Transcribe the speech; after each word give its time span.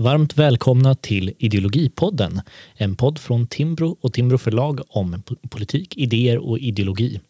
Varmt 0.00 0.38
välkomna 0.38 0.94
till 0.94 1.32
Ideologipodden, 1.38 2.40
en 2.74 2.96
podd 2.96 3.18
från 3.18 3.46
Timbro 3.46 3.96
och 4.00 4.12
Timbro 4.12 4.38
förlag 4.38 4.80
om 4.88 5.22
politik, 5.50 5.96
idéer 5.96 6.38
och 6.38 6.58
ideologi. 6.58 7.20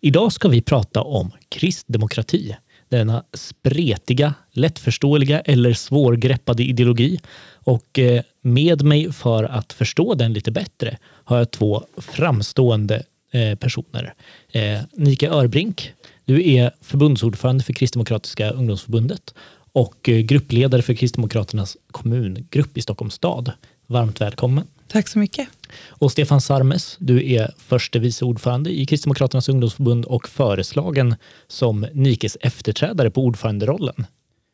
Idag 0.00 0.32
ska 0.32 0.48
vi 0.48 0.62
prata 0.62 1.02
om 1.02 1.30
kristdemokrati, 1.48 2.56
denna 2.88 3.24
spretiga, 3.34 4.34
lättförståeliga 4.52 5.40
eller 5.40 5.72
svårgreppade 5.72 6.62
ideologi. 6.62 7.20
Och 7.52 7.98
eh, 7.98 8.22
med 8.40 8.82
mig 8.82 9.12
för 9.12 9.44
att 9.44 9.72
förstå 9.72 10.14
den 10.14 10.32
lite 10.32 10.50
bättre 10.50 10.98
har 11.24 11.38
jag 11.38 11.50
två 11.50 11.84
framstående 11.96 13.02
eh, 13.32 13.54
personer. 13.58 14.14
Eh, 14.52 14.80
Nika 14.92 15.30
Örbrink, 15.30 15.92
du 16.24 16.50
är 16.50 16.70
förbundsordförande 16.80 17.64
för 17.64 17.72
Kristdemokratiska 17.72 18.50
ungdomsförbundet 18.50 19.34
och 19.74 20.08
eh, 20.08 20.20
gruppledare 20.20 20.82
för 20.82 20.94
Kristdemokraternas 20.94 21.76
kommungrupp 21.90 22.78
i 22.78 22.82
Stockholms 22.82 23.14
stad. 23.14 23.52
Varmt 23.86 24.20
välkommen. 24.20 24.64
Tack 24.88 25.08
så 25.08 25.18
mycket. 25.18 25.48
Och 25.88 26.12
Stefan 26.12 26.40
Sarmes, 26.40 26.96
du 26.98 27.32
är 27.32 27.54
förste 27.58 27.98
vice 27.98 28.24
ordförande 28.24 28.70
i 28.70 28.86
Kristdemokraternas 28.86 29.48
ungdomsförbund 29.48 30.04
och 30.04 30.28
föreslagen 30.28 31.14
som 31.46 31.86
Nikes 31.92 32.36
efterträdare 32.40 33.10
på 33.10 33.24
ordföranderollen. 33.24 34.06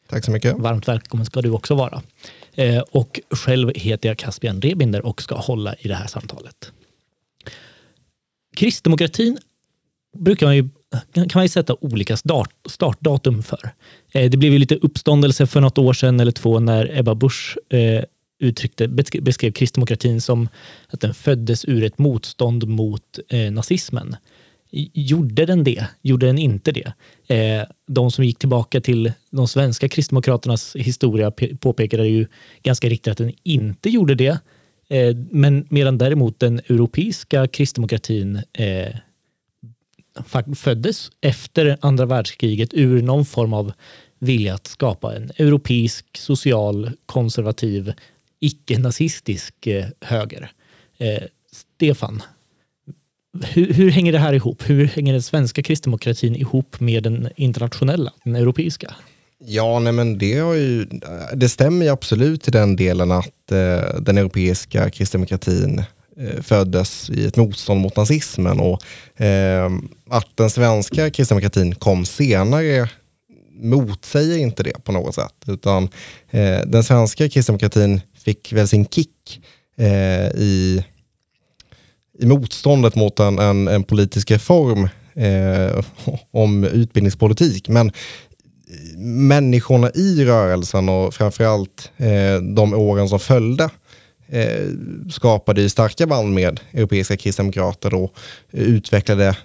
Tack 0.09 0.25
så 0.25 0.31
mycket. 0.31 0.59
Varmt 0.59 0.89
välkommen 0.89 1.27
ska 1.27 1.43
du 1.43 1.51
också 1.51 1.75
vara. 1.75 2.03
Eh, 2.55 2.79
och 2.79 3.21
själv 3.31 3.73
heter 3.75 4.09
jag 4.09 4.19
Caspian 4.19 4.61
Rebinder 4.63 5.07
och 5.07 5.23
ska 5.23 5.35
hålla 5.35 5.75
i 5.75 5.89
det 5.89 5.95
här 5.95 6.07
samtalet. 6.07 6.73
Kristdemokratin 8.57 9.39
brukar 10.19 10.47
man 10.47 10.57
ju 10.57 10.69
kan 11.15 11.29
man 11.35 11.45
ju 11.45 11.49
sätta 11.49 11.77
olika 11.81 12.17
start, 12.17 12.51
startdatum 12.67 13.43
för. 13.43 13.71
Eh, 14.13 14.31
det 14.31 14.37
blev 14.37 14.53
ju 14.53 14.59
lite 14.59 14.77
uppståndelse 14.77 15.47
för 15.47 15.61
något 15.61 15.79
år 15.79 15.93
sedan 15.93 16.21
eller 16.21 16.33
två 16.33 16.61
när 16.61 16.99
Ebba 16.99 17.15
Busch 17.15 17.59
eh, 17.69 18.05
uttryckte, 18.39 18.89
beskrev 18.89 19.53
kristdemokratin 19.53 20.21
som 20.21 20.49
att 20.89 21.01
den 21.01 21.15
föddes 21.15 21.65
ur 21.65 21.85
ett 21.85 21.99
motstånd 21.99 22.69
mot 22.69 23.19
eh, 23.29 23.53
nazismen. 23.53 24.17
Gjorde 24.95 25.47
den 25.47 25.65
det? 25.65 25.85
Gjorde 26.03 26.27
den 26.27 26.39
inte 26.39 26.73
det? 26.73 26.93
De 27.87 28.11
som 28.11 28.25
gick 28.25 28.39
tillbaka 28.39 28.81
till 28.81 29.13
de 29.31 29.49
svenska 29.49 29.89
kristdemokraternas 29.89 30.77
historia 30.77 31.31
påpekade 31.61 32.07
ju 32.07 32.27
ganska 32.63 32.89
riktigt 32.89 33.13
att 33.13 33.19
den 33.19 33.33
inte 33.43 33.91
gjorde 33.91 34.15
det. 34.15 34.39
Men 35.31 35.67
medan 35.71 35.99
däremot 35.99 36.41
den 36.41 36.59
europeiska 36.59 37.47
kristdemokratin 37.47 38.41
föddes 40.57 41.11
efter 41.21 41.79
andra 41.81 42.07
världskriget 42.07 42.75
ur 42.75 43.03
någon 43.03 43.25
form 43.25 43.53
av 43.53 43.73
vilja 44.19 44.55
att 44.55 44.67
skapa 44.67 45.17
en 45.17 45.31
europeisk, 45.37 46.17
social, 46.17 46.91
konservativ, 47.07 47.93
icke-nazistisk 48.41 49.67
eh, 49.67 49.87
höger. 50.01 50.51
Eh, 50.99 51.23
Stefan, 51.53 52.23
hur, 53.43 53.73
hur, 53.73 53.91
hänger 53.91 54.13
det 54.13 54.19
här 54.19 54.33
ihop? 54.33 54.63
Hur 54.71 54.87
hänger 54.87 55.13
den 55.13 55.23
svenska 55.23 55.63
kristdemokratin 55.63 56.37
ihop 56.37 56.81
med 56.81 57.03
den 57.03 57.29
internationella, 57.37 58.13
den 58.25 58.37
europeiska? 58.37 58.95
Ja, 59.45 59.79
nej 59.79 59.93
men 59.93 60.19
det, 60.19 60.39
har 60.39 60.55
ju, 60.55 60.87
det 61.35 61.49
stämmer 61.49 61.85
ju 61.85 61.91
absolut 61.91 62.49
i 62.49 62.51
den 62.51 62.77
delen 62.77 63.11
att 63.11 63.53
eh, 63.53 64.01
den 64.01 64.19
europeiska 64.19 64.91
kristdemokratin 64.91 65.83
Eh, 66.17 66.43
föddes 66.43 67.11
i 67.11 67.27
ett 67.27 67.37
motstånd 67.37 67.81
mot 67.81 67.97
nazismen 67.97 68.61
och 68.61 68.83
eh, 69.23 69.71
att 70.11 70.37
den 70.37 70.51
svenska 70.51 71.11
kristdemokratin 71.11 71.75
kom 71.75 72.05
senare 72.05 72.89
motsäger 73.63 74.39
inte 74.39 74.63
det 74.63 74.85
på 74.85 74.93
något 74.93 75.15
sätt, 75.15 75.35
utan 75.47 75.89
eh, 76.31 76.61
den 76.67 76.85
svenska 76.85 77.29
kristdemokratin 77.29 78.01
fick 78.25 78.53
väl 78.53 78.69
sin 78.69 78.87
kick 78.87 79.41
eh, 79.79 80.27
i, 80.27 80.85
i 82.19 82.27
motståndet 82.27 82.95
mot 82.95 83.21
en, 83.21 83.39
en, 83.39 83.69
en 83.69 83.85
politisk 83.85 84.31
reform 84.31 84.89
eh, 85.15 85.85
om 86.31 86.65
utbildningspolitik. 86.65 87.69
Men 87.69 87.93
människorna 89.29 89.91
i 89.91 90.25
rörelsen 90.25 90.89
och 90.89 91.15
framförallt 91.15 91.91
eh, 91.97 92.37
de 92.55 92.75
åren 92.75 93.09
som 93.09 93.21
följde 93.21 93.71
eh, 94.31 94.69
skapade 95.11 95.71
starka 95.71 96.07
band 96.07 96.35
med 96.35 96.61
europeiska 96.73 97.17
kristdemokrater 97.17 97.95
och 97.95 98.15
utvecklade 98.53 99.37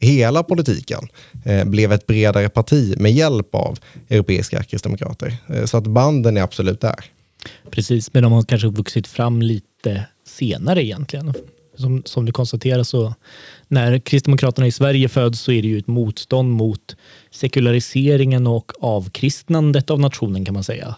hela 0.00 0.42
politiken. 0.42 1.08
Eh, 1.44 1.64
blev 1.64 1.92
ett 1.92 2.06
bredare 2.06 2.48
parti 2.48 2.94
med 2.98 3.12
hjälp 3.12 3.54
av 3.54 3.78
europeiska 4.08 4.62
kristdemokrater. 4.62 5.36
Eh, 5.48 5.64
så 5.64 5.76
att 5.76 5.86
banden 5.86 6.36
är 6.36 6.42
absolut 6.42 6.80
där. 6.80 7.04
Precis, 7.70 8.14
men 8.14 8.22
de 8.22 8.32
har 8.32 8.42
kanske 8.42 8.68
vuxit 8.68 9.06
fram 9.06 9.42
lite 9.42 10.06
senare 10.26 10.84
egentligen. 10.84 11.34
Som, 11.76 12.02
som 12.04 12.24
du 12.24 12.32
konstaterar 12.32 12.82
så 12.82 13.14
när 13.68 13.98
Kristdemokraterna 13.98 14.66
i 14.66 14.72
Sverige 14.72 15.08
föds 15.08 15.40
så 15.40 15.52
är 15.52 15.62
det 15.62 15.68
ju 15.68 15.78
ett 15.78 15.86
motstånd 15.86 16.50
mot 16.50 16.96
sekulariseringen 17.30 18.46
och 18.46 18.72
avkristnandet 18.80 19.90
av 19.90 20.00
nationen 20.00 20.44
kan 20.44 20.54
man 20.54 20.64
säga. 20.64 20.96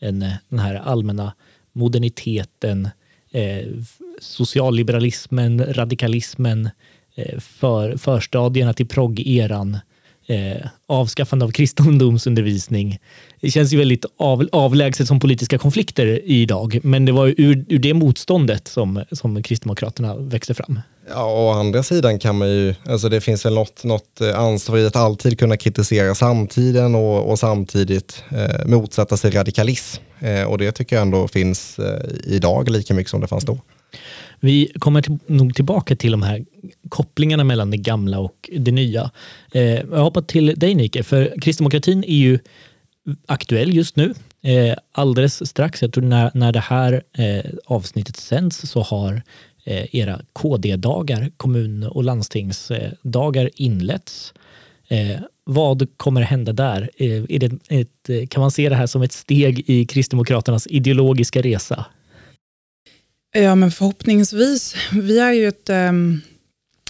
En, 0.00 0.22
eh, 0.22 0.32
den 0.48 0.58
här 0.58 0.74
allmänna 0.74 1.32
moderniteten, 1.74 2.88
eh, 3.30 3.66
socialliberalismen, 4.20 5.74
radikalismen, 5.74 6.70
eh, 7.14 7.40
för, 7.40 7.96
förstadierna 7.96 8.72
till 8.72 8.86
progg-eran, 8.86 9.78
eh, 10.26 10.66
avskaffande 10.86 11.44
av 11.44 11.50
kristendomsundervisning. 11.50 12.98
Det 13.40 13.50
känns 13.50 13.72
ju 13.72 13.78
väldigt 13.78 14.04
av, 14.16 14.48
avlägset 14.52 15.08
som 15.08 15.20
politiska 15.20 15.58
konflikter 15.58 16.20
idag, 16.24 16.80
men 16.82 17.04
det 17.04 17.12
var 17.12 17.34
ur, 17.36 17.64
ur 17.68 17.78
det 17.78 17.94
motståndet 17.94 18.68
som, 18.68 19.04
som 19.12 19.42
Kristdemokraterna 19.42 20.16
växte 20.16 20.54
fram. 20.54 20.80
Ja, 21.08 21.24
å 21.24 21.50
andra 21.50 21.82
sidan 21.82 22.18
kan 22.18 22.38
man 22.38 22.48
ju, 22.48 22.74
alltså 22.86 23.08
det 23.08 23.20
finns 23.20 23.46
väl 23.46 23.54
något, 23.54 23.84
något 23.84 24.20
eh, 24.20 24.38
ansvar 24.38 24.78
i 24.78 24.86
att 24.86 24.96
alltid 24.96 25.38
kunna 25.38 25.56
kritisera 25.56 26.14
samtiden 26.14 26.94
och, 26.94 27.30
och 27.30 27.38
samtidigt 27.38 28.24
eh, 28.30 28.66
motsätta 28.66 29.16
sig 29.16 29.30
radikalism. 29.30 30.02
Eh, 30.20 30.44
och 30.44 30.58
det 30.58 30.72
tycker 30.72 30.96
jag 30.96 31.02
ändå 31.02 31.28
finns 31.28 31.78
eh, 31.78 32.00
idag 32.24 32.68
lika 32.68 32.94
mycket 32.94 33.10
som 33.10 33.20
det 33.20 33.26
fanns 33.26 33.44
då. 33.44 33.58
Vi 34.40 34.72
kommer 34.78 35.02
till, 35.02 35.18
nog 35.26 35.54
tillbaka 35.54 35.96
till 35.96 36.10
de 36.10 36.22
här 36.22 36.44
kopplingarna 36.88 37.44
mellan 37.44 37.70
det 37.70 37.76
gamla 37.76 38.18
och 38.18 38.50
det 38.58 38.70
nya. 38.70 39.10
Eh, 39.52 39.62
jag 39.62 40.02
hoppar 40.02 40.22
till 40.22 40.54
dig 40.56 40.74
Nike, 40.74 41.02
för 41.02 41.40
kristdemokratin 41.40 42.04
är 42.04 42.16
ju 42.16 42.38
aktuell 43.26 43.74
just 43.74 43.96
nu. 43.96 44.14
Eh, 44.42 44.76
alldeles 44.92 45.48
strax, 45.48 45.82
jag 45.82 45.92
tror 45.92 46.04
när, 46.04 46.30
när 46.34 46.52
det 46.52 46.60
här 46.60 47.02
eh, 47.18 47.50
avsnittet 47.66 48.16
sänds 48.16 48.70
så 48.70 48.82
har 48.82 49.22
Eh, 49.66 49.96
era 49.96 50.20
KD-dagar, 50.32 51.30
kommun 51.36 51.82
och 51.84 52.04
landstingsdagar 52.04 53.50
inletts. 53.54 54.34
Eh, 54.88 55.20
vad 55.44 55.88
kommer 55.96 56.20
hända 56.20 56.52
där? 56.52 56.90
Eh, 56.96 57.22
är 57.28 57.38
det 57.38 57.52
ett, 57.68 58.30
kan 58.30 58.40
man 58.40 58.50
se 58.50 58.68
det 58.68 58.74
här 58.74 58.86
som 58.86 59.02
ett 59.02 59.12
steg 59.12 59.70
i 59.70 59.84
Kristdemokraternas 59.84 60.66
ideologiska 60.66 61.42
resa? 61.42 61.86
Ja, 63.36 63.54
men 63.54 63.70
förhoppningsvis. 63.70 64.76
Vi 64.92 65.18
är 65.18 65.32
ju 65.32 65.48
ett 65.48 65.70
um, 65.70 66.20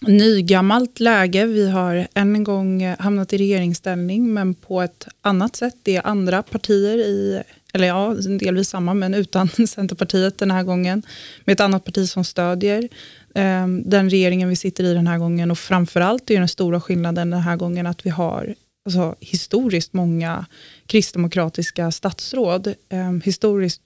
nygammalt 0.03 1.01
läge. 1.01 1.47
Vi 1.47 1.71
har 1.71 2.07
än 2.15 2.37
en 2.37 2.45
gång 2.45 2.95
hamnat 2.99 3.33
i 3.33 3.39
regeringsställning, 3.39 4.35
men 4.35 4.55
på 4.55 4.83
ett 4.83 5.09
annat 5.21 5.57
sätt. 5.57 5.75
Det 5.83 5.97
är 5.97 6.07
andra 6.07 6.43
partier 6.43 6.99
i 6.99 7.43
eller 7.75 7.87
ja, 7.87 8.15
delvis 8.15 8.69
samma, 8.69 8.95
men 8.95 9.15
utan 9.15 9.49
Centerpartiet 9.69 10.39
den 10.39 10.51
här 10.51 10.63
gången, 10.63 11.03
med 11.45 11.53
ett 11.53 11.61
annat 11.61 11.85
parti 11.85 12.09
som 12.09 12.25
stödjer 12.25 12.89
eh, 13.35 13.67
den 13.85 14.11
regeringen 14.11 14.49
vi 14.49 14.57
sitter 14.57 14.85
i 14.85 14.95
den 14.95 15.07
här 15.07 15.19
gången. 15.19 15.51
Och 15.51 15.59
framförallt 15.59 16.31
är 16.31 16.39
den 16.39 16.49
stora 16.49 16.81
skillnaden 16.81 17.31
den 17.31 17.41
här 17.41 17.57
gången 17.57 17.87
att 17.87 18.07
vi 18.07 18.11
har 18.11 18.55
alltså, 18.87 19.15
historiskt 19.21 19.93
många 19.93 20.47
kristdemokratiska 20.87 21.91
statsråd. 21.91 22.75
Eh, 22.89 23.13
historiskt 23.25 23.81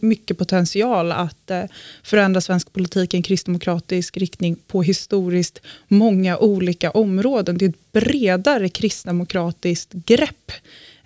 mycket 0.00 0.38
potential 0.38 1.12
att 1.12 1.50
eh, 1.50 1.64
förändra 2.02 2.40
svensk 2.40 2.72
politik 2.72 3.14
i 3.14 3.16
en 3.16 3.22
kristdemokratisk 3.22 4.16
riktning 4.16 4.56
på 4.66 4.82
historiskt 4.82 5.60
många 5.88 6.38
olika 6.38 6.90
områden. 6.90 7.58
Det 7.58 7.64
är 7.64 7.68
ett 7.68 7.92
bredare 7.92 8.68
kristdemokratiskt 8.68 9.92
grepp 9.92 10.52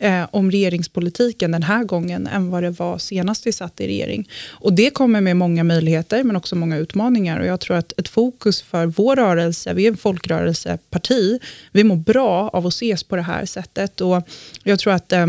eh, 0.01 0.27
om 0.31 0.51
regeringspolitiken 0.51 1.51
den 1.51 1.63
här 1.63 1.85
gången 1.85 2.27
än 2.27 2.51
vad 2.51 2.63
det 2.63 2.71
var 2.71 2.99
senast 2.99 3.47
vi 3.47 3.53
satt 3.53 3.81
i 3.81 3.87
regering. 3.87 4.29
Och 4.49 4.73
det 4.73 4.91
kommer 4.91 5.21
med 5.21 5.37
många 5.37 5.65
möjligheter 5.65 6.25
men 6.25 6.37
också 6.37 6.57
många 6.57 6.77
utmaningar. 6.77 7.41
Och 7.41 7.47
jag 7.47 7.61
tror 7.61 7.77
att 7.77 7.93
ett 7.99 8.09
fokus 8.09 8.63
för 8.63 8.87
vår 8.87 9.17
rörelse, 9.17 9.75
vi 9.75 9.87
är 9.87 9.91
en 9.91 9.97
folkrörelseparti, 9.97 11.39
vi 11.73 11.85
mår 11.85 11.97
bra 11.97 12.49
av 12.49 12.67
att 12.67 12.73
ses 12.73 13.05
på 13.05 13.17
det 13.17 13.23
här 13.23 13.45
sättet. 13.47 14.01
Och 14.01 14.29
jag 14.65 14.79
tror 14.79 14.93
att 14.93 15.13
eh, 15.13 15.27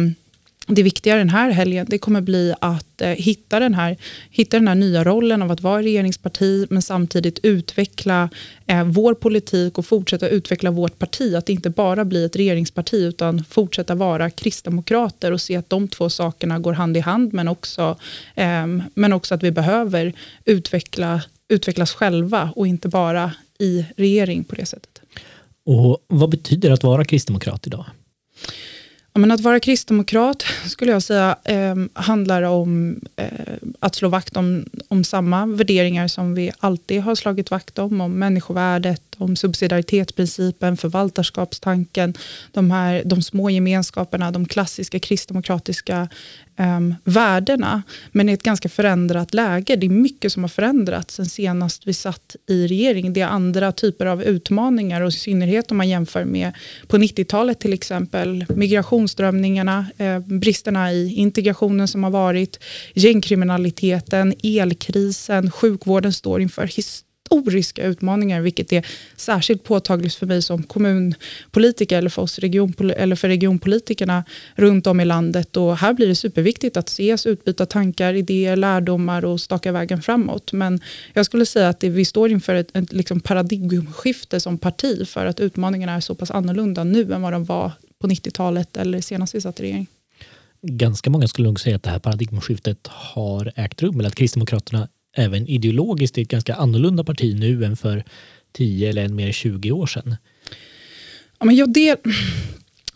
det 0.67 0.83
viktiga 0.83 1.15
den 1.15 1.29
här 1.29 1.51
helgen 1.51 1.85
det 1.89 1.97
kommer 1.97 2.21
bli 2.21 2.53
att 2.61 3.01
eh, 3.01 3.09
hitta, 3.09 3.59
den 3.59 3.73
här, 3.73 3.97
hitta 4.29 4.57
den 4.57 4.67
här 4.67 4.75
nya 4.75 5.03
rollen 5.03 5.41
av 5.41 5.51
att 5.51 5.61
vara 5.61 5.81
regeringsparti 5.81 6.67
men 6.69 6.81
samtidigt 6.81 7.39
utveckla 7.43 8.29
eh, 8.67 8.83
vår 8.83 9.13
politik 9.13 9.77
och 9.77 9.85
fortsätta 9.85 10.29
utveckla 10.29 10.71
vårt 10.71 10.99
parti. 10.99 11.35
Att 11.35 11.49
inte 11.49 11.69
bara 11.69 12.05
bli 12.05 12.25
ett 12.25 12.35
regeringsparti 12.35 12.93
utan 12.93 13.43
fortsätta 13.43 13.95
vara 13.95 14.29
kristdemokrater 14.29 15.31
och 15.31 15.41
se 15.41 15.55
att 15.55 15.69
de 15.69 15.87
två 15.87 16.09
sakerna 16.09 16.59
går 16.59 16.73
hand 16.73 16.97
i 16.97 16.99
hand 16.99 17.33
men 17.33 17.47
också, 17.47 17.97
eh, 18.35 18.67
men 18.93 19.13
också 19.13 19.35
att 19.35 19.43
vi 19.43 19.51
behöver 19.51 20.13
utveckla, 20.45 21.21
utvecklas 21.47 21.93
själva 21.93 22.53
och 22.55 22.67
inte 22.67 22.87
bara 22.87 23.31
i 23.59 23.85
regering 23.97 24.43
på 24.43 24.55
det 24.55 24.65
sättet. 24.65 25.01
Och 25.65 26.05
Vad 26.07 26.29
betyder 26.29 26.69
det 26.69 26.73
att 26.73 26.83
vara 26.83 27.05
kristdemokrat 27.05 27.67
idag? 27.67 27.85
Ja, 29.13 29.19
men 29.19 29.31
att 29.31 29.41
vara 29.41 29.59
kristdemokrat 29.59 30.43
skulle 30.65 30.91
jag 30.91 31.03
säga 31.03 31.35
eh, 31.43 31.75
handlar 31.93 32.43
om 32.43 32.99
eh, 33.15 33.27
att 33.79 33.95
slå 33.95 34.09
vakt 34.09 34.37
om, 34.37 34.65
om 34.87 35.03
samma 35.03 35.45
värderingar 35.45 36.07
som 36.07 36.35
vi 36.35 36.51
alltid 36.59 37.01
har 37.01 37.15
slagit 37.15 37.51
vakt 37.51 37.79
om. 37.79 38.01
Om 38.01 38.19
människovärdet, 38.19 39.01
om 39.17 39.35
subsidiaritetsprincipen, 39.35 40.77
förvaltarskapstanken, 40.77 42.13
de, 42.51 42.71
här, 42.71 43.01
de 43.05 43.21
små 43.21 43.49
gemenskaperna, 43.49 44.31
de 44.31 44.45
klassiska 44.45 44.99
kristdemokratiska 44.99 46.09
um, 46.61 46.95
värdena, 47.03 47.83
men 48.11 48.29
i 48.29 48.33
ett 48.33 48.43
ganska 48.43 48.69
förändrat 48.69 49.33
läge. 49.33 49.75
Det 49.75 49.85
är 49.85 49.89
mycket 49.89 50.31
som 50.31 50.43
har 50.43 50.49
förändrats 50.49 51.15
sen 51.15 51.25
senast 51.25 51.87
vi 51.87 51.93
satt 51.93 52.35
i 52.49 52.67
regering. 52.67 53.13
Det 53.13 53.21
är 53.21 53.27
andra 53.27 53.71
typer 53.71 54.05
av 54.05 54.23
utmaningar 54.23 55.01
och 55.01 55.09
i 55.09 55.11
synnerhet 55.11 55.71
om 55.71 55.77
man 55.77 55.89
jämför 55.89 56.25
med 56.25 56.51
på 56.87 56.97
90-talet 56.97 57.59
till 57.59 57.73
exempel. 57.73 58.45
Migrationsströmningarna, 58.55 59.85
eh, 59.97 60.19
bristerna 60.19 60.93
i 60.93 61.13
integrationen 61.13 61.87
som 61.87 62.03
har 62.03 62.11
varit, 62.11 62.59
gängkriminaliteten, 62.93 64.33
elkrisen, 64.43 65.51
sjukvården 65.51 66.13
står 66.13 66.41
inför 66.41 66.61
historiskt 66.65 67.10
historiska 67.31 67.83
utmaningar, 67.83 68.41
vilket 68.41 68.73
är 68.73 68.85
särskilt 69.15 69.63
påtagligt 69.63 70.15
för 70.15 70.25
mig 70.25 70.41
som 70.41 70.63
kommunpolitiker 70.63 71.97
eller 71.97 72.09
för, 72.09 72.21
oss 72.21 72.39
region, 72.39 72.73
eller 72.97 73.15
för 73.15 73.27
regionpolitikerna 73.27 74.23
runt 74.55 74.87
om 74.87 74.99
i 74.99 75.05
landet. 75.05 75.57
Och 75.57 75.77
här 75.77 75.93
blir 75.93 76.07
det 76.07 76.15
superviktigt 76.15 76.77
att 76.77 76.89
ses, 76.89 77.25
utbyta 77.25 77.65
tankar, 77.65 78.13
idéer, 78.13 78.55
lärdomar 78.55 79.25
och 79.25 79.41
staka 79.41 79.71
vägen 79.71 80.01
framåt. 80.01 80.53
Men 80.53 80.79
jag 81.13 81.25
skulle 81.25 81.45
säga 81.45 81.69
att 81.69 81.79
det, 81.79 81.89
vi 81.89 82.05
står 82.05 82.31
inför 82.31 82.55
ett, 82.55 82.77
ett 82.77 82.93
liksom 82.93 83.19
paradigmskifte 83.19 84.39
som 84.39 84.57
parti 84.57 85.07
för 85.07 85.25
att 85.25 85.39
utmaningarna 85.39 85.93
är 85.93 85.99
så 85.99 86.15
pass 86.15 86.31
annorlunda 86.31 86.83
nu 86.83 87.13
än 87.13 87.21
vad 87.21 87.33
de 87.33 87.45
var 87.45 87.71
på 88.01 88.07
90-talet 88.07 88.77
eller 88.77 89.01
senast 89.01 89.35
vi 89.35 89.41
satt 89.41 89.59
i 89.59 89.63
regering 89.63 89.87
ganska 90.63 91.09
många 91.09 91.27
skulle 91.27 91.47
nog 91.47 91.59
säga 91.59 91.75
att 91.75 91.83
det 91.83 91.89
här 91.89 91.99
paradigmskiftet 91.99 92.87
har 92.87 93.51
ägt 93.55 93.81
rum, 93.81 93.99
eller 93.99 94.09
att 94.09 94.15
Kristdemokraterna 94.15 94.87
även 95.15 95.47
ideologiskt 95.47 96.17
är 96.17 96.21
ett 96.21 96.27
ganska 96.27 96.55
annorlunda 96.55 97.03
parti 97.03 97.35
nu 97.39 97.65
än 97.65 97.77
för 97.77 98.03
10 98.51 98.89
eller 98.89 99.05
än 99.05 99.15
mer 99.15 99.31
20 99.31 99.71
år 99.71 99.87
sedan? 99.87 100.15
Ja, 101.39 101.45
men 101.45 101.55
jag 101.55 101.73
del, 101.73 101.97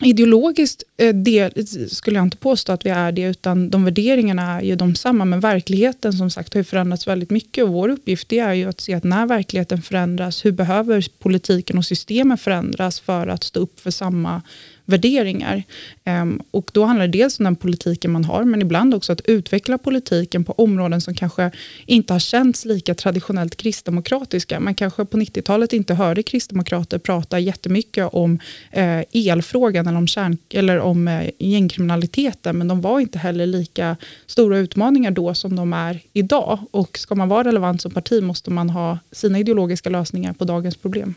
ideologiskt 0.00 0.82
eh, 0.96 1.14
del, 1.14 1.66
skulle 1.90 2.16
jag 2.16 2.26
inte 2.26 2.36
påstå 2.36 2.72
att 2.72 2.86
vi 2.86 2.90
är 2.90 3.12
det, 3.12 3.22
utan 3.22 3.70
de 3.70 3.84
värderingarna 3.84 4.42
är 4.42 4.62
ju 4.62 4.76
de 4.76 4.94
samma, 4.94 5.24
men 5.24 5.40
verkligheten 5.40 6.12
som 6.12 6.30
sagt 6.30 6.54
har 6.54 6.62
förändrats 6.62 7.06
väldigt 7.06 7.30
mycket 7.30 7.64
och 7.64 7.70
vår 7.70 7.88
uppgift 7.88 8.32
är 8.32 8.52
ju 8.52 8.68
att 8.68 8.80
se 8.80 8.94
att 8.94 9.04
när 9.04 9.26
verkligheten 9.26 9.82
förändras, 9.82 10.44
hur 10.44 10.52
behöver 10.52 11.06
politiken 11.18 11.78
och 11.78 11.84
systemen 11.84 12.38
förändras 12.38 13.00
för 13.00 13.26
att 13.26 13.44
stå 13.44 13.60
upp 13.60 13.80
för 13.80 13.90
samma 13.90 14.42
värderingar. 14.86 15.62
Um, 16.04 16.42
och 16.50 16.70
då 16.74 16.84
handlar 16.84 17.06
det 17.06 17.18
dels 17.18 17.38
om 17.38 17.44
den 17.44 17.56
politiken 17.56 18.10
man 18.10 18.24
har, 18.24 18.44
men 18.44 18.62
ibland 18.62 18.94
också 18.94 19.12
att 19.12 19.20
utveckla 19.20 19.78
politiken 19.78 20.44
på 20.44 20.52
områden 20.52 21.00
som 21.00 21.14
kanske 21.14 21.50
inte 21.86 22.12
har 22.12 22.20
känts 22.20 22.64
lika 22.64 22.94
traditionellt 22.94 23.56
kristdemokratiska. 23.56 24.60
Man 24.60 24.74
kanske 24.74 25.04
på 25.04 25.16
90-talet 25.16 25.72
inte 25.72 25.94
hörde 25.94 26.22
kristdemokrater 26.22 26.98
prata 26.98 27.38
jättemycket 27.38 28.08
om 28.12 28.38
eh, 28.70 29.02
elfrågan 29.12 29.86
eller 29.86 29.98
om, 29.98 30.06
kärn, 30.06 30.38
eller 30.50 30.78
om 30.78 31.08
eh, 31.08 31.30
gängkriminaliteten, 31.38 32.58
men 32.58 32.68
de 32.68 32.80
var 32.80 33.00
inte 33.00 33.18
heller 33.18 33.46
lika 33.46 33.96
stora 34.26 34.58
utmaningar 34.58 35.10
då 35.10 35.34
som 35.34 35.56
de 35.56 35.72
är 35.72 36.00
idag. 36.12 36.58
Och 36.70 36.98
ska 36.98 37.14
man 37.14 37.28
vara 37.28 37.48
relevant 37.48 37.82
som 37.82 37.90
parti 37.90 38.22
måste 38.22 38.50
man 38.50 38.70
ha 38.70 38.98
sina 39.12 39.38
ideologiska 39.38 39.90
lösningar 39.90 40.32
på 40.32 40.44
dagens 40.44 40.76
problem. 40.76 41.14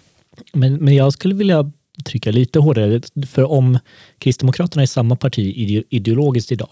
Men, 0.53 0.75
men 0.75 0.95
jag 0.95 1.13
skulle 1.13 1.35
vilja 1.35 1.71
trycka 2.05 2.31
lite 2.31 2.59
hårdare. 2.59 3.01
För 3.27 3.51
om 3.51 3.79
Kristdemokraterna 4.17 4.81
är 4.81 4.87
samma 4.87 5.15
parti 5.15 5.53
ideologiskt 5.89 6.51
idag, 6.51 6.69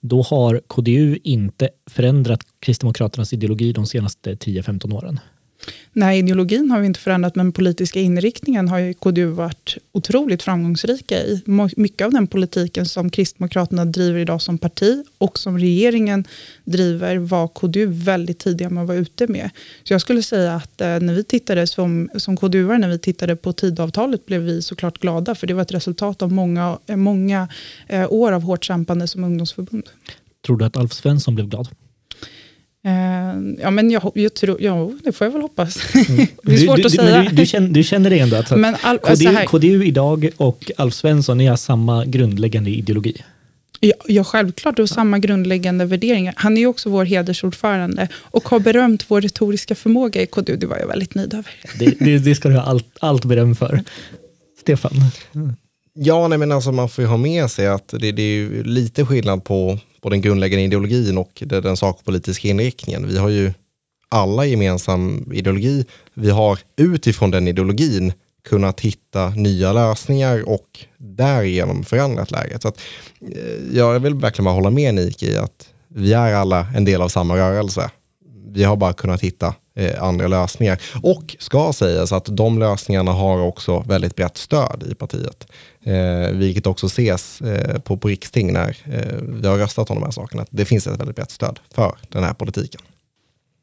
då 0.00 0.22
har 0.22 0.60
KDU 0.66 1.18
inte 1.24 1.68
förändrat 1.90 2.40
Kristdemokraternas 2.60 3.32
ideologi 3.32 3.72
de 3.72 3.86
senaste 3.86 4.34
10-15 4.34 4.94
åren. 4.94 5.20
Nej, 5.92 6.18
ideologin 6.18 6.70
har 6.70 6.80
vi 6.80 6.86
inte 6.86 7.00
förändrat, 7.00 7.34
men 7.34 7.52
politiska 7.52 8.00
inriktningen 8.00 8.68
har 8.68 8.78
ju 8.78 8.94
KDU 8.94 9.26
varit 9.26 9.76
otroligt 9.92 10.42
framgångsrika 10.42 11.22
i. 11.22 11.42
Mycket 11.76 12.04
av 12.04 12.12
den 12.12 12.26
politiken 12.26 12.86
som 12.86 13.10
Kristdemokraterna 13.10 13.84
driver 13.84 14.18
idag 14.18 14.42
som 14.42 14.58
parti 14.58 15.04
och 15.18 15.38
som 15.38 15.58
regeringen 15.58 16.24
driver 16.64 17.16
var 17.16 17.48
KDU 17.48 17.86
väldigt 17.86 18.38
tidiga 18.38 18.70
med 18.70 18.80
att 18.80 18.88
vara 18.88 18.98
ute 18.98 19.26
med. 19.26 19.50
Så 19.84 19.94
jag 19.94 20.00
skulle 20.00 20.22
säga 20.22 20.54
att 20.54 20.80
eh, 20.80 20.86
när 21.00 21.14
vi 21.14 21.24
tittade 21.24 21.66
som, 21.66 22.08
som 22.16 22.36
KDU, 22.36 22.78
när 22.78 22.88
vi 22.88 22.98
tittade 22.98 23.36
på 23.36 23.52
tidavtalet 23.52 24.26
blev 24.26 24.40
vi 24.40 24.62
såklart 24.62 24.98
glada, 24.98 25.34
för 25.34 25.46
det 25.46 25.54
var 25.54 25.62
ett 25.62 25.74
resultat 25.74 26.22
av 26.22 26.32
många, 26.32 26.78
eh, 26.86 26.96
många 26.96 27.48
eh, 27.86 28.12
år 28.12 28.32
av 28.32 28.42
hårt 28.42 28.64
kämpande 28.64 29.06
som 29.06 29.24
ungdomsförbund. 29.24 29.84
Tror 30.46 30.56
du 30.56 30.64
att 30.64 30.76
Alf 30.76 30.92
Svensson 30.92 31.34
blev 31.34 31.48
glad? 31.48 31.68
Uh, 32.86 33.54
ja, 33.62 33.70
men 33.70 33.90
jag, 33.90 34.12
jag 34.14 34.34
tror, 34.34 34.62
ja, 34.62 34.92
det 35.04 35.12
får 35.12 35.26
jag 35.26 35.32
väl 35.32 35.42
hoppas. 35.42 35.94
Mm. 35.94 36.26
det 36.42 36.54
är 36.54 36.56
svårt 36.56 36.76
du, 36.76 36.86
att 36.86 36.92
säga. 36.92 37.22
Du, 37.22 37.36
du, 37.36 37.46
känner, 37.46 37.68
du 37.68 37.82
känner 37.82 38.10
det 38.10 38.18
ändå? 38.18 38.36
Att, 38.36 38.50
men 38.50 38.76
all, 38.82 38.98
KDU, 38.98 39.28
här, 39.28 39.46
KDU 39.46 39.84
idag 39.84 40.30
och 40.36 40.70
Alf 40.76 40.94
Svensson 40.94 41.40
är 41.40 41.56
samma 41.56 42.04
grundläggande 42.04 42.70
ideologi? 42.70 43.22
Ja, 43.80 43.94
ja, 44.06 44.24
självklart 44.24 44.78
och 44.78 44.88
samma 44.88 45.18
grundläggande 45.18 45.84
värderingar. 45.84 46.34
Han 46.36 46.56
är 46.56 46.60
ju 46.60 46.66
också 46.66 46.90
vår 46.90 47.04
hedersordförande 47.04 48.08
och 48.14 48.48
har 48.48 48.60
berömt 48.60 49.04
vår 49.08 49.20
retoriska 49.20 49.74
förmåga 49.74 50.22
i 50.22 50.26
KDU. 50.26 50.56
Det 50.56 50.66
var 50.66 50.78
jag 50.78 50.86
väldigt 50.86 51.14
nöjd 51.14 51.34
över. 51.34 51.50
Det, 51.78 51.94
det, 51.98 52.18
det 52.18 52.34
ska 52.34 52.48
du 52.48 52.54
ha 52.54 52.62
allt, 52.62 52.86
allt 53.00 53.24
beröm 53.24 53.54
för. 53.54 53.82
Stefan? 54.60 54.92
Ja, 55.94 56.28
nej, 56.28 56.38
men 56.38 56.52
alltså 56.52 56.72
man 56.72 56.88
får 56.88 57.04
ju 57.04 57.08
ha 57.08 57.16
med 57.16 57.50
sig 57.50 57.66
att 57.66 57.88
det, 57.88 58.12
det 58.12 58.22
är 58.22 58.64
lite 58.64 59.06
skillnad 59.06 59.44
på 59.44 59.78
på 60.04 60.10
den 60.10 60.20
grundläggande 60.20 60.64
ideologin 60.64 61.18
och 61.18 61.42
den 61.46 61.76
sakpolitiska 61.76 62.48
inriktningen. 62.48 63.08
Vi 63.08 63.18
har 63.18 63.28
ju 63.28 63.52
alla 64.08 64.46
gemensam 64.46 65.32
ideologi. 65.32 65.84
Vi 66.14 66.30
har 66.30 66.58
utifrån 66.76 67.30
den 67.30 67.48
ideologin 67.48 68.12
kunnat 68.48 68.80
hitta 68.80 69.28
nya 69.28 69.72
lösningar 69.72 70.48
och 70.48 70.78
därigenom 70.98 71.84
förändrat 71.84 72.30
läget. 72.30 72.62
Så 72.62 72.68
att, 72.68 72.80
eh, 73.20 73.76
jag 73.76 74.00
vill 74.00 74.14
verkligen 74.14 74.44
bara 74.44 74.54
hålla 74.54 74.70
med 74.70 74.94
Nik 74.94 75.22
i 75.22 75.36
att 75.36 75.68
vi 75.88 76.12
är 76.12 76.34
alla 76.34 76.66
en 76.76 76.84
del 76.84 77.02
av 77.02 77.08
samma 77.08 77.36
rörelse. 77.36 77.90
Vi 78.48 78.64
har 78.64 78.76
bara 78.76 78.92
kunnat 78.92 79.20
hitta 79.20 79.54
eh, 79.76 80.02
andra 80.02 80.28
lösningar. 80.28 80.80
Och 81.02 81.36
ska 81.38 81.72
sägas 81.72 82.12
att 82.12 82.36
de 82.36 82.58
lösningarna 82.58 83.12
har 83.12 83.38
också 83.38 83.84
väldigt 83.88 84.16
brett 84.16 84.36
stöd 84.36 84.84
i 84.90 84.94
partiet. 84.94 85.46
Eh, 85.82 86.30
vilket 86.32 86.66
också 86.66 86.86
ses 86.86 87.40
eh, 87.40 87.78
på, 87.78 87.96
på 87.96 88.08
riksting 88.08 88.52
när 88.52 88.76
eh, 88.84 89.16
vi 89.20 89.48
har 89.48 89.58
röstat 89.58 89.90
om 89.90 89.96
de 89.96 90.04
här 90.04 90.10
sakerna. 90.10 90.46
Det 90.50 90.64
finns 90.64 90.86
ett 90.86 91.00
väldigt 91.00 91.16
brett 91.16 91.30
stöd 91.30 91.58
för 91.74 91.96
den 92.08 92.24
här 92.24 92.34
politiken. 92.34 92.80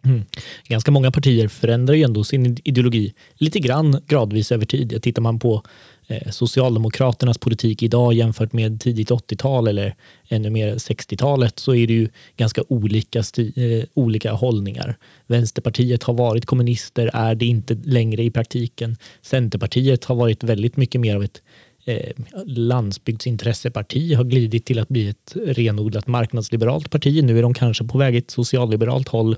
Mm. 0.05 0.21
Ganska 0.67 0.91
många 0.91 1.11
partier 1.11 1.47
förändrar 1.47 1.95
ju 1.95 2.03
ändå 2.03 2.23
sin 2.23 2.57
ideologi 2.63 3.13
lite 3.35 3.59
grann 3.59 4.01
gradvis 4.07 4.51
över 4.51 4.65
tid. 4.65 5.03
Tittar 5.03 5.21
man 5.21 5.39
på 5.39 5.63
Eh, 6.11 6.31
Socialdemokraternas 6.31 7.37
politik 7.37 7.83
idag 7.83 8.13
jämfört 8.13 8.53
med 8.53 8.81
tidigt 8.81 9.09
80-tal 9.09 9.67
eller 9.67 9.95
ännu 10.29 10.49
mer 10.49 10.75
60-talet 10.75 11.59
så 11.59 11.75
är 11.75 11.87
det 11.87 11.93
ju 11.93 12.09
ganska 12.37 12.63
olika, 12.67 13.19
eh, 13.19 13.83
olika 13.93 14.31
hållningar. 14.31 14.97
Vänsterpartiet 15.27 16.03
har 16.03 16.13
varit 16.13 16.45
kommunister, 16.45 17.09
är 17.13 17.35
det 17.35 17.45
inte 17.45 17.73
längre 17.83 18.23
i 18.23 18.31
praktiken. 18.31 18.97
Centerpartiet 19.21 20.05
har 20.05 20.15
varit 20.15 20.43
väldigt 20.43 20.77
mycket 20.77 21.01
mer 21.01 21.15
av 21.15 21.23
ett 21.23 21.41
eh, 21.85 22.11
landsbygdsintresseparti 22.45 24.13
har 24.13 24.23
glidit 24.23 24.65
till 24.65 24.79
att 24.79 24.89
bli 24.89 25.09
ett 25.09 25.35
renodlat 25.35 26.07
marknadsliberalt 26.07 26.89
parti. 26.89 27.23
Nu 27.23 27.37
är 27.37 27.41
de 27.41 27.53
kanske 27.53 27.83
på 27.83 27.97
väg 27.97 28.15
ett 28.15 28.31
socialliberalt 28.31 29.07
håll 29.07 29.35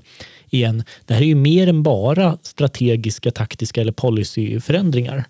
igen. 0.50 0.84
Det 1.06 1.14
här 1.14 1.22
är 1.22 1.26
ju 1.26 1.34
mer 1.34 1.68
än 1.68 1.82
bara 1.82 2.38
strategiska, 2.42 3.30
taktiska 3.30 3.80
eller 3.80 3.92
policyförändringar. 3.92 5.24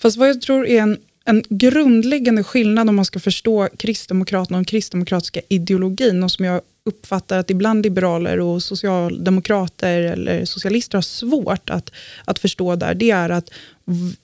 Fast 0.00 0.16
vad 0.16 0.28
jag 0.28 0.40
tror 0.40 0.66
är 0.66 0.82
en, 0.82 0.98
en 1.24 1.42
grundläggande 1.48 2.44
skillnad 2.44 2.88
om 2.88 2.96
man 2.96 3.04
ska 3.04 3.20
förstå 3.20 3.68
Kristdemokraterna 3.76 4.56
och 4.56 4.60
den 4.60 4.64
kristdemokratiska 4.64 5.40
ideologin 5.48 6.22
och 6.22 6.30
som 6.30 6.44
jag 6.44 6.60
uppfattar 6.90 7.38
att 7.38 7.50
ibland 7.50 7.84
liberaler 7.84 8.40
och 8.40 8.62
socialdemokrater 8.62 10.00
eller 10.02 10.44
socialister 10.44 10.96
har 10.96 11.02
svårt 11.02 11.70
att, 11.70 11.92
att 12.24 12.38
förstå 12.38 12.76
där, 12.76 12.94
det 12.94 13.10
är 13.10 13.30
att 13.30 13.50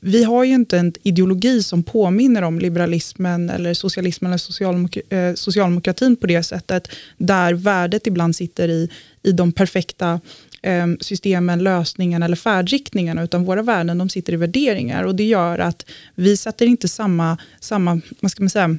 vi 0.01 0.25
har 0.25 0.45
ju 0.45 0.55
inte 0.55 0.79
en 0.79 0.93
ideologi 1.03 1.63
som 1.63 1.83
påminner 1.83 2.43
om 2.43 2.59
liberalismen 2.59 3.51
eller 3.51 3.75
socialismen 3.75 4.31
eller 4.31 4.39
socialdemok 4.39 4.97
eh, 5.13 5.35
socialdemokratin 5.35 6.17
på 6.17 6.27
det 6.27 6.43
sättet, 6.43 6.89
där 7.17 7.55
värdet 7.55 8.07
ibland 8.07 8.37
sitter 8.37 8.69
i, 8.69 8.91
i 9.23 9.33
de 9.33 9.53
perfekta 9.53 10.21
eh, 10.63 10.87
systemen, 11.01 11.63
lösningarna 11.63 12.25
eller 12.25 12.37
färdriktningarna, 12.37 13.23
utan 13.23 13.45
våra 13.45 13.63
värden 13.63 13.99
de 13.99 14.09
sitter 14.09 14.33
i 14.33 14.37
värderingar. 14.37 15.05
Och 15.05 15.15
Det 15.15 15.25
gör 15.25 15.59
att 15.59 15.87
vi 16.15 16.37
sätter 16.37 16.67
inte 16.67 16.89
samma, 16.89 17.39
samma 17.61 18.01
vad 18.21 18.31
ska 18.31 18.43
man 18.43 18.51
säga, 18.51 18.79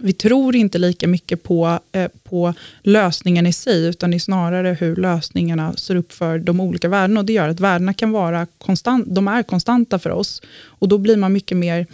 vi 0.00 0.12
tror 0.12 0.56
inte 0.56 0.78
lika 0.78 1.08
mycket 1.08 1.42
på, 1.42 1.80
eh, 1.92 2.08
på 2.22 2.54
lösningen 2.82 3.46
i 3.46 3.52
sig, 3.52 3.86
utan 3.86 4.10
det 4.10 4.16
är 4.16 4.18
snarare 4.18 4.76
hur 4.80 4.96
lösningarna 4.96 5.76
ser 5.76 5.96
upp 5.96 6.12
för 6.12 6.38
de 6.38 6.60
olika 6.60 6.88
värdena. 6.88 7.20
Och 7.20 7.26
det 7.26 7.32
gör 7.32 7.48
att 7.48 7.60
värdena 7.60 7.94
kan 7.94 8.10
vara 8.10 8.46
konstant, 8.58 9.06
de 9.08 9.28
är 9.28 9.42
konstanta 9.42 9.98
för 9.98 10.10
oss. 10.10 10.42
Och 10.64 10.88
då 10.88 10.98
blir 10.98 11.16
man 11.16 11.32
mycket 11.32 11.56
mer 11.56 11.86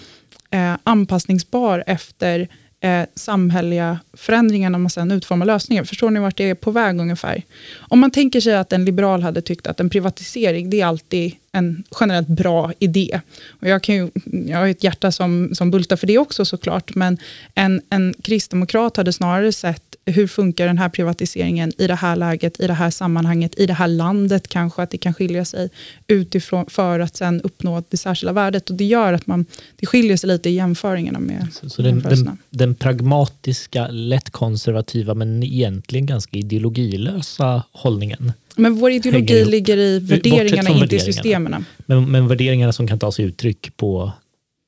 eh, 0.50 0.74
anpassningsbar 0.84 1.84
efter 1.86 2.48
eh, 2.80 3.02
samhälleliga 3.14 3.98
förändringar 4.12 4.70
när 4.70 4.78
man 4.78 4.90
sen 4.90 5.12
utformar 5.12 5.46
lösningar. 5.46 5.84
Förstår 5.84 6.10
ni 6.10 6.20
vart 6.20 6.36
det 6.36 6.50
är 6.50 6.54
på 6.54 6.70
väg 6.70 7.00
ungefär? 7.00 7.42
Om 7.78 7.98
man 7.98 8.10
tänker 8.10 8.40
sig 8.40 8.54
att 8.54 8.72
en 8.72 8.84
liberal 8.84 9.22
hade 9.22 9.42
tyckt 9.42 9.66
att 9.66 9.80
en 9.80 9.90
privatisering, 9.90 10.70
det 10.70 10.80
är 10.80 10.86
alltid 10.86 11.36
en 11.52 11.84
generellt 12.00 12.28
bra 12.28 12.72
idé. 12.78 13.20
Och 13.60 13.68
jag, 13.68 13.82
kan 13.82 13.94
ju, 13.94 14.10
jag 14.24 14.58
har 14.58 14.66
ett 14.66 14.84
hjärta 14.84 15.12
som, 15.12 15.50
som 15.54 15.70
bultar 15.70 15.96
för 15.96 16.06
det 16.06 16.18
också 16.18 16.44
såklart, 16.44 16.94
men 16.94 17.18
en, 17.54 17.82
en 17.90 18.14
kristdemokrat 18.22 18.96
hade 18.96 19.12
snarare 19.12 19.52
sett 19.52 19.92
hur 20.06 20.26
funkar 20.26 20.66
den 20.66 20.78
här 20.78 20.88
privatiseringen 20.88 21.72
i 21.78 21.86
det 21.86 21.94
här 21.94 22.16
läget, 22.16 22.60
i 22.60 22.66
det 22.66 22.72
här 22.72 22.90
sammanhanget, 22.90 23.58
i 23.58 23.66
det 23.66 23.72
här 23.72 23.88
landet 23.88 24.48
kanske, 24.48 24.82
att 24.82 24.90
det 24.90 24.98
kan 24.98 25.14
skilja 25.14 25.44
sig 25.44 25.70
utifrån 26.06 26.66
för 26.68 27.00
att 27.00 27.16
sen 27.16 27.40
uppnå 27.40 27.82
det 27.88 27.96
särskilda 27.96 28.32
värdet. 28.32 28.70
Och 28.70 28.76
det 28.76 28.84
gör 28.84 29.12
att 29.12 29.26
man, 29.26 29.46
det 29.76 29.86
skiljer 29.86 30.16
sig 30.16 30.28
lite 30.28 30.50
i 30.50 30.54
jämföringarna 30.54 31.18
med 31.18 31.48
Så, 31.52 31.68
så 31.68 31.82
den, 31.82 32.00
den, 32.00 32.38
den, 32.50 32.74
pragmatiska, 32.74 33.88
lätt 33.88 34.30
konservativa 34.30 35.14
men 35.14 35.42
egentligen 35.42 36.06
ganska 36.06 36.38
ideologilösa 36.38 37.62
hållningen 37.72 38.32
men 38.56 38.74
vår 38.74 38.90
ideologi 38.90 39.44
ligger 39.44 39.76
i 39.76 39.98
värderingarna, 39.98 40.70
inte 40.70 40.96
i 40.96 41.00
systemen. 41.00 41.64
Men, 41.86 42.10
men 42.10 42.28
värderingarna 42.28 42.72
som 42.72 42.86
kan 42.88 42.98
ta 42.98 43.12
sig 43.12 43.24
uttryck 43.24 43.76
på 43.76 44.12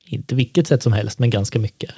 inte 0.06 0.34
vilket 0.34 0.66
sätt 0.66 0.82
som 0.82 0.92
helst, 0.92 1.18
men 1.18 1.30
ganska 1.30 1.58
mycket. 1.58 1.90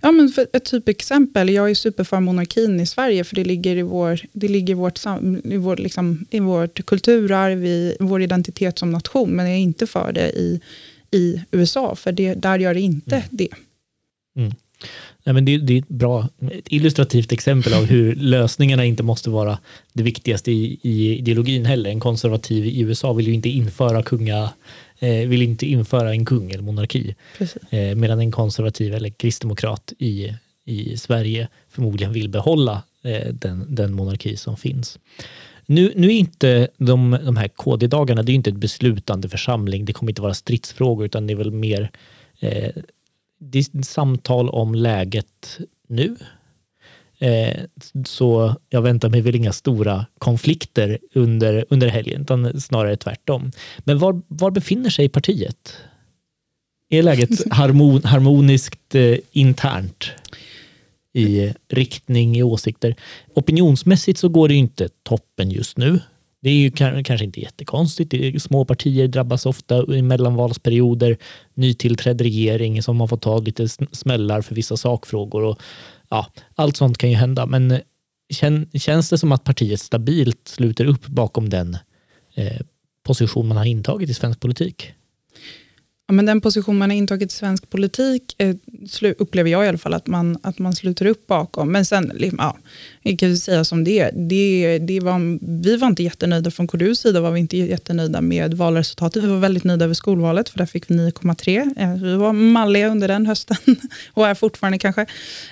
Ja, 0.00 0.12
men 0.12 0.28
för 0.28 0.46
ett 0.52 0.64
typexempel, 0.64 1.48
jag 1.48 1.70
är 1.70 1.74
super 1.74 2.04
för 2.04 2.20
monarkin 2.20 2.80
i 2.80 2.86
Sverige, 2.86 3.24
för 3.24 3.34
det 3.34 3.44
ligger 3.44 3.76
i, 3.76 3.82
vår, 3.82 4.20
det 4.32 4.48
ligger 4.48 4.74
i, 4.74 4.74
vårt, 4.74 4.98
i, 5.44 5.56
vår, 5.56 5.76
liksom, 5.76 6.26
i 6.30 6.40
vårt 6.40 6.86
kulturarv, 6.86 7.64
i 7.64 7.96
vår 8.00 8.22
identitet 8.22 8.78
som 8.78 8.90
nation, 8.90 9.30
men 9.30 9.46
jag 9.46 9.54
är 9.54 9.60
inte 9.60 9.86
för 9.86 10.12
det 10.12 10.30
i, 10.30 10.60
i 11.10 11.42
USA, 11.50 11.94
för 11.94 12.12
det, 12.12 12.34
där 12.34 12.58
gör 12.58 12.74
det 12.74 12.80
inte 12.80 13.16
mm. 13.16 13.28
det. 13.30 13.48
Mm. 14.36 14.52
Nej, 15.24 15.34
men 15.34 15.44
det, 15.44 15.58
det, 15.58 15.74
är 15.74 15.78
ett 15.78 15.88
bra 15.88 16.28
ett 16.50 16.66
illustrativt 16.68 17.32
exempel 17.32 17.74
av 17.74 17.84
hur 17.84 18.14
lösningarna 18.14 18.84
inte 18.84 19.02
måste 19.02 19.30
vara 19.30 19.58
det 19.92 20.02
viktigaste 20.02 20.52
i, 20.52 20.78
i 20.82 21.18
ideologin 21.18 21.64
heller. 21.64 21.90
En 21.90 22.00
konservativ 22.00 22.66
i 22.66 22.80
USA 22.80 23.12
vill 23.12 23.26
ju 23.26 23.34
inte 23.34 23.48
införa 23.48 24.02
kunga 24.02 24.50
eh, 24.98 25.28
vill 25.28 25.42
inte 25.42 25.66
införa 25.66 26.10
en 26.10 26.24
kung 26.24 26.50
eller 26.50 26.62
monarki. 26.62 27.14
Eh, 27.70 27.94
medan 27.94 28.20
en 28.20 28.30
konservativ 28.30 28.94
eller 28.94 29.10
kristdemokrat 29.10 29.92
i, 29.98 30.32
i 30.64 30.96
Sverige 30.96 31.48
förmodligen 31.68 32.12
vill 32.12 32.28
behålla 32.28 32.82
eh, 33.02 33.32
den, 33.32 33.74
den 33.74 33.94
monarki 33.94 34.36
som 34.36 34.56
finns. 34.56 34.98
Nu, 35.66 35.92
nu 35.96 36.06
är 36.06 36.12
inte 36.12 36.68
de, 36.76 37.18
de 37.24 37.36
här 37.36 37.48
KD-dagarna, 37.48 38.22
det 38.22 38.32
är 38.32 38.34
inte 38.34 38.50
ett 38.50 38.56
beslutande 38.56 39.28
församling, 39.28 39.84
det 39.84 39.92
kommer 39.92 40.12
inte 40.12 40.22
vara 40.22 40.34
stridsfrågor 40.34 41.06
utan 41.06 41.26
det 41.26 41.32
är 41.32 41.36
väl 41.36 41.50
mer 41.50 41.90
eh, 42.40 42.70
det 43.38 43.58
är 43.58 43.82
samtal 43.82 44.48
om 44.48 44.74
läget 44.74 45.58
nu 45.88 46.16
Eh, 47.20 47.64
så 48.04 48.54
jag 48.68 48.82
väntar 48.82 49.08
mig 49.08 49.20
väl 49.20 49.34
inga 49.34 49.52
stora 49.52 50.06
konflikter 50.18 50.98
under, 51.14 51.64
under 51.68 51.88
helgen, 51.88 52.22
utan 52.22 52.60
snarare 52.60 52.96
tvärtom. 52.96 53.52
Men 53.78 53.98
var, 53.98 54.22
var 54.28 54.50
befinner 54.50 54.90
sig 54.90 55.08
partiet? 55.08 55.76
Är 56.90 57.02
läget 57.02 57.30
harmon, 57.52 58.04
harmoniskt 58.04 58.94
eh, 58.94 59.16
internt 59.32 60.10
i 61.12 61.54
riktning, 61.68 62.36
i 62.36 62.42
åsikter? 62.42 62.94
Opinionsmässigt 63.34 64.18
så 64.18 64.28
går 64.28 64.48
det 64.48 64.54
inte 64.54 64.88
toppen 65.02 65.50
just 65.50 65.76
nu. 65.76 66.00
Det 66.40 66.50
är 66.50 66.54
ju 66.54 66.70
kanske 66.70 67.24
inte 67.24 67.40
jättekonstigt. 67.40 68.42
Små 68.42 68.64
partier 68.64 69.08
drabbas 69.08 69.46
ofta 69.46 69.94
i 69.94 70.02
mellanvalsperioder. 70.02 71.16
Nytillträdd 71.54 72.20
regering 72.20 72.82
som 72.82 73.00
har 73.00 73.06
fått 73.06 73.22
ta 73.22 73.38
lite 73.38 73.68
smällar 73.92 74.42
för 74.42 74.54
vissa 74.54 74.76
sakfrågor. 74.76 75.42
Och 75.42 75.58
ja, 76.08 76.26
allt 76.54 76.76
sånt 76.76 76.98
kan 76.98 77.10
ju 77.10 77.16
hända, 77.16 77.46
men 77.46 77.70
eh, 77.70 77.80
känns 78.74 79.10
det 79.10 79.18
som 79.18 79.32
att 79.32 79.44
partiet 79.44 79.80
stabilt 79.80 80.48
sluter 80.48 80.84
upp 80.84 81.06
bakom 81.06 81.48
den 81.48 81.78
eh, 82.34 82.60
position 83.02 83.48
man 83.48 83.56
har 83.56 83.64
intagit 83.64 84.10
i 84.10 84.14
svensk 84.14 84.40
politik? 84.40 84.92
Ja, 86.10 86.14
men 86.14 86.26
den 86.26 86.40
position 86.40 86.78
man 86.78 86.90
har 86.90 86.96
intagit 86.96 87.32
i 87.32 87.34
svensk 87.34 87.70
politik 87.70 88.34
eh, 88.38 88.54
upplever 89.18 89.50
jag 89.50 89.64
i 89.64 89.68
alla 89.68 89.78
fall 89.78 89.94
att 89.94 90.06
man, 90.06 90.38
att 90.42 90.58
man 90.58 90.72
sluter 90.72 91.06
upp 91.06 91.26
bakom. 91.26 91.72
Men 91.72 91.84
sen, 91.84 92.12
ja, 92.38 92.56
jag 93.02 93.18
kan 93.18 93.36
säga 93.36 93.64
som 93.64 93.84
det 93.84 93.98
är. 93.98 94.12
Det, 94.12 94.78
det 94.78 95.00
var, 95.00 95.38
vi 95.62 95.76
var 95.76 95.88
inte 95.88 96.02
jättenöjda 96.02 96.50
från 96.50 96.66
KDUs 96.66 97.00
sida 97.00 97.20
var 97.20 97.30
vi 97.30 97.40
inte 97.40 97.56
jättenöjda 97.56 98.20
med 98.20 98.54
valresultatet. 98.54 99.24
Vi 99.24 99.26
var 99.26 99.38
väldigt 99.38 99.64
nöjda 99.64 99.84
över 99.84 99.94
skolvalet 99.94 100.48
för 100.48 100.58
där 100.58 100.66
fick 100.66 100.90
vi 100.90 100.94
9,3. 100.94 101.74
Eh, 101.76 102.02
vi 102.02 102.14
var 102.14 102.32
malliga 102.32 102.88
under 102.88 103.08
den 103.08 103.26
hösten 103.26 103.56
och 104.12 104.28
är 104.28 104.34
fortfarande 104.34 104.78
kanske. 104.78 105.06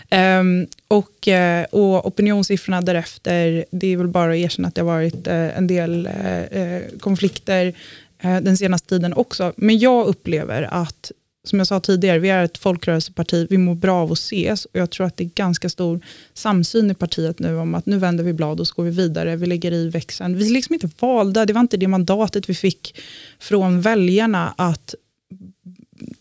Eh, 0.09 0.43
och, 0.89 1.29
eh, 1.29 1.65
och 1.65 2.07
opinionssiffrorna 2.07 2.81
därefter, 2.81 3.65
det 3.71 3.93
är 3.93 3.97
väl 3.97 4.09
bara 4.09 4.33
att 4.33 4.37
erkänna 4.37 4.69
att 4.69 4.75
det 4.75 4.81
har 4.81 4.87
varit 4.87 5.27
eh, 5.27 5.59
en 5.59 5.67
del 5.67 6.07
eh, 6.07 6.43
eh, 6.43 6.83
konflikter 7.01 7.75
Eh, 8.19 8.41
den 8.41 8.57
senaste 8.57 8.89
tiden 8.89 9.15
också. 9.15 9.53
Men 9.57 9.79
jag 9.79 10.07
upplever 10.07 10.63
att, 10.63 11.13
som 11.45 11.59
jag 11.59 11.69
sa 11.69 11.81
tidigare, 11.81 12.19
vi 12.19 12.29
är 12.29 12.45
ett 12.45 12.59
folkrörelseparti, 12.59 13.47
vi 13.51 13.59
mår 13.59 13.75
bra 13.75 14.03
av 14.03 14.13
att 14.13 14.19
ses 14.19 14.65
och 14.65 14.77
jag 14.77 14.91
tror 14.91 15.07
att 15.07 15.17
det 15.17 15.25
är 15.25 15.31
ganska 15.35 15.69
stor 15.69 16.01
samsyn 16.35 16.91
i 16.91 16.95
partiet 16.95 17.39
nu 17.39 17.57
om 17.57 17.75
att 17.75 17.87
nu 17.87 17.99
vänder 17.99 18.25
vi 18.25 18.33
blad 18.33 18.61
och 18.61 18.69
så 18.69 18.75
går 18.75 18.85
vi 18.85 18.91
vidare, 18.91 19.37
vi 19.37 19.47
lägger 19.47 19.73
i 19.73 19.89
växeln. 19.89 20.37
Vi 20.37 20.47
är 20.47 20.53
liksom 20.53 20.75
inte 20.75 20.91
valda, 20.99 21.47
det 21.47 21.53
var 21.53 21.61
inte 21.61 21.77
det 21.77 21.89
mandatet 21.89 22.49
vi 22.49 22.55
fick 22.55 23.01
från 23.39 23.81
väljarna 23.81 24.55
att 24.57 24.95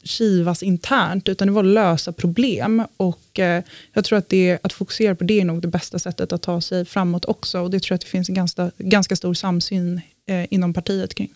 kivas 0.04 0.64
internt, 0.64 1.30
utan 1.30 1.48
det 1.48 1.54
var 1.54 1.64
att 1.64 1.70
lösa 1.70 2.12
problem. 2.12 2.84
Och 2.98 3.40
eh, 3.40 3.64
jag 3.94 4.06
tror 4.06 4.20
att, 4.20 4.30
det, 4.30 4.60
att 4.64 4.74
fokusera 4.74 5.16
på 5.16 5.24
det 5.24 5.42
är 5.42 5.46
nog 5.46 5.62
det 5.62 5.68
bästa 5.68 6.00
sättet 6.00 6.34
att 6.34 6.42
ta 6.42 6.62
sig 6.62 6.86
framåt 6.86 7.26
också. 7.26 7.60
Och 7.60 7.72
det 7.72 7.80
tror 7.80 7.94
jag 7.94 7.96
att 7.96 8.02
det 8.02 8.08
finns 8.08 8.30
en 8.30 8.36
ganska, 8.36 8.72
ganska 8.78 9.16
stor 9.16 9.34
samsyn 9.34 10.02
eh, 10.28 10.46
inom 10.50 10.74
partiet 10.74 11.16
kring. 11.16 11.34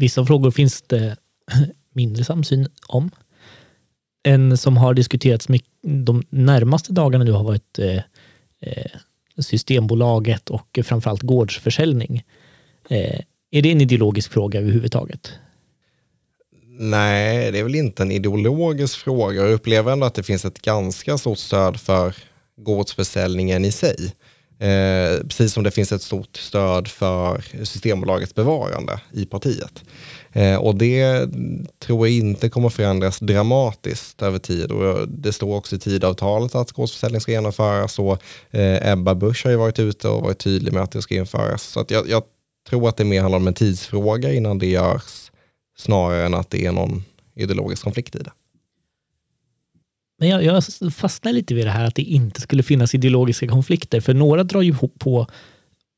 Vissa 0.00 0.26
frågor 0.26 0.50
finns 0.50 0.82
det 0.82 1.16
mindre 1.94 2.24
samsyn 2.24 2.68
om. 2.86 3.10
En 4.22 4.56
som 4.56 4.76
har 4.76 4.94
diskuterats 4.94 5.48
mycket 5.48 5.70
de 5.82 6.22
närmaste 6.30 6.92
dagarna 6.92 7.24
nu 7.24 7.32
har 7.32 7.44
varit 7.44 7.78
eh, 7.78 7.96
eh, 8.60 8.90
Systembolaget 9.38 10.50
och 10.50 10.78
framförallt 10.84 11.22
gårdsförsäljning. 11.22 12.24
Eh, 12.88 13.20
är 13.50 13.62
det 13.62 13.72
en 13.72 13.80
ideologisk 13.80 14.32
fråga 14.32 14.60
överhuvudtaget? 14.60 15.32
Nej, 16.78 17.52
det 17.52 17.58
är 17.58 17.64
väl 17.64 17.74
inte 17.74 18.02
en 18.02 18.12
ideologisk 18.12 18.98
fråga. 18.98 19.42
Jag 19.42 19.52
upplever 19.52 19.92
ändå 19.92 20.06
att 20.06 20.14
det 20.14 20.22
finns 20.22 20.44
ett 20.44 20.62
ganska 20.62 21.18
stort 21.18 21.38
stöd 21.38 21.80
för 21.80 22.14
gårdsförsäljningen 22.56 23.64
i 23.64 23.72
sig. 23.72 24.14
Eh, 24.60 25.20
precis 25.22 25.52
som 25.52 25.62
det 25.62 25.70
finns 25.70 25.92
ett 25.92 26.02
stort 26.02 26.36
stöd 26.36 26.88
för 26.88 27.44
Systembolagets 27.64 28.34
bevarande 28.34 29.00
i 29.12 29.26
partiet. 29.26 29.84
Eh, 30.32 30.56
och 30.56 30.74
det 30.74 31.28
tror 31.78 32.08
jag 32.08 32.16
inte 32.16 32.48
kommer 32.48 32.68
förändras 32.68 33.18
dramatiskt 33.18 34.22
över 34.22 34.38
tid. 34.38 34.72
Och 34.72 35.08
det 35.08 35.32
står 35.32 35.56
också 35.56 35.76
i 35.76 35.78
tidavtalet 35.78 36.54
att 36.54 36.72
gårdsförsäljning 36.72 37.20
ska 37.20 37.32
genomföras 37.32 37.98
och 37.98 38.22
eh, 38.50 38.92
Ebba 38.92 39.14
Busch 39.14 39.44
har 39.44 39.50
ju 39.50 39.56
varit 39.56 39.78
ute 39.78 40.08
och 40.08 40.22
varit 40.22 40.38
tydlig 40.38 40.72
med 40.72 40.82
att 40.82 40.92
det 40.92 41.02
ska 41.02 41.14
införas. 41.14 41.62
Så 41.62 41.84
jag, 41.88 42.08
jag, 42.08 42.22
tror 42.68 42.88
att 42.88 42.96
det 42.96 43.04
mer 43.04 43.20
handlar 43.20 43.38
om 43.38 43.46
en 43.46 43.54
tidsfråga 43.54 44.32
innan 44.32 44.58
det 44.58 44.66
görs 44.66 45.30
snarare 45.78 46.26
än 46.26 46.34
att 46.34 46.50
det 46.50 46.66
är 46.66 46.72
någon 46.72 47.04
ideologisk 47.34 47.82
konflikt 47.82 48.14
i 48.14 48.18
det. 48.18 48.30
Men 50.20 50.28
jag, 50.28 50.44
jag 50.44 50.62
fastnar 50.94 51.32
lite 51.32 51.54
vid 51.54 51.66
det 51.66 51.70
här 51.70 51.84
att 51.84 51.94
det 51.94 52.02
inte 52.02 52.40
skulle 52.40 52.62
finnas 52.62 52.94
ideologiska 52.94 53.48
konflikter, 53.48 54.00
för 54.00 54.14
några 54.14 54.44
drar 54.44 54.62
ju 54.62 54.74
på 54.98 55.26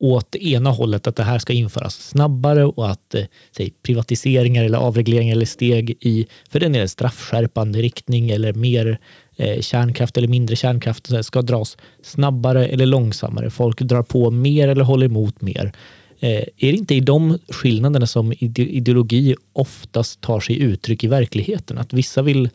åt 0.00 0.36
ena 0.36 0.70
hållet 0.70 1.06
att 1.06 1.16
det 1.16 1.22
här 1.22 1.38
ska 1.38 1.52
införas 1.52 1.94
snabbare 1.94 2.64
och 2.64 2.90
att 2.90 3.14
eh, 3.14 3.24
säg, 3.56 3.72
privatiseringar 3.82 4.64
eller 4.64 4.78
avregleringar 4.78 5.32
eller 5.36 5.46
steg 5.46 5.90
i, 6.00 6.26
för 6.50 6.60
den 6.60 6.74
är 6.74 6.86
straffskärpande 6.86 7.82
riktning 7.82 8.30
eller 8.30 8.52
mer 8.52 8.98
eh, 9.36 9.60
kärnkraft 9.60 10.16
eller 10.16 10.28
mindre 10.28 10.56
kärnkraft 10.56 11.24
ska 11.24 11.42
dras 11.42 11.76
snabbare 12.02 12.66
eller 12.66 12.86
långsammare. 12.86 13.50
Folk 13.50 13.80
drar 13.80 14.02
på 14.02 14.30
mer 14.30 14.68
eller 14.68 14.84
håller 14.84 15.06
emot 15.06 15.40
mer. 15.40 15.72
Eh, 16.20 16.30
är 16.30 16.72
det 16.72 16.76
inte 16.76 16.94
i 16.94 17.00
de 17.00 17.38
skillnaderna 17.48 18.06
som 18.06 18.32
ideologi 18.38 19.34
oftast 19.52 20.20
tar 20.20 20.40
sig 20.40 20.62
uttryck 20.62 21.04
i 21.04 21.06
verkligheten? 21.06 21.78
Att 21.78 21.92
vissa 21.92 22.22
vill 22.22 22.50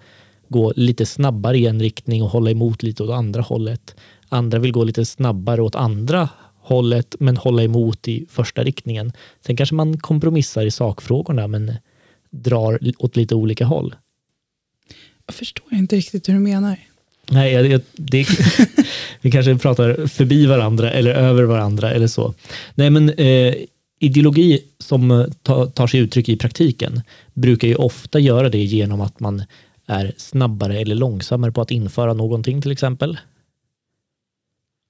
gå 0.50 0.74
lite 0.76 1.06
snabbare 1.06 1.58
i 1.58 1.66
en 1.66 1.82
riktning 1.82 2.24
och 2.24 2.30
hålla 2.30 2.52
emot 2.52 2.84
lite 2.84 3.04
åt 3.04 3.10
andra 3.10 3.42
hållet. 3.42 3.96
Andra 4.30 4.60
vill 4.60 4.72
gå 4.72 4.84
lite 4.84 5.06
snabbare 5.06 5.62
åt 5.62 5.76
andra 5.76 6.30
hållet 6.62 7.16
men 7.20 7.38
hålla 7.38 7.64
emot 7.64 8.08
i 8.08 8.26
första 8.30 8.64
riktningen. 8.64 9.12
Sen 9.46 9.56
kanske 9.56 9.76
man 9.76 9.98
kompromissar 9.98 10.66
i 10.66 10.72
sakfrågorna 10.72 11.48
men 11.48 11.74
drar 12.30 12.80
åt 12.98 13.16
lite 13.16 13.36
olika 13.36 13.66
håll. 13.66 13.96
Jag 15.26 15.36
förstår 15.36 15.74
inte 15.74 15.96
riktigt 15.96 16.30
hur 16.30 16.34
du 16.34 16.40
menar. 16.40 16.78
Nej, 17.30 17.54
jag, 17.54 17.82
det, 17.96 18.28
vi 19.22 19.32
kanske 19.32 19.58
pratar 19.58 20.08
förbi 20.08 20.46
varandra 20.46 20.92
eller 20.92 21.12
över 21.14 21.44
varandra 21.44 21.92
eller 21.92 22.08
så. 22.08 22.34
Nej, 22.76 22.90
men 22.90 23.10
eh, 23.10 23.56
ideologi 24.00 24.64
som 24.80 25.32
ta, 25.44 25.66
tar 25.66 25.88
sig 25.88 26.00
uttryck 26.00 26.30
i 26.30 26.38
praktiken 26.38 27.02
brukar 27.34 27.68
ju 27.68 27.76
ofta 27.76 28.20
göra 28.20 28.50
det 28.50 28.64
genom 28.64 29.02
att 29.02 29.20
man 29.20 29.44
är 29.88 30.14
snabbare 30.18 30.80
eller 30.80 30.96
långsammare 30.96 31.52
på 31.52 31.62
att 31.62 31.72
införa 31.72 32.14
någonting 32.14 32.62
till 32.62 32.72
exempel. 32.72 33.18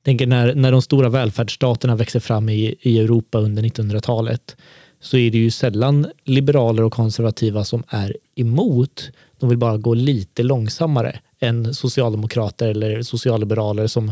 Tänker 0.04 0.28
när, 0.28 0.56
när 0.56 0.72
de 0.72 0.82
stora 0.82 1.10
välfärdsstaterna 1.10 1.96
växer 1.96 2.20
fram 2.20 2.50
i, 2.50 2.76
i 2.82 3.00
Europa 3.00 3.38
under 3.38 3.64
1900-talet 3.64 4.56
så 5.00 5.18
är 5.18 5.32
det 5.32 5.38
ju 5.38 5.52
sällan 5.52 6.08
liberaler 6.24 6.84
och 6.84 6.94
konservativa 6.94 7.64
som 7.64 7.84
är 7.88 8.18
emot. 8.36 9.10
De 9.40 9.50
vill 9.50 9.58
bara 9.58 9.78
gå 9.78 9.94
lite 9.94 10.44
långsammare 10.44 11.20
än 11.40 11.74
socialdemokrater 11.74 12.68
eller 12.68 13.02
socialliberaler 13.02 13.88
som 13.88 14.12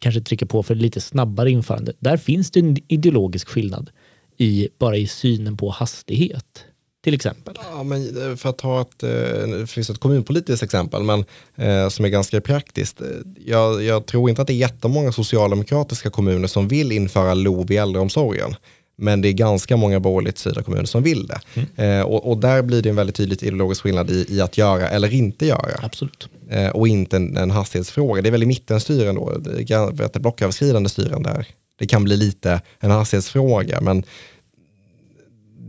kanske 0.00 0.20
trycker 0.20 0.46
på 0.46 0.62
för 0.62 0.74
lite 0.74 1.00
snabbare 1.00 1.50
införande. 1.50 1.92
Där 1.98 2.16
finns 2.16 2.50
det 2.50 2.60
en 2.60 2.76
ideologisk 2.88 3.48
skillnad 3.48 3.90
i 4.36 4.68
bara 4.78 4.96
i 4.96 5.06
synen 5.06 5.56
på 5.56 5.70
hastighet 5.70 6.64
till 7.02 7.14
exempel? 7.14 7.58
Ja, 7.72 7.82
men 7.82 8.30
eh, 8.30 8.36
för 8.36 8.48
att 8.48 8.58
ta 8.58 8.80
ett, 8.80 9.02
eh, 9.02 9.48
det 9.58 9.66
finns 9.66 9.90
ett 9.90 9.98
kommunpolitiskt 9.98 10.62
exempel, 10.62 11.02
men 11.02 11.24
eh, 11.56 11.88
som 11.88 12.04
är 12.04 12.08
ganska 12.08 12.40
praktiskt. 12.40 13.00
Jag, 13.44 13.82
jag, 13.82 14.06
tror 14.06 14.30
inte 14.30 14.42
att 14.42 14.48
det 14.48 14.54
är 14.54 14.56
jättemånga 14.56 15.12
socialdemokratiska 15.12 16.10
kommuner 16.10 16.48
som 16.48 16.68
vill 16.68 16.92
införa 16.92 17.34
LOV 17.34 17.72
i 17.72 17.76
äldreomsorgen. 17.76 18.54
Men 18.96 19.20
det 19.20 19.28
är 19.28 19.32
ganska 19.32 19.76
många 19.76 20.00
borgerligt 20.00 20.38
styrda 20.38 20.62
kommuner 20.62 20.84
som 20.84 21.02
vill 21.02 21.26
det. 21.26 21.40
Mm. 21.54 22.00
Eh, 22.00 22.06
och, 22.06 22.30
och, 22.30 22.38
där 22.38 22.62
blir 22.62 22.82
det 22.82 22.88
en 22.88 22.96
väldigt 22.96 23.16
tydlig 23.16 23.42
ideologisk 23.42 23.82
skillnad 23.82 24.10
i, 24.10 24.26
i 24.28 24.40
att 24.40 24.58
göra 24.58 24.88
eller 24.88 25.14
inte 25.14 25.46
göra. 25.46 25.80
Absolut. 25.82 26.28
Eh, 26.50 26.68
och 26.68 26.88
inte 26.88 27.16
en, 27.16 27.36
en 27.36 27.50
hastighetsfråga. 27.50 28.22
Det 28.22 28.28
är 28.28 28.30
väl 28.30 28.42
i 28.42 28.46
mittenstyren 28.46 29.14
då, 29.14 29.38
det 29.38 29.70
är 29.70 30.18
blocköverskridande 30.18 30.88
styren 30.88 31.22
där. 31.22 31.46
Det 31.78 31.86
kan 31.86 32.04
bli 32.04 32.16
lite 32.16 32.60
en 32.80 32.90
hastighetsfråga, 32.90 33.80
men 33.80 34.04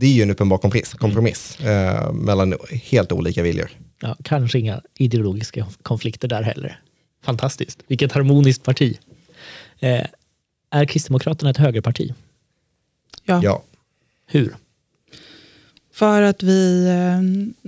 det 0.04 0.08
är 0.08 0.12
ju 0.12 0.22
en 0.22 0.30
uppenbar 0.30 0.58
kompromiss, 0.58 0.92
kompromiss 0.92 1.60
eh, 1.60 2.12
mellan 2.12 2.54
helt 2.70 3.12
olika 3.12 3.42
viljor. 3.42 3.70
Ja, 4.00 4.16
kanske 4.24 4.58
inga 4.58 4.80
ideologiska 4.98 5.66
konflikter 5.82 6.28
där 6.28 6.42
heller. 6.42 6.80
Fantastiskt. 7.22 7.78
Vilket 7.86 8.12
harmoniskt 8.12 8.62
parti. 8.64 8.98
Eh, 9.80 10.06
är 10.70 10.84
Kristdemokraterna 10.84 11.50
ett 11.50 11.56
högerparti? 11.56 12.14
Ja. 13.24 13.40
ja. 13.42 13.62
Hur? 14.26 14.54
För 15.94 16.22
att 16.22 16.42
vi, 16.42 16.86
eh, 16.88 17.18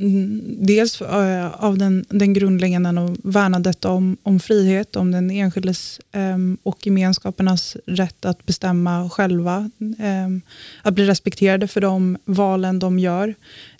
mm, 0.04 0.42
dels 0.58 1.00
eh, 1.00 1.64
av 1.64 1.78
den, 1.78 2.04
den 2.08 2.32
grundläggande 2.32 3.00
och 3.00 3.16
värnandet 3.22 3.84
om, 3.84 4.16
om 4.22 4.40
frihet, 4.40 4.96
om 4.96 5.12
den 5.12 5.30
enskildes 5.30 6.00
ehm, 6.12 6.58
och 6.62 6.86
gemenskapernas 6.86 7.76
rätt 7.86 8.24
att 8.24 8.46
bestämma 8.46 9.10
själva, 9.10 9.70
ehm, 9.98 10.40
att 10.82 10.94
bli 10.94 11.06
respekterade 11.06 11.68
för 11.68 11.80
de 11.80 12.18
valen 12.24 12.78
de 12.78 12.98
gör. 12.98 13.34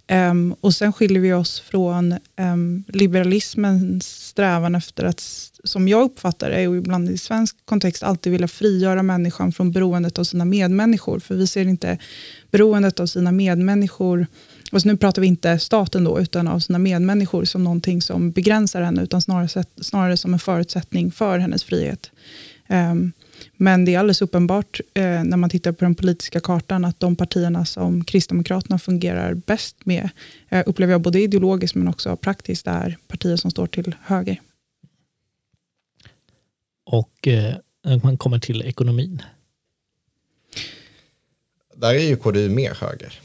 Ehm, 0.07 0.55
och 0.61 0.75
sen 0.75 0.93
skiljer 0.93 1.21
vi 1.21 1.33
oss 1.33 1.61
från 1.61 2.15
liberalismens 2.89 4.27
strävan 4.27 4.75
efter 4.75 5.05
att, 5.05 5.21
som 5.65 5.89
jag 5.89 6.03
uppfattar 6.05 6.51
det, 6.51 6.69
och 6.69 6.77
ibland 6.77 7.11
i 7.11 7.19
svensk 7.19 7.57
kontext, 7.65 8.03
alltid 8.03 8.33
vilja 8.33 8.49
frigöra 8.49 9.03
människan 9.03 9.53
från 9.53 9.73
beroendet 9.73 10.19
av 10.19 10.25
sina 10.25 10.45
medmänniskor. 10.45 11.19
För 11.19 11.35
vi 11.35 11.47
ser 11.47 11.69
inte 11.69 11.99
beroendet 12.57 13.01
av 13.01 13.07
sina 13.07 13.33
medmänniskor, 13.33 14.27
och 14.73 14.87
nu 14.87 14.97
pratar 14.97 15.23
vi 15.23 15.29
inte 15.29 15.59
staten 15.59 16.05
då, 16.05 16.21
utan 16.21 16.49
av 16.49 16.59
sina 16.61 16.79
medmänniskor 16.79 17.45
som 17.45 17.65
någonting 17.65 18.03
som 18.03 18.31
begränsar 18.31 18.83
henne, 18.83 19.03
utan 19.03 19.23
snarare, 19.23 19.65
snarare 19.81 20.17
som 20.17 20.33
en 20.33 20.39
förutsättning 20.39 21.11
för 21.11 21.39
hennes 21.39 21.65
frihet. 21.65 22.11
Um, 22.69 23.13
men 23.57 23.85
det 23.85 23.95
är 23.95 23.99
alldeles 23.99 24.23
uppenbart 24.23 24.81
eh, 24.95 25.25
när 25.25 25.37
man 25.37 25.51
tittar 25.51 25.73
på 25.73 25.85
den 25.85 25.95
politiska 25.95 26.41
kartan 26.41 26.85
att 26.85 27.01
de 27.01 27.17
partierna 27.17 27.65
som 27.65 28.05
Kristdemokraterna 28.05 28.79
fungerar 28.79 29.35
bäst 29.35 29.77
med, 29.87 30.09
eh, 30.49 30.63
upplever 30.67 30.93
jag 30.93 31.01
både 31.01 31.21
ideologiskt 31.21 31.75
men 31.75 31.89
också 31.89 32.17
praktiskt, 32.17 32.67
är 32.67 32.97
partier 33.09 33.37
som 33.37 33.51
står 33.51 33.67
till 33.67 33.95
höger. 34.03 34.41
Och 36.91 37.29
eh, 37.29 37.55
när 37.85 38.01
man 38.03 38.19
kommer 38.19 38.39
till 38.39 38.63
ekonomin? 38.63 39.23
Där 41.77 41.95
är 41.95 41.99
ju 41.99 42.17
KDU 42.17 42.49
mer 42.49 42.75
höger. 42.81 43.21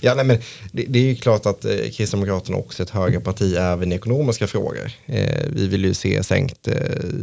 Ja, 0.00 0.14
nej, 0.14 0.24
men 0.24 0.38
det, 0.72 0.84
det, 0.88 0.98
är 0.98 1.02
ju 1.02 1.16
klart 1.16 1.46
att 1.46 1.64
eh, 1.64 1.90
Kristdemokraterna 1.92 2.56
också 2.56 2.82
är 2.82 2.84
ett 2.84 2.90
högerparti 2.90 3.54
även 3.56 3.92
i 3.92 3.94
ekonomiska 3.94 4.46
frågor. 4.46 4.92
Eh, 5.06 5.46
vi 5.48 5.66
vill 5.66 5.84
ju 5.84 5.94
se 5.94 6.22
sänkt 6.22 6.68
eh, 6.68 6.74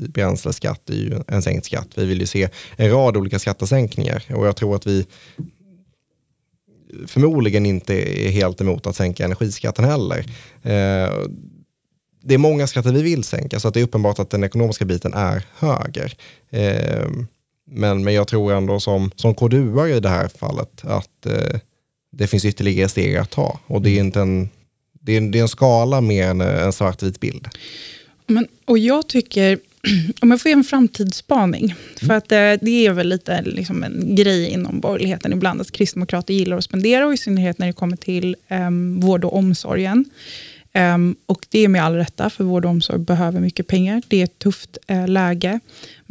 bränsleskatt, 0.10 0.82
det 0.86 0.94
är 0.94 0.98
ju 0.98 1.22
en 1.28 1.42
sänkt 1.42 1.66
skatt. 1.66 1.88
Vi 1.96 2.06
vill 2.06 2.20
ju 2.20 2.26
se 2.26 2.50
en 2.76 2.90
rad 2.90 3.18
olika 3.18 3.40
skattesänkningar 3.40 4.24
och 4.30 4.48
jag 4.48 4.56
tror 4.56 4.76
att 4.76 4.88
vi 4.88 5.06
förmodligen 7.08 7.66
inte 7.66 7.94
är 7.94 8.30
helt 8.30 8.62
emot 8.62 8.88
att 8.88 8.96
sänka 8.96 9.26
energiskatten 9.26 9.86
heller. 9.86 10.20
Eh, 10.64 11.26
det 12.24 12.34
är 12.34 12.38
många 12.38 12.68
skatter 12.68 12.92
vi 12.92 13.02
vill 13.02 13.24
sänka 13.24 13.60
så 13.60 13.68
att 13.68 13.74
det 13.74 13.80
är 13.80 13.84
uppenbart 13.84 14.20
att 14.20 14.30
den 14.30 14.44
ekonomiska 14.44 14.86
biten 14.86 15.14
är 15.14 15.46
höger. 15.56 16.14
Eh, 16.50 17.08
men, 17.74 18.04
men 18.04 18.14
jag 18.14 18.28
tror 18.28 18.54
ändå 18.54 18.80
som, 18.80 19.12
som 19.16 19.36
KDU 19.36 19.88
i 19.88 20.00
det 20.00 20.10
här 20.10 20.28
fallet 20.28 20.82
att 20.84 21.26
eh, 21.26 21.60
det 22.12 22.28
finns 22.28 22.46
ytterligare 22.46 22.90
steg 22.90 23.16
att 23.16 23.30
ta. 23.30 23.60
Och 23.68 23.82
det 23.82 23.90
är, 23.90 23.94
mm. 23.94 24.06
inte 24.06 24.22
en, 24.22 24.50
det 25.02 25.18
är, 25.18 25.22
det 25.22 25.38
är 25.38 25.42
en 25.42 25.48
skala 25.48 26.02
mer 26.02 26.28
än 26.28 26.42
en 26.42 26.74
svartvit 26.74 27.20
bild. 27.20 27.48
Men, 28.28 28.48
och 28.66 28.78
jag 28.78 29.08
tycker, 29.08 29.60
om 30.22 30.32
jag 30.32 30.42
får 30.42 30.50
ge 30.50 30.54
en 30.54 30.64
framtidsspaning, 30.64 31.64
mm. 31.64 31.76
för 31.96 32.14
att 32.14 32.30
det, 32.30 32.52
eh, 32.52 32.60
det 32.62 32.86
är 32.86 32.92
väl 32.92 33.10
lite 33.10 33.42
liksom 33.42 33.84
en 33.84 34.16
grej 34.16 34.50
inom 34.50 34.80
borgerligheten 34.80 35.34
ibland, 35.34 35.62
att 35.62 35.72
kristdemokrater 35.72 36.34
gillar 36.34 36.58
att 36.58 36.64
spendera, 36.64 37.08
och 37.08 37.14
i 37.14 37.18
synnerhet 37.18 37.58
när 37.58 37.68
det 37.68 37.74
kommer 37.74 37.98
till 37.98 38.36
um, 38.50 39.00
vård 39.00 39.26
och 39.26 39.36
omsorgen. 39.36 40.06
Um, 40.74 41.16
och 41.26 41.46
det 41.50 41.60
är 41.60 41.68
med 41.68 41.84
all 41.84 41.96
rätta, 41.96 42.30
för 42.30 42.44
vård 42.44 42.66
och 42.66 42.72
omsorg 42.72 43.00
behöver 43.00 43.40
mycket 43.40 43.68
pengar. 43.68 44.02
Det 44.08 44.20
är 44.20 44.24
ett 44.24 44.40
tufft 44.40 44.78
uh, 44.92 45.08
läge. 45.08 45.60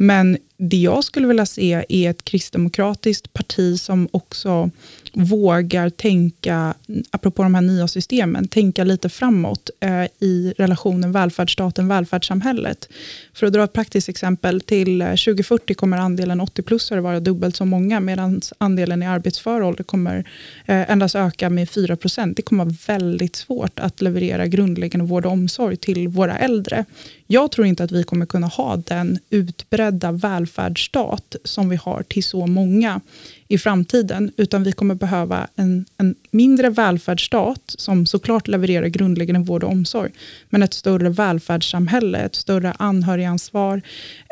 Men 0.01 0.37
det 0.57 0.77
jag 0.77 1.03
skulle 1.03 1.27
vilja 1.27 1.45
se 1.45 1.85
är 1.89 2.09
ett 2.09 2.25
kristdemokratiskt 2.25 3.33
parti 3.33 3.79
som 3.79 4.07
också 4.11 4.69
vågar 5.13 5.89
tänka, 5.89 6.73
apropå 7.11 7.43
de 7.43 7.55
här 7.55 7.61
nya 7.61 7.87
systemen, 7.87 8.47
tänka 8.47 8.83
lite 8.83 9.09
framåt 9.09 9.69
eh, 9.79 10.03
i 10.19 10.53
relationen 10.57 11.11
välfärdsstaten, 11.11 11.87
välfärdssamhället. 11.87 12.89
För 13.33 13.47
att 13.47 13.53
dra 13.53 13.63
ett 13.63 13.73
praktiskt 13.73 14.09
exempel, 14.09 14.61
till 14.61 15.01
eh, 15.01 15.07
2040 15.07 15.73
kommer 15.73 15.97
andelen 15.97 16.41
80-plussare 16.41 16.99
vara 16.99 17.19
dubbelt 17.19 17.55
så 17.55 17.65
många, 17.65 17.99
medan 17.99 18.41
andelen 18.57 19.03
i 19.03 19.07
arbetsför 19.07 19.61
ålder 19.61 19.83
kommer 19.83 20.17
eh, 20.65 20.91
endast 20.91 21.15
öka 21.15 21.49
med 21.49 21.69
4 21.69 21.95
procent. 21.95 22.37
Det 22.37 22.41
kommer 22.41 22.65
vara 22.65 22.75
väldigt 22.87 23.35
svårt 23.35 23.79
att 23.79 24.01
leverera 24.01 24.47
grundläggande 24.47 25.05
vård 25.05 25.25
och 25.25 25.31
omsorg 25.31 25.77
till 25.77 26.07
våra 26.07 26.37
äldre. 26.37 26.85
Jag 27.31 27.51
tror 27.51 27.67
inte 27.67 27.83
att 27.83 27.91
vi 27.91 28.03
kommer 28.03 28.25
kunna 28.25 28.47
ha 28.47 28.77
den 28.77 29.19
utbredda 29.29 30.11
välfärdsstat 30.11 31.35
som 31.43 31.69
vi 31.69 31.75
har 31.75 32.03
till 32.03 32.23
så 32.23 32.47
många 32.47 33.01
i 33.47 33.57
framtiden, 33.57 34.31
utan 34.37 34.63
vi 34.63 34.71
kommer 34.71 34.95
behöva 34.95 35.47
en, 35.55 35.85
en 35.97 36.15
mindre 36.31 36.69
välfärdsstat 36.69 37.61
som 37.77 38.05
såklart 38.05 38.47
levererar 38.47 38.87
grundläggande 38.87 39.47
vård 39.47 39.63
och 39.63 39.71
omsorg, 39.71 40.11
men 40.49 40.63
ett 40.63 40.73
större 40.73 41.09
välfärdssamhälle, 41.09 42.17
ett 42.17 42.35
större 42.35 42.71
anhörigansvar, 42.71 43.81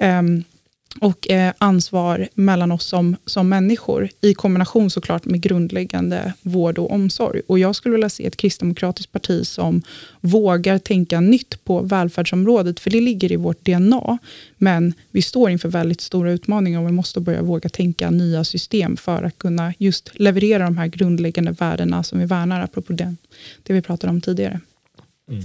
um, 0.01 0.43
och 1.01 1.29
eh, 1.29 1.53
ansvar 1.57 2.27
mellan 2.33 2.71
oss 2.71 2.85
som, 2.85 3.15
som 3.25 3.49
människor 3.49 4.09
i 4.21 4.33
kombination 4.33 4.89
såklart 4.89 5.25
med 5.25 5.41
grundläggande 5.41 6.33
vård 6.41 6.77
och 6.77 6.91
omsorg. 6.91 7.41
Och 7.47 7.59
jag 7.59 7.75
skulle 7.75 7.93
vilja 7.93 8.09
se 8.09 8.25
ett 8.25 8.37
kristdemokratiskt 8.37 9.11
parti 9.11 9.47
som 9.47 9.81
vågar 10.21 10.77
tänka 10.77 11.21
nytt 11.21 11.63
på 11.63 11.81
välfärdsområdet, 11.81 12.79
för 12.79 12.89
det 12.89 13.01
ligger 13.01 13.31
i 13.31 13.35
vårt 13.35 13.65
DNA. 13.65 14.17
Men 14.57 14.93
vi 15.11 15.21
står 15.21 15.49
inför 15.49 15.69
väldigt 15.69 16.01
stora 16.01 16.31
utmaningar 16.31 16.81
och 16.81 16.87
vi 16.87 16.91
måste 16.91 17.19
börja 17.19 17.41
våga 17.41 17.69
tänka 17.69 18.09
nya 18.09 18.43
system 18.43 18.97
för 18.97 19.23
att 19.23 19.37
kunna 19.37 19.73
just 19.77 20.11
leverera 20.13 20.63
de 20.63 20.77
här 20.77 20.87
grundläggande 20.87 21.51
värdena 21.51 22.03
som 22.03 22.19
vi 22.19 22.25
värnar, 22.25 22.61
apropå 22.61 22.93
det, 22.93 23.15
det 23.63 23.73
vi 23.73 23.81
pratade 23.81 24.11
om 24.11 24.21
tidigare. 24.21 24.59
Mm. 25.31 25.43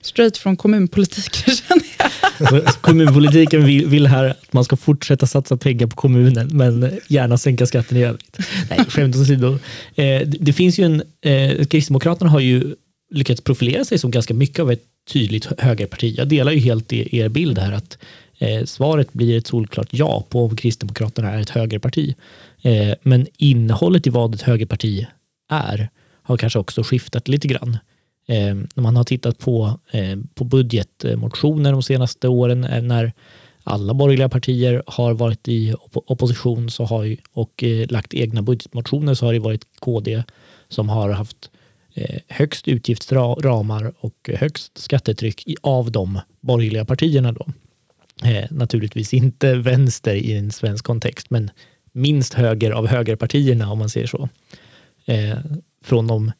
Straight 0.00 0.36
från 0.36 0.56
kommunpolitiken 0.56 1.54
känner 1.68 1.86
jag. 1.98 2.07
Kommunpolitiken 2.80 3.64
vill, 3.64 3.86
vill, 3.86 4.06
här 4.06 4.24
att 4.24 4.52
man 4.52 4.64
ska 4.64 4.76
fortsätta 4.76 5.26
satsa 5.26 5.56
pengar 5.56 5.86
på 5.86 5.96
kommunen, 5.96 6.48
men 6.52 6.90
gärna 7.08 7.38
sänka 7.38 7.66
skatten 7.66 7.96
i 7.96 8.04
övrigt. 8.04 8.38
Nej, 8.70 8.78
skämt 8.88 9.16
åsido. 9.16 9.58
Eh, 9.94 10.20
det 10.26 10.52
finns 10.52 10.78
ju 10.78 10.84
en, 10.84 11.02
eh, 11.20 11.66
Kristdemokraterna 11.66 12.30
har 12.30 12.40
ju 12.40 12.74
lyckats 13.10 13.40
profilera 13.40 13.84
sig 13.84 13.98
som 13.98 14.10
ganska 14.10 14.34
mycket 14.34 14.60
av 14.60 14.72
ett 14.72 14.82
tydligt 15.12 15.48
högerparti. 15.58 16.14
Jag 16.18 16.28
delar 16.28 16.52
ju 16.52 16.58
helt 16.58 16.92
er 16.92 17.28
bild 17.28 17.58
här 17.58 17.72
att 17.72 17.98
eh, 18.38 18.64
svaret 18.64 19.12
blir 19.12 19.38
ett 19.38 19.46
solklart 19.46 19.88
ja 19.90 20.24
på 20.28 20.44
om 20.44 20.56
Kristdemokraterna 20.56 21.30
är 21.30 21.40
ett 21.40 21.50
högerparti. 21.50 22.14
Eh, 22.62 22.94
men 23.02 23.26
innehållet 23.36 24.06
i 24.06 24.10
vad 24.10 24.34
ett 24.34 24.42
högerparti 24.42 25.06
är 25.50 25.88
har 26.22 26.36
kanske 26.36 26.58
också 26.58 26.82
skiftat 26.82 27.28
lite 27.28 27.48
grann. 27.48 27.78
Eh, 28.30 28.54
när 28.74 28.80
man 28.80 28.96
har 28.96 29.04
tittat 29.04 29.38
på, 29.38 29.78
eh, 29.90 30.18
på 30.34 30.44
budgetmotioner 30.44 31.72
de 31.72 31.82
senaste 31.82 32.28
åren 32.28 32.64
eh, 32.64 32.82
när 32.82 33.12
alla 33.64 33.94
borgerliga 33.94 34.28
partier 34.28 34.82
har 34.86 35.14
varit 35.14 35.48
i 35.48 35.74
opposition 35.92 36.70
så 36.70 36.84
har 36.84 37.04
ju, 37.04 37.16
och 37.32 37.64
eh, 37.64 37.86
lagt 37.90 38.14
egna 38.14 38.42
budgetmotioner 38.42 39.14
så 39.14 39.26
har 39.26 39.32
det 39.32 39.38
varit 39.38 39.66
KD 39.80 40.22
som 40.68 40.88
har 40.88 41.10
haft 41.10 41.50
eh, 41.94 42.18
högst 42.28 42.68
utgiftsramar 42.68 43.92
och 44.00 44.30
högst 44.34 44.78
skattetryck 44.78 45.44
av 45.60 45.92
de 45.92 46.20
borgerliga 46.40 46.84
partierna. 46.84 47.32
Då. 47.32 47.46
Eh, 48.24 48.44
naturligtvis 48.50 49.14
inte 49.14 49.54
vänster 49.54 50.14
i 50.14 50.32
en 50.32 50.50
svensk 50.50 50.84
kontext, 50.84 51.30
men 51.30 51.50
minst 51.92 52.34
höger 52.34 52.70
av 52.70 52.86
högerpartierna 52.86 53.70
om 53.70 53.78
man 53.78 53.90
säger 53.90 54.06
så. 54.06 54.28
från 55.84 56.06
de 56.06 56.32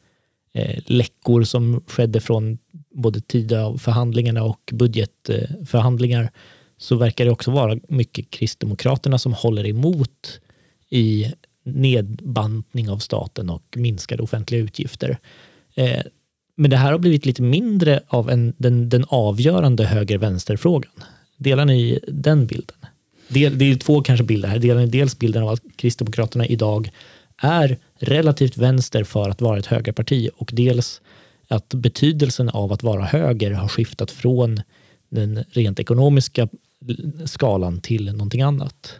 Eh, 0.53 0.79
läckor 0.85 1.43
som 1.43 1.81
skedde 1.87 2.19
från 2.19 2.57
både 2.93 3.21
Tidöförhandlingarna 3.21 4.43
och 4.43 4.69
budgetförhandlingar 4.73 6.31
så 6.77 6.95
verkar 6.95 7.25
det 7.25 7.31
också 7.31 7.51
vara 7.51 7.79
mycket 7.87 8.29
Kristdemokraterna 8.29 9.17
som 9.17 9.33
håller 9.33 9.67
emot 9.67 10.39
i 10.89 11.33
nedbantning 11.63 12.89
av 12.89 12.97
staten 12.97 13.49
och 13.49 13.63
minskade 13.77 14.23
offentliga 14.23 14.61
utgifter. 14.61 15.17
Eh, 15.75 16.01
men 16.55 16.69
det 16.71 16.77
här 16.77 16.91
har 16.91 16.99
blivit 16.99 17.25
lite 17.25 17.41
mindre 17.41 17.99
av 18.07 18.29
en, 18.29 18.53
den, 18.57 18.89
den 18.89 19.05
avgörande 19.07 19.85
höger-vänster-frågan. 19.85 20.91
Delar 21.37 21.65
ni 21.65 21.99
den 22.07 22.47
bilden? 22.47 22.77
Det, 23.27 23.49
det 23.49 23.71
är 23.71 23.75
två 23.75 24.01
kanske 24.01 24.23
bilder 24.23 24.49
här. 24.49 24.59
Delar 24.59 24.81
ni 24.81 24.87
dels 24.87 25.19
bilden 25.19 25.43
av 25.43 25.49
att 25.49 25.61
Kristdemokraterna 25.75 26.45
idag 26.45 26.89
är 27.37 27.77
relativt 27.99 28.57
vänster 28.57 29.03
för 29.03 29.29
att 29.29 29.41
vara 29.41 29.59
ett 29.59 29.65
högerparti 29.65 30.29
och 30.35 30.49
dels 30.53 31.01
att 31.47 31.73
betydelsen 31.73 32.49
av 32.49 32.73
att 32.73 32.83
vara 32.83 33.05
höger 33.05 33.51
har 33.51 33.67
skiftat 33.67 34.11
från 34.11 34.61
den 35.09 35.43
rent 35.49 35.79
ekonomiska 35.79 36.47
skalan 37.25 37.81
till 37.81 38.11
någonting 38.11 38.41
annat. 38.41 38.95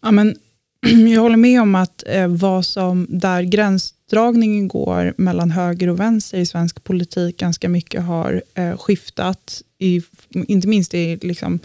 Ja, 0.00 0.10
men, 0.10 0.36
jag 1.14 1.20
håller 1.20 1.36
med 1.36 1.62
om 1.62 1.74
att 1.74 2.04
eh, 2.06 2.28
vad 2.28 2.66
som, 2.66 3.06
där 3.08 3.42
gränsdragningen 3.42 4.68
går 4.68 5.14
mellan 5.16 5.50
höger 5.50 5.88
och 5.88 6.00
vänster 6.00 6.38
i 6.38 6.46
svensk 6.46 6.84
politik 6.84 7.36
ganska 7.36 7.68
mycket 7.68 8.02
har 8.02 8.42
eh, 8.54 8.76
skiftat, 8.76 9.62
i, 9.80 10.02
inte 10.46 10.68
minst 10.68 10.94
i 10.94 11.18
liksom, 11.22 11.60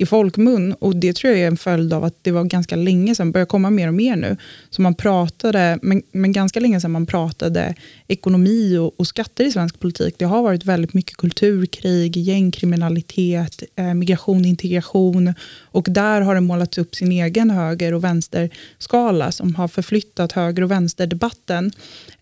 i 0.00 0.06
folkmun. 0.06 0.72
Och 0.72 0.96
Det 0.96 1.12
tror 1.12 1.32
jag 1.32 1.42
är 1.42 1.46
en 1.46 1.56
följd 1.56 1.92
av 1.92 2.04
att 2.04 2.24
det 2.24 2.30
var 2.30 2.44
ganska 2.44 2.76
länge 2.76 3.14
sedan, 3.14 3.32
börjar 3.32 3.46
komma 3.46 3.70
mer 3.70 3.88
och 3.88 3.94
mer 3.94 4.16
nu, 4.16 4.36
så 4.70 4.82
man 4.82 4.94
pratade, 4.94 5.78
men, 5.82 6.02
men 6.12 6.32
ganska 6.32 6.60
länge 6.60 6.80
sedan 6.80 6.90
man 6.90 7.06
pratade 7.06 7.74
ekonomi 8.08 8.76
och, 8.76 9.00
och, 9.00 9.06
skatter 9.06 9.44
i 9.44 9.52
svensk 9.52 9.80
politik. 9.80 10.14
Det 10.18 10.24
har 10.24 10.42
varit 10.42 10.64
väldigt 10.64 10.94
mycket 10.94 11.16
kulturkrig, 11.16 12.16
gängkriminalitet, 12.16 13.62
eh, 13.76 13.94
migration, 13.94 14.44
integration 14.44 15.34
och 15.60 15.86
där 15.90 16.20
har 16.20 16.34
det 16.34 16.40
målats 16.40 16.78
upp 16.78 16.94
sin 16.94 17.12
egen 17.12 17.50
höger 17.50 17.94
och 17.94 18.04
vänsterskala 18.04 19.32
som 19.32 19.54
har 19.54 19.68
förflyttat 19.68 20.32
höger 20.32 20.62
och 20.62 20.70
vänsterdebatten. 20.70 21.72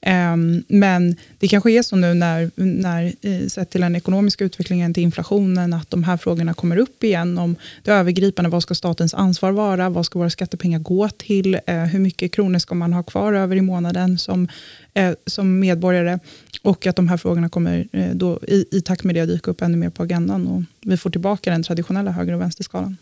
Eh, 0.00 0.36
men 0.68 1.16
det 1.38 1.48
kanske 1.48 1.72
är 1.72 1.82
så 1.82 1.96
nu 1.96 2.14
när, 2.14 2.50
när 2.54 3.14
eh, 3.22 3.46
sett 3.46 3.70
till 3.70 3.80
den 3.80 3.96
ekonomiska 3.96 4.44
utvecklingen, 4.44 4.94
till 4.94 5.02
inflationen, 5.38 5.72
att 5.72 5.90
de 5.90 6.04
här 6.04 6.16
frågorna 6.16 6.54
kommer 6.54 6.76
upp 6.78 7.04
igen 7.04 7.38
om 7.38 7.56
det 7.84 7.90
övergripande. 7.92 8.50
Vad 8.50 8.62
ska 8.62 8.74
statens 8.74 9.14
ansvar 9.14 9.52
vara? 9.52 9.90
Vad 9.90 10.06
ska 10.06 10.18
våra 10.18 10.30
skattepengar 10.30 10.78
gå 10.78 11.08
till? 11.08 11.54
Eh, 11.66 11.84
hur 11.84 11.98
mycket 11.98 12.32
kronor 12.32 12.58
ska 12.58 12.74
man 12.74 12.92
ha 12.92 13.02
kvar 13.02 13.32
över 13.32 13.56
i 13.56 13.60
månaden 13.60 14.18
som, 14.18 14.48
eh, 14.94 15.14
som 15.26 15.58
medborgare? 15.58 16.18
Och 16.62 16.86
att 16.86 16.96
de 16.96 17.08
här 17.08 17.16
frågorna 17.16 17.48
kommer 17.48 17.86
eh, 17.92 18.14
då, 18.14 18.38
i, 18.48 18.64
i 18.70 18.80
takt 18.80 19.04
med 19.04 19.14
det 19.14 19.26
dyka 19.26 19.50
upp 19.50 19.62
ännu 19.62 19.76
mer 19.76 19.90
på 19.90 20.02
agendan 20.02 20.46
och 20.46 20.62
vi 20.80 20.96
får 20.96 21.10
tillbaka 21.10 21.50
den 21.50 21.62
traditionella 21.62 22.10
höger 22.10 22.34
och 22.34 22.40
vänsterskalan. 22.40 22.96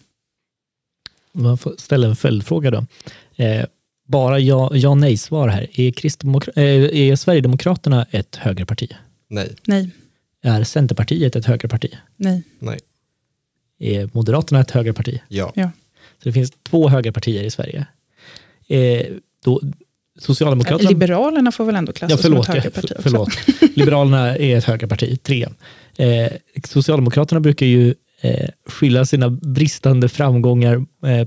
Man 1.33 1.59
får 1.59 1.75
ställa 1.79 2.07
en 2.07 2.17
följdfråga 2.17 2.71
då. 2.71 2.87
Eh, 3.37 3.65
bara 4.09 4.39
ja, 4.39 4.71
ja 4.75 4.95
nej-svar 4.95 5.49
här. 5.49 5.67
Är, 5.81 5.93
eh, 6.57 7.11
är 7.11 7.17
Sverigedemokraterna 7.17 8.07
ett 8.11 8.37
högerparti? 8.37 8.93
Nej. 9.29 9.57
Nej. 9.67 9.91
Är 10.47 10.65
Centerpartiet 10.65 11.37
ett 11.37 11.47
högerparti? 11.47 11.91
Nej. 12.17 12.43
Nej. 12.59 12.79
Är 13.79 14.11
Moderaterna 14.13 14.61
ett 14.61 14.71
högerparti? 14.71 15.21
Ja. 15.29 15.53
ja. 15.55 15.71
Så 16.23 16.29
det 16.29 16.33
finns 16.33 16.53
två 16.63 16.89
högerpartier 16.89 17.43
i 17.43 17.51
Sverige. 17.51 17.87
Eh, 18.69 19.07
då, 19.45 19.61
Socialdemokraterna... 20.19 20.91
Liberalerna 20.91 21.53
får 21.53 21.65
väl 21.65 21.75
ändå 21.75 21.93
klassas 21.93 22.19
ja, 22.19 22.23
förlåt, 22.23 22.47
som 22.47 22.55
ett 22.55 22.65
högerparti 22.65 22.93
också. 22.93 23.03
Förlåt. 23.03 23.29
Liberalerna 23.77 24.37
är 24.37 24.57
ett 24.57 24.65
högerparti, 24.65 25.23
tre. 25.23 25.47
Eh, 25.97 26.33
Socialdemokraterna 26.65 27.41
brukar 27.41 27.67
ju 27.67 27.95
eh, 28.21 28.49
skylla 28.67 29.07
sina 29.07 29.31
bristande 29.31 30.09
framgångar 30.09 30.85
eh, 31.07 31.27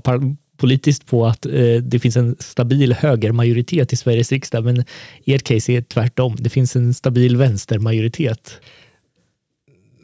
politiskt 0.56 1.06
på 1.06 1.26
att 1.26 1.46
eh, 1.46 1.52
det 1.82 1.98
finns 1.98 2.16
en 2.16 2.36
stabil 2.38 2.92
högermajoritet 2.92 3.92
i 3.92 3.96
Sveriges 3.96 4.32
riksdag, 4.32 4.64
men 4.64 4.84
ert 5.26 5.42
case 5.42 5.72
är 5.72 5.82
tvärtom. 5.82 6.36
Det 6.38 6.50
finns 6.50 6.76
en 6.76 6.94
stabil 6.94 7.36
vänstermajoritet. 7.36 8.60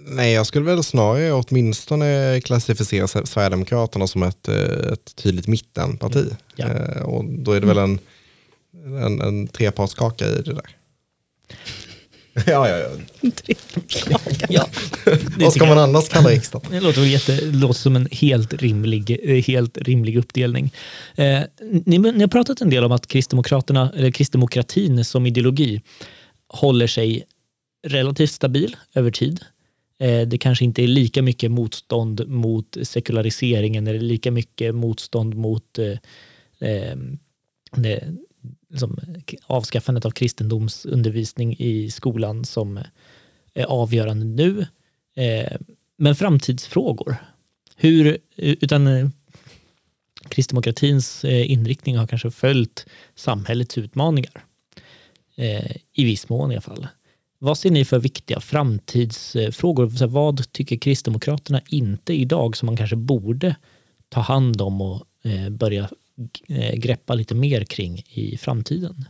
Nej, 0.08 0.32
jag 0.32 0.46
skulle 0.46 0.64
väl 0.64 0.82
snarare 0.82 1.32
åtminstone 1.32 2.40
klassificera 2.40 3.08
Sverigedemokraterna 3.08 4.06
som 4.06 4.22
ett, 4.22 4.48
eh, 4.48 4.92
ett 4.92 5.16
tydligt 5.16 5.46
mittenparti. 5.46 6.16
Mm. 6.18 6.36
Ja. 6.56 6.66
Eh, 6.66 7.02
och 7.02 7.24
då 7.24 7.52
är 7.52 7.60
det 7.60 7.66
väl 7.66 7.78
en, 7.78 7.98
en, 8.84 9.20
en 9.20 9.48
trepartskaka 9.48 10.26
i 10.26 10.42
det 10.42 10.52
där. 10.52 10.66
ja, 12.46 12.68
ja, 12.68 12.78
ja. 12.78 12.88
Trepartskaka. 13.30 14.46
ja. 14.48 14.68
Vad 15.38 15.52
ska 15.52 15.66
man 15.66 15.78
annars 15.78 16.08
kalla 16.08 16.28
riksdagen? 16.28 16.70
Det 16.70 16.80
låter, 16.80 17.04
jätte, 17.04 17.40
låter 17.40 17.80
som 17.80 17.96
en 17.96 18.08
helt 18.12 18.52
rimlig, 18.52 19.18
eh, 19.22 19.44
helt 19.44 19.78
rimlig 19.78 20.16
uppdelning. 20.16 20.72
Eh, 21.14 21.40
ni, 21.84 21.98
ni 21.98 22.20
har 22.20 22.28
pratat 22.28 22.60
en 22.60 22.70
del 22.70 22.84
om 22.84 22.92
att 22.92 23.06
Kristdemokraterna, 23.06 23.92
eller 23.96 24.10
kristdemokratin 24.10 25.04
som 25.04 25.26
ideologi 25.26 25.82
håller 26.48 26.86
sig 26.86 27.24
relativt 27.86 28.30
stabil 28.30 28.76
över 28.94 29.10
tid. 29.10 29.44
Eh, 29.98 30.28
det 30.28 30.38
kanske 30.38 30.64
inte 30.64 30.82
är 30.82 30.86
lika 30.86 31.22
mycket 31.22 31.50
motstånd 31.50 32.28
mot 32.28 32.76
sekulariseringen 32.82 33.86
eller 33.86 34.00
lika 34.00 34.30
mycket 34.30 34.74
motstånd 34.74 35.34
mot 35.34 35.78
eh, 35.78 35.98
eh 36.68 36.96
det, 37.76 38.14
liksom, 38.70 38.98
avskaffandet 39.46 40.04
av 40.04 40.10
kristendomsundervisning 40.10 41.56
i 41.58 41.90
skolan 41.90 42.44
som 42.44 42.80
är 43.54 43.64
avgörande 43.64 44.26
nu. 44.26 44.66
Eh, 45.16 45.56
men 45.96 46.14
framtidsfrågor. 46.14 47.16
Hur, 47.76 48.18
utan 48.36 49.12
kristdemokratins 50.28 51.24
inriktning 51.24 51.96
har 51.96 52.06
kanske 52.06 52.30
följt 52.30 52.86
samhällets 53.14 53.78
utmaningar. 53.78 54.44
I 55.92 56.04
viss 56.04 56.28
mån 56.28 56.52
i 56.52 56.54
alla 56.54 56.60
fall. 56.60 56.86
Vad 57.38 57.58
ser 57.58 57.70
ni 57.70 57.84
för 57.84 57.98
viktiga 57.98 58.40
framtidsfrågor? 58.40 60.06
Vad 60.06 60.52
tycker 60.52 60.76
Kristdemokraterna 60.76 61.60
inte 61.68 62.12
idag 62.12 62.56
som 62.56 62.66
man 62.66 62.76
kanske 62.76 62.96
borde 62.96 63.56
ta 64.08 64.20
hand 64.20 64.60
om 64.60 64.80
och 64.80 65.02
eh, 65.24 65.50
börja 65.50 65.88
eh, 66.48 66.74
greppa 66.74 67.14
lite 67.14 67.34
mer 67.34 67.64
kring 67.64 68.02
i 68.08 68.36
framtiden? 68.36 69.04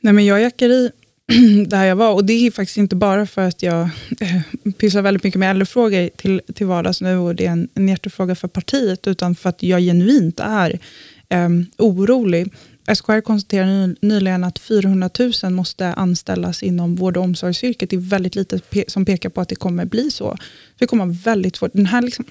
Nej, 0.00 0.12
men 0.12 0.24
jag 0.26 0.40
jackar 0.40 0.68
i 0.68 0.90
där 1.66 1.84
jag 1.84 1.96
var. 1.96 2.14
Och 2.14 2.24
det 2.24 2.32
är 2.32 2.50
faktiskt 2.50 2.78
inte 2.78 2.96
bara 2.96 3.26
för 3.26 3.42
att 3.42 3.62
jag 3.62 3.82
eh, 4.20 4.72
pysslar 4.78 5.02
väldigt 5.02 5.24
mycket 5.24 5.38
med 5.38 5.50
äldrefrågor 5.50 6.10
till, 6.16 6.40
till 6.54 6.66
vardags 6.66 7.00
nu 7.00 7.16
och 7.16 7.34
det 7.34 7.46
är 7.46 7.50
en, 7.50 7.68
en 7.74 7.88
hjärtefråga 7.88 8.34
för 8.34 8.48
partiet, 8.48 9.06
utan 9.06 9.34
för 9.34 9.48
att 9.48 9.62
jag 9.62 9.80
genuint 9.80 10.40
är 10.40 10.78
eh, 11.28 11.48
orolig. 11.78 12.52
SKR 12.94 13.20
konstaterade 13.20 13.94
nyligen 14.00 14.44
att 14.44 14.58
400 14.58 15.10
000 15.42 15.52
måste 15.52 15.86
anställas 15.86 16.62
inom 16.62 16.96
vård 16.96 17.16
och 17.16 17.22
omsorgsyrket. 17.22 17.90
Det 17.90 17.96
är 17.96 18.00
väldigt 18.00 18.34
lite 18.34 18.60
som 18.88 19.04
pekar 19.04 19.28
på 19.28 19.40
att 19.40 19.48
det 19.48 19.54
kommer 19.54 19.84
bli 19.84 20.10
så. 20.10 20.36
Det 20.78 20.86
kommer 20.86 21.06
väldigt 21.06 21.56
svårt. 21.56 21.72
Den 21.72 21.86
här, 21.86 22.02
liksom, 22.02 22.24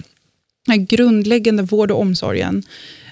den 0.66 0.80
här 0.80 0.86
grundläggande 0.86 1.62
vård 1.62 1.90
och 1.90 2.00
omsorgen 2.00 2.62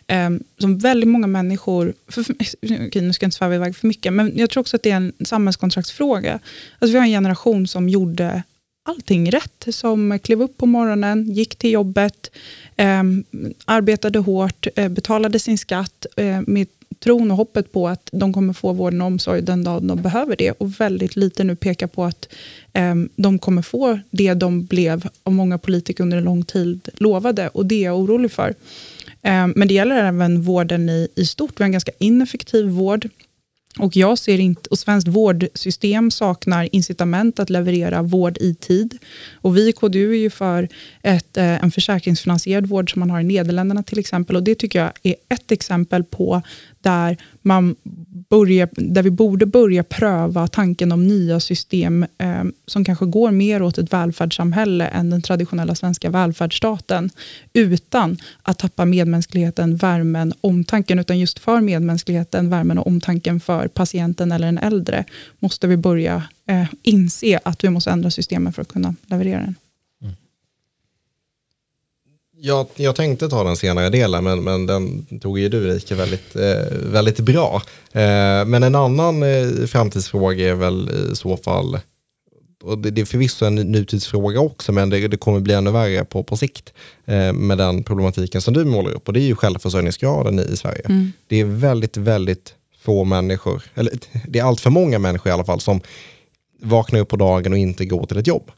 eh, 0.06 0.30
som 0.58 0.78
väldigt 0.78 1.08
många 1.08 1.26
människor, 1.26 1.94
för, 2.08 2.24
okej, 2.62 3.02
nu 3.02 3.12
ska 3.12 3.24
jag 3.24 3.28
inte 3.28 3.36
sväva 3.36 3.54
iväg 3.54 3.76
för 3.76 3.86
mycket, 3.86 4.12
men 4.12 4.32
jag 4.36 4.50
tror 4.50 4.60
också 4.60 4.76
att 4.76 4.82
det 4.82 4.90
är 4.90 4.96
en 4.96 5.12
samhällskontraktsfråga. 5.24 6.40
Alltså 6.78 6.92
vi 6.92 6.98
har 6.98 7.06
en 7.06 7.12
generation 7.12 7.66
som 7.66 7.88
gjorde 7.88 8.42
allting 8.84 9.30
rätt, 9.30 9.66
som 9.68 10.18
klev 10.18 10.42
upp 10.42 10.56
på 10.56 10.66
morgonen, 10.66 11.32
gick 11.32 11.56
till 11.56 11.70
jobbet, 11.70 12.30
eh, 12.76 13.02
arbetade 13.64 14.18
hårt, 14.18 14.66
eh, 14.76 14.88
betalade 14.88 15.38
sin 15.38 15.58
skatt 15.58 16.06
eh, 16.16 16.40
med 16.46 16.66
tron 16.98 17.30
och 17.30 17.36
hoppet 17.36 17.72
på 17.72 17.88
att 17.88 18.08
de 18.12 18.32
kommer 18.32 18.52
få 18.52 18.72
vården 18.72 19.00
och 19.00 19.06
omsorg 19.06 19.42
den 19.42 19.64
dag 19.64 19.82
de 19.82 20.02
behöver 20.02 20.36
det. 20.36 20.50
Och 20.50 20.80
väldigt 20.80 21.16
lite 21.16 21.44
nu 21.44 21.56
pekar 21.56 21.86
på 21.86 22.04
att 22.04 22.28
eh, 22.72 22.94
de 23.16 23.38
kommer 23.38 23.62
få 23.62 23.98
det 24.10 24.34
de 24.34 24.64
blev 24.64 25.08
av 25.22 25.32
många 25.32 25.58
politiker 25.58 26.02
under 26.04 26.16
en 26.16 26.24
lång 26.24 26.44
tid 26.44 26.88
lovade. 26.94 27.48
Och 27.48 27.66
det 27.66 27.74
är 27.74 27.84
jag 27.84 27.98
orolig 27.98 28.32
för. 28.32 28.54
Ehm, 29.22 29.52
men 29.56 29.68
det 29.68 29.74
gäller 29.74 29.96
även 29.96 30.42
vården 30.42 30.88
i, 30.88 31.08
i 31.14 31.26
stort. 31.26 31.60
Vi 31.60 31.62
har 31.62 31.66
en 31.66 31.72
ganska 31.72 31.92
ineffektiv 31.98 32.66
vård. 32.66 33.08
Och 33.78 33.96
jag 33.96 34.18
ser 34.18 34.40
inte, 34.40 34.68
och 34.70 34.78
svenskt 34.78 35.08
vårdsystem 35.08 36.10
saknar 36.10 36.68
incitament 36.72 37.38
att 37.40 37.50
leverera 37.50 38.02
vård 38.02 38.38
i 38.38 38.54
tid. 38.54 38.98
Och 39.34 39.56
vi 39.56 39.68
i 39.68 39.72
KDU 39.72 40.12
är 40.12 40.18
ju 40.18 40.30
för 40.30 40.68
ett, 41.02 41.36
eh, 41.36 41.64
en 41.64 41.70
försäkringsfinansierad 41.70 42.66
vård 42.66 42.92
som 42.92 43.00
man 43.00 43.10
har 43.10 43.20
i 43.20 43.24
Nederländerna 43.24 43.82
till 43.82 43.98
exempel. 43.98 44.36
Och 44.36 44.42
det 44.42 44.54
tycker 44.54 44.78
jag 44.78 44.92
är 45.02 45.14
ett 45.28 45.52
exempel 45.52 46.04
på 46.04 46.42
där, 46.84 47.16
man 47.42 47.76
börjar, 48.28 48.68
där 48.72 49.02
vi 49.02 49.10
borde 49.10 49.46
börja 49.46 49.84
pröva 49.84 50.46
tanken 50.48 50.92
om 50.92 51.06
nya 51.06 51.40
system 51.40 52.06
eh, 52.18 52.44
som 52.66 52.84
kanske 52.84 53.06
går 53.06 53.30
mer 53.30 53.62
åt 53.62 53.78
ett 53.78 53.92
välfärdssamhälle 53.92 54.86
än 54.86 55.10
den 55.10 55.22
traditionella 55.22 55.74
svenska 55.74 56.10
välfärdsstaten, 56.10 57.10
utan 57.52 58.16
att 58.42 58.58
tappa 58.58 58.84
medmänskligheten, 58.84 59.76
värmen, 59.76 60.32
omtanken, 60.40 60.98
utan 60.98 61.18
just 61.18 61.38
för 61.38 61.60
medmänskligheten, 61.60 62.50
värmen 62.50 62.78
och 62.78 62.86
omtanken 62.86 63.40
för 63.40 63.68
patienten 63.68 64.32
eller 64.32 64.46
den 64.46 64.58
äldre, 64.58 65.04
måste 65.38 65.66
vi 65.66 65.76
börja 65.76 66.22
eh, 66.46 66.66
inse 66.82 67.40
att 67.44 67.64
vi 67.64 67.70
måste 67.70 67.90
ändra 67.90 68.10
systemen 68.10 68.52
för 68.52 68.62
att 68.62 68.72
kunna 68.72 68.94
leverera 69.06 69.40
den. 69.40 69.54
Jag, 72.46 72.66
jag 72.74 72.96
tänkte 72.96 73.28
ta 73.28 73.44
den 73.44 73.56
senare 73.56 73.90
delen, 73.90 74.24
men, 74.24 74.44
men 74.44 74.66
den 74.66 75.06
tog 75.20 75.38
ju 75.38 75.48
du 75.48 75.68
Rike 75.68 75.94
väldigt, 75.94 76.36
eh, 76.36 76.78
väldigt 76.92 77.20
bra. 77.20 77.62
Eh, 77.92 78.44
men 78.44 78.62
en 78.62 78.74
annan 78.74 79.22
eh, 79.22 79.66
framtidsfråga 79.66 80.48
är 80.48 80.54
väl 80.54 80.90
i 81.12 81.16
så 81.16 81.36
fall, 81.36 81.78
och 82.64 82.78
det, 82.78 83.00
är 83.00 83.04
förvisso 83.04 83.46
en 83.46 83.54
nutidsfråga 83.54 84.40
också, 84.40 84.72
men 84.72 84.90
det, 84.90 85.08
det 85.08 85.16
kommer 85.16 85.40
bli 85.40 85.54
ännu 85.54 85.70
värre 85.70 86.04
på, 86.04 86.22
på 86.22 86.36
sikt 86.36 86.72
eh, 87.04 87.32
med 87.32 87.58
den 87.58 87.82
problematiken 87.84 88.40
som 88.40 88.54
du 88.54 88.64
målar 88.64 88.90
upp, 88.90 89.08
och 89.08 89.12
det 89.14 89.20
är 89.20 89.26
ju 89.26 89.36
självförsörjningsgraden 89.36 90.38
i, 90.38 90.42
i 90.42 90.56
Sverige. 90.56 90.82
Mm. 90.84 91.12
Det 91.26 91.40
är 91.40 91.44
väldigt, 91.44 91.96
väldigt 91.96 92.54
få 92.80 93.04
människor, 93.04 93.62
eller 93.74 93.92
det 94.28 94.38
är 94.38 94.44
allt 94.44 94.60
för 94.60 94.70
många 94.70 94.98
människor 94.98 95.30
i 95.30 95.32
alla 95.32 95.44
fall, 95.44 95.60
som 95.60 95.80
vaknar 96.62 97.00
upp 97.00 97.08
på 97.08 97.16
dagen 97.16 97.52
och 97.52 97.58
inte 97.58 97.84
går 97.84 98.06
till 98.06 98.18
ett 98.18 98.26
jobb 98.26 98.50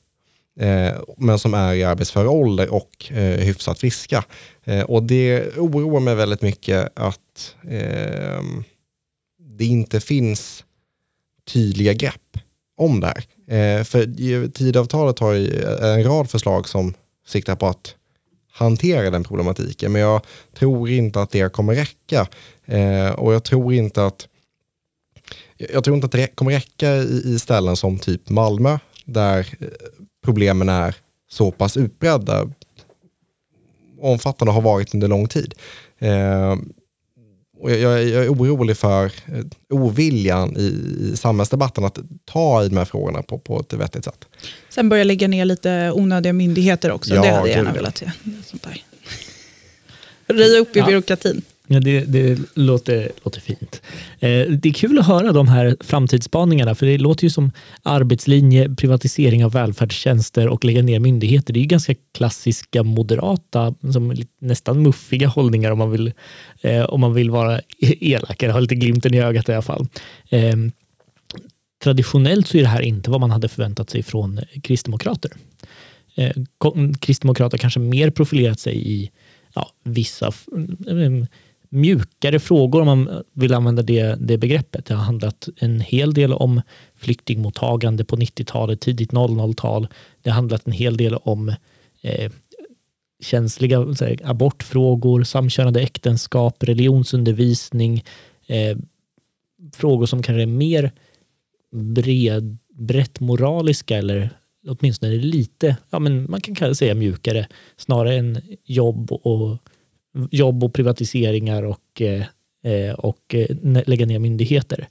Eh, 0.60 0.94
men 1.16 1.38
som 1.38 1.54
är 1.54 1.74
i 1.74 1.84
arbetsför 1.84 2.26
ålder 2.26 2.74
och 2.74 3.12
eh, 3.12 3.40
hyfsat 3.40 3.78
friska. 3.78 4.24
Eh, 4.64 4.82
och 4.82 5.02
det 5.02 5.56
oroar 5.56 6.00
mig 6.00 6.14
väldigt 6.14 6.42
mycket 6.42 6.98
att 6.98 7.54
eh, 7.68 8.42
det 9.58 9.64
inte 9.64 10.00
finns 10.00 10.64
tydliga 11.52 11.92
grepp 11.92 12.38
om 12.76 13.00
det 13.00 13.06
här. 13.06 13.24
Eh, 13.56 13.84
för 13.84 14.48
Tidavtalet 14.48 15.18
har 15.18 15.34
eh, 15.34 15.94
en 15.94 16.04
rad 16.04 16.30
förslag 16.30 16.68
som 16.68 16.94
siktar 17.26 17.56
på 17.56 17.66
att 17.66 17.94
hantera 18.52 19.10
den 19.10 19.24
problematiken, 19.24 19.92
men 19.92 20.02
jag 20.02 20.20
tror 20.58 20.90
inte 20.90 21.20
att 21.20 21.30
det 21.30 21.52
kommer 21.52 21.74
räcka. 21.74 22.26
Eh, 22.64 23.10
och 23.10 23.34
jag 23.34 23.44
tror 23.44 23.72
inte 23.74 24.06
att 24.06 24.28
jag 25.56 25.84
tror 25.84 25.96
inte 25.96 26.06
att 26.06 26.12
det 26.12 26.26
kommer 26.26 26.52
räcka 26.52 26.96
i, 26.96 27.22
i 27.24 27.38
ställen 27.38 27.76
som 27.76 27.98
typ 27.98 28.28
Malmö, 28.28 28.78
där 29.04 29.56
eh, 29.60 29.68
problemen 30.26 30.68
är 30.68 30.94
så 31.30 31.50
pass 31.50 31.76
utbredda, 31.76 32.50
omfattande 34.00 34.52
har 34.52 34.60
varit 34.60 34.94
under 34.94 35.08
lång 35.08 35.28
tid. 35.28 35.54
Eh, 35.98 36.56
och 37.58 37.70
jag, 37.70 38.04
jag, 38.04 38.24
är 38.24 38.28
orolig 38.32 38.76
för 38.76 39.04
eh, 39.04 39.44
oviljan 39.70 40.56
i, 40.56 40.60
i 41.00 41.16
samhällsdebatten 41.16 41.84
att 41.84 41.98
ta 42.24 42.64
i 42.64 42.68
de 42.68 42.76
här 42.76 42.84
frågorna 42.84 43.22
på, 43.22 43.38
på 43.38 43.60
ett 43.60 43.72
vettigt 43.72 44.04
sätt. 44.04 44.24
Sen 44.68 44.88
börja 44.88 45.04
lägga 45.04 45.28
ner 45.28 45.44
lite 45.44 45.92
onödiga 45.94 46.32
myndigheter 46.32 46.92
också. 46.92 47.14
Ja, 47.14 47.22
det 47.22 47.28
hade 47.28 47.48
jag 47.48 47.56
gärna 47.56 47.72
velat 47.72 47.98
se. 47.98 48.10
Röja 50.26 50.58
upp 50.58 50.76
i 50.76 50.78
ja. 50.78 50.86
byråkratin. 50.86 51.42
Ja, 51.66 51.80
det, 51.80 52.00
det 52.00 52.38
låter, 52.54 53.10
låter 53.24 53.40
fint. 53.40 53.82
Eh, 54.18 54.46
det 54.48 54.68
är 54.68 54.72
kul 54.72 54.98
att 54.98 55.06
höra 55.06 55.32
de 55.32 55.48
här 55.48 55.76
framtidsspaningarna, 55.80 56.74
för 56.74 56.86
det 56.86 56.98
låter 56.98 57.24
ju 57.24 57.30
som 57.30 57.52
arbetslinje, 57.82 58.74
privatisering 58.74 59.44
av 59.44 59.52
välfärdstjänster 59.52 60.48
och 60.48 60.64
lägga 60.64 60.82
ner 60.82 61.00
myndigheter. 61.00 61.52
Det 61.52 61.58
är 61.58 61.62
ju 61.62 61.66
ganska 61.66 61.94
klassiska 62.14 62.82
moderata, 62.82 63.74
som 63.92 64.14
nästan 64.40 64.82
muffiga 64.82 65.28
hållningar 65.28 65.70
om 65.70 65.78
man 65.78 65.90
vill, 65.90 66.12
eh, 66.60 66.84
om 66.84 67.00
man 67.00 67.14
vill 67.14 67.30
vara 67.30 67.60
elakare, 67.80 68.52
ha 68.52 68.60
lite 68.60 68.74
glimten 68.74 69.14
i 69.14 69.20
ögat 69.20 69.48
i 69.48 69.52
alla 69.52 69.62
fall. 69.62 69.86
Eh, 70.30 70.56
traditionellt 71.84 72.46
så 72.46 72.58
är 72.58 72.62
det 72.62 72.68
här 72.68 72.82
inte 72.82 73.10
vad 73.10 73.20
man 73.20 73.30
hade 73.30 73.48
förväntat 73.48 73.90
sig 73.90 74.02
från 74.02 74.40
kristdemokrater. 74.62 75.30
Eh, 76.14 76.32
kristdemokrater 77.00 77.58
kanske 77.58 77.80
mer 77.80 78.10
profilerat 78.10 78.60
sig 78.60 78.92
i 78.92 79.10
ja, 79.54 79.70
vissa 79.84 80.32
mm, 80.88 81.26
mjukare 81.68 82.38
frågor 82.38 82.80
om 82.80 82.86
man 82.86 83.22
vill 83.32 83.54
använda 83.54 83.82
det, 83.82 84.14
det 84.20 84.38
begreppet. 84.38 84.86
Det 84.86 84.94
har 84.94 85.02
handlat 85.02 85.48
en 85.56 85.80
hel 85.80 86.14
del 86.14 86.32
om 86.32 86.62
flyktingmottagande 86.94 88.04
på 88.04 88.16
90-talet, 88.16 88.80
tidigt 88.80 89.12
00-tal. 89.12 89.88
Det 90.22 90.30
har 90.30 90.34
handlat 90.34 90.66
en 90.66 90.72
hel 90.72 90.96
del 90.96 91.14
om 91.14 91.48
eh, 92.02 92.32
känsliga 93.22 93.78
här, 93.78 94.20
abortfrågor, 94.24 95.22
samkönade 95.22 95.80
äktenskap, 95.80 96.62
religionsundervisning, 96.62 98.04
eh, 98.46 98.76
frågor 99.74 100.06
som 100.06 100.22
kanske 100.22 100.42
är 100.42 100.46
mer 100.46 100.92
bred, 101.72 102.58
brett 102.74 103.20
moraliska 103.20 103.96
eller 103.96 104.30
åtminstone 104.66 105.12
lite, 105.12 105.76
ja 105.90 105.98
men 105.98 106.30
man 106.30 106.40
kan 106.40 106.74
säga 106.74 106.94
mjukare, 106.94 107.46
snarare 107.76 108.14
än 108.14 108.40
jobb 108.64 109.12
och 109.12 109.58
jobb 110.30 110.64
och 110.64 110.74
privatiseringar 110.74 111.62
och, 111.62 112.02
eh, 112.02 112.22
eh 112.64 112.94
och 112.94 113.34
eh, 113.34 113.56
lägga 113.86 114.06
ner 114.06 114.18
myndigheter. 114.18 114.88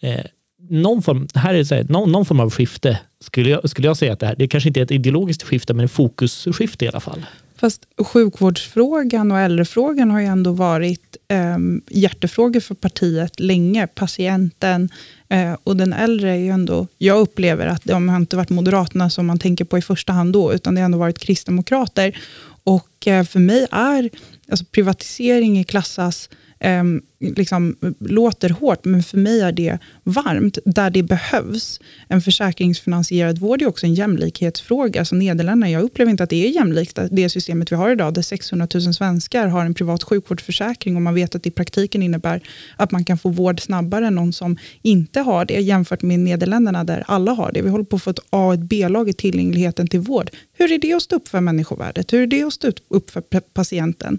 Eh, 0.00 0.24
någon 0.68 1.02
form, 1.02 1.28
här 1.34 1.54
är 1.54 1.74
här, 1.74 1.86
någon, 1.88 2.12
någon, 2.12 2.24
form 2.24 2.40
av 2.40 2.50
skifte 2.50 3.00
skulle 3.20 3.50
jag, 3.50 3.70
skulle 3.70 3.88
jag 3.88 3.96
säga 3.96 4.12
att 4.12 4.20
det 4.20 4.26
här, 4.26 4.36
det 4.36 4.48
kanske 4.48 4.68
inte 4.68 4.80
är 4.80 4.84
ett 4.84 4.90
ideologiskt 4.90 5.42
skifte, 5.42 5.74
men 5.74 5.84
ett 5.84 5.90
fokusskifte 5.90 6.84
i 6.84 6.88
alla 6.88 7.00
fall. 7.00 7.26
Fast 7.58 7.86
sjukvårdsfrågan 7.98 9.32
och 9.32 9.38
äldrefrågan 9.38 10.10
har 10.10 10.20
ju 10.20 10.26
ändå 10.26 10.52
varit 10.52 11.16
eh, 11.28 11.58
hjärtefrågor 11.88 12.60
för 12.60 12.74
partiet 12.74 13.40
länge. 13.40 13.86
Patienten 13.86 14.88
eh, 15.28 15.56
och 15.64 15.76
den 15.76 15.92
äldre 15.92 16.30
är 16.30 16.36
ju 16.36 16.48
ändå... 16.48 16.86
Jag 16.98 17.18
upplever 17.18 17.66
att 17.66 17.84
de 17.84 18.08
har 18.08 18.16
inte 18.16 18.36
varit 18.36 18.50
Moderaterna 18.50 19.10
som 19.10 19.26
man 19.26 19.38
tänker 19.38 19.64
på 19.64 19.78
i 19.78 19.82
första 19.82 20.12
hand 20.12 20.32
då, 20.32 20.52
utan 20.52 20.74
det 20.74 20.80
har 20.80 20.84
ändå 20.84 20.98
varit 20.98 21.18
kristdemokrater. 21.18 22.18
Och 22.64 23.06
eh, 23.06 23.24
för 23.24 23.40
mig 23.40 23.66
är 23.70 24.10
alltså 24.50 24.64
privatisering 24.64 25.64
klassas 25.64 26.28
eh, 26.66 26.84
liksom, 27.18 27.76
låter 27.98 28.50
hårt, 28.50 28.84
men 28.84 29.02
för 29.02 29.18
mig 29.18 29.40
är 29.40 29.52
det 29.52 29.78
varmt 30.02 30.58
där 30.64 30.90
det 30.90 31.02
behövs. 31.02 31.80
En 32.08 32.20
försäkringsfinansierad 32.20 33.38
vård 33.38 33.62
är 33.62 33.66
också 33.66 33.86
en 33.86 33.94
jämlikhetsfråga. 33.94 35.00
Alltså 35.00 35.14
Nederländerna, 35.14 35.70
jag 35.70 35.82
upplever 35.82 36.10
inte 36.10 36.22
att 36.24 36.30
det 36.30 36.46
är 36.46 36.50
jämlikt, 36.50 36.98
det 37.10 37.28
systemet 37.28 37.72
vi 37.72 37.76
har 37.76 37.90
idag, 37.90 38.14
där 38.14 38.22
600 38.22 38.68
000 38.74 38.94
svenskar 38.94 39.46
har 39.46 39.64
en 39.64 39.74
privat 39.74 40.02
sjukvårdsförsäkring 40.02 40.96
och 40.96 41.02
man 41.02 41.14
vet 41.14 41.34
att 41.34 41.42
det 41.42 41.48
i 41.48 41.52
praktiken 41.52 42.02
innebär 42.02 42.40
att 42.76 42.90
man 42.90 43.04
kan 43.04 43.18
få 43.18 43.28
vård 43.28 43.60
snabbare 43.60 44.06
än 44.06 44.14
någon 44.14 44.32
som 44.32 44.56
inte 44.82 45.20
har 45.20 45.44
det, 45.44 45.60
jämfört 45.60 46.02
med 46.02 46.20
Nederländerna 46.20 46.84
där 46.84 47.04
alla 47.06 47.32
har 47.32 47.52
det. 47.52 47.62
Vi 47.62 47.68
håller 47.68 47.84
på 47.84 47.96
att 47.96 48.02
få 48.02 48.10
ett 48.10 48.18
A 48.30 48.46
och 48.46 48.54
ett 48.54 48.60
B-lag 48.60 49.08
i 49.08 49.12
tillgängligheten 49.12 49.86
till 49.86 50.00
vård. 50.00 50.30
Hur 50.52 50.72
är 50.72 50.78
det 50.78 50.92
att 50.92 51.02
stå 51.02 51.16
upp 51.16 51.28
för 51.28 51.40
människovärdet? 51.40 52.12
Hur 52.12 52.22
är 52.22 52.26
det 52.26 52.42
att 52.42 52.52
stå 52.52 52.72
upp 52.88 53.10
för 53.10 53.20
patienten? 53.40 54.18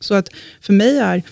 Så 0.00 0.14
att 0.14 0.28
för 0.60 0.72
mig 0.72 0.98
är 0.98 1.22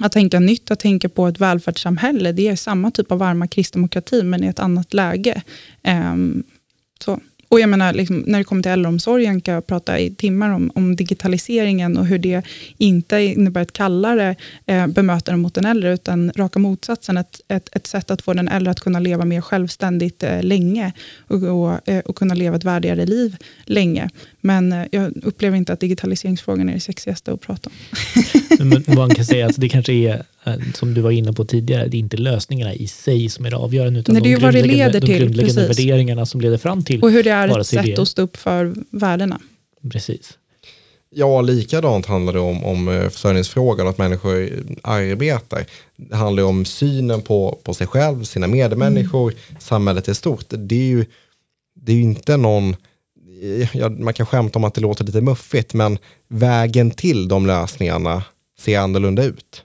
att 0.00 0.12
tänka 0.12 0.40
nytt, 0.40 0.70
att 0.70 0.80
tänka 0.80 1.08
på 1.08 1.26
ett 1.26 1.40
välfärdssamhälle. 1.40 2.32
Det 2.32 2.48
är 2.48 2.56
samma 2.56 2.90
typ 2.90 3.12
av 3.12 3.18
varma 3.18 3.46
kristdemokrati, 3.46 4.22
men 4.22 4.44
i 4.44 4.46
ett 4.46 4.58
annat 4.58 4.94
läge. 4.94 5.42
Um, 5.82 6.42
så. 7.00 7.20
Och 7.52 7.60
jag 7.60 7.68
menar, 7.68 7.92
liksom, 7.92 8.24
när 8.26 8.38
det 8.38 8.44
kommer 8.44 8.62
till 8.62 8.72
äldreomsorgen 8.72 9.40
kan 9.40 9.54
jag 9.54 9.66
prata 9.66 9.98
i 9.98 10.14
timmar 10.14 10.50
om, 10.50 10.72
om 10.74 10.96
digitaliseringen 10.96 11.96
och 11.96 12.06
hur 12.06 12.18
det 12.18 12.42
inte 12.78 13.20
innebär 13.20 13.62
ett 13.62 13.72
kallare 13.72 14.36
eh, 14.66 14.86
bemötande 14.86 15.38
mot 15.38 15.54
den 15.54 15.64
äldre, 15.64 15.94
utan 15.94 16.32
raka 16.36 16.58
motsatsen. 16.58 17.16
Ett, 17.16 17.40
ett, 17.48 17.76
ett 17.76 17.86
sätt 17.86 18.10
att 18.10 18.22
få 18.22 18.32
den 18.34 18.48
äldre 18.48 18.70
att 18.70 18.80
kunna 18.80 18.98
leva 18.98 19.24
mer 19.24 19.40
självständigt 19.40 20.22
eh, 20.22 20.42
länge 20.42 20.92
och, 21.18 21.42
och, 21.42 21.88
eh, 21.88 21.98
och, 21.98 22.16
kunna 22.16 22.34
leva 22.34 22.56
ett 22.56 22.64
värdigare 22.64 23.06
liv 23.06 23.36
länge. 23.64 24.10
Men 24.44 24.72
eh, 24.72 24.86
jag 24.90 25.12
upplever 25.22 25.56
inte 25.56 25.72
att 25.72 25.80
digitaliseringsfrågan 25.80 26.68
är 26.68 26.74
det 26.74 26.80
sexigaste 26.80 27.32
att 27.32 27.40
prata 27.40 27.70
om. 27.70 28.68
Men 28.68 28.96
man 28.96 29.14
kan 29.14 29.24
säga 29.24 29.46
att 29.46 29.60
det 29.60 29.68
kanske 29.68 29.92
är 29.92 30.24
Eh, 30.44 30.54
som 30.74 30.94
du 30.94 31.00
var 31.00 31.10
inne 31.10 31.32
på 31.32 31.44
tidigare, 31.44 31.86
det 31.86 31.96
är 31.96 31.98
inte 31.98 32.16
lösningarna 32.16 32.74
i 32.74 32.88
sig 32.88 33.28
som 33.28 33.46
är 33.46 33.50
det 33.50 33.56
avgörande, 33.56 34.00
utan 34.00 34.12
Nej, 34.12 34.22
det 34.22 34.28
de, 34.28 34.40
grundläggande, 34.40 34.76
leder 34.76 35.00
till, 35.00 35.08
de 35.08 35.18
grundläggande 35.18 35.66
precis. 35.66 35.78
värderingarna 35.78 36.26
som 36.26 36.40
leder 36.40 36.58
fram 36.58 36.84
till. 36.84 37.02
Och 37.02 37.10
hur 37.10 37.22
det 37.22 37.30
är 37.30 37.60
ett 37.60 37.66
sätt 37.66 37.84
det. 37.84 37.98
att 37.98 38.08
stå 38.08 38.22
upp 38.22 38.36
för 38.36 38.74
värdena. 38.90 39.40
Precis. 39.92 40.38
Ja, 41.10 41.40
likadant 41.40 42.06
handlar 42.06 42.32
det 42.32 42.38
om, 42.38 42.64
om 42.64 42.88
eh, 42.88 43.08
försörjningsfrågan, 43.08 43.88
att 43.88 43.98
människor 43.98 44.50
arbetar. 44.82 45.64
Det 45.96 46.16
handlar 46.16 46.42
om 46.42 46.64
synen 46.64 47.22
på, 47.22 47.58
på 47.62 47.74
sig 47.74 47.86
själv, 47.86 48.24
sina 48.24 48.46
medmänniskor, 48.46 49.32
mm. 49.32 49.60
samhället 49.60 50.08
i 50.08 50.14
stort. 50.14 50.46
Det 50.48 50.74
är 50.74 50.88
ju 50.88 51.04
det 51.74 51.92
är 51.92 51.96
inte 51.96 52.36
någon, 52.36 52.76
ja, 53.72 53.88
man 53.88 54.14
kan 54.14 54.26
skämta 54.26 54.58
om 54.58 54.64
att 54.64 54.74
det 54.74 54.80
låter 54.80 55.04
lite 55.04 55.20
muffigt, 55.20 55.74
men 55.74 55.98
vägen 56.28 56.90
till 56.90 57.28
de 57.28 57.46
lösningarna 57.46 58.24
ser 58.58 58.78
annorlunda 58.78 59.24
ut. 59.24 59.64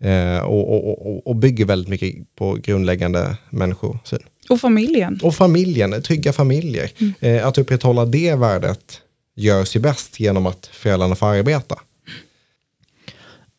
Eh, 0.00 0.38
och, 0.38 0.90
och, 0.90 1.26
och, 1.26 1.36
bygger 1.36 1.64
väldigt 1.64 1.88
mycket 1.88 2.34
på 2.36 2.54
grundläggande 2.54 3.36
människosyn. 3.50 4.18
Och 4.48 4.60
familjen. 4.60 5.20
Och 5.22 5.34
familjen, 5.34 6.02
trygga 6.02 6.32
familjer. 6.32 6.90
Mm. 6.98 7.14
Eh, 7.20 7.46
att 7.46 7.58
upprätthålla 7.58 8.04
det 8.04 8.34
värdet 8.34 9.00
görs 9.36 9.76
ju 9.76 9.80
bäst 9.80 10.20
genom 10.20 10.46
att 10.46 10.66
föräldrarna 10.66 11.14
får 11.14 11.26
arbeta. 11.26 11.80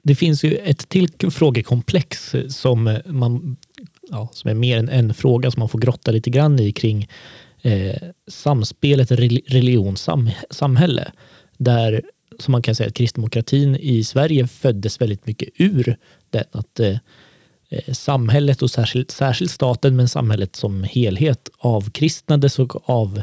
Det 0.03 0.15
finns 0.15 0.43
ju 0.43 0.55
ett 0.55 0.89
till 0.89 1.09
frågekomplex 1.31 2.35
som, 2.49 2.99
man, 3.05 3.57
ja, 4.09 4.29
som 4.33 4.49
är 4.49 4.53
mer 4.53 4.77
än 4.77 4.89
en 4.89 5.13
fråga 5.13 5.51
som 5.51 5.59
man 5.59 5.69
får 5.69 5.79
grotta 5.79 6.11
lite 6.11 6.29
grann 6.29 6.59
i 6.59 6.71
kring 6.71 7.07
eh, 7.65 8.09
samspelet 8.27 9.11
religion-samhälle. 9.11 11.11
Där 11.57 12.01
som 12.39 12.51
man 12.51 12.61
kan 12.61 12.75
säga 12.75 12.87
att 12.87 12.93
kristdemokratin 12.93 13.75
i 13.75 14.03
Sverige 14.03 14.47
föddes 14.47 15.01
väldigt 15.01 15.27
mycket 15.27 15.49
ur 15.55 15.97
den. 16.29 16.43
Att 16.51 16.79
eh, 16.79 16.97
eh 17.69 17.93
samhället 17.93 18.61
och 18.61 18.71
särskilt, 18.71 19.11
särskilt 19.11 19.51
staten, 19.51 19.95
men 19.95 20.07
samhället 20.07 20.55
som 20.55 20.83
helhet 20.83 21.49
avkristnades 21.57 22.59
och 22.59 22.89
av 22.89 23.21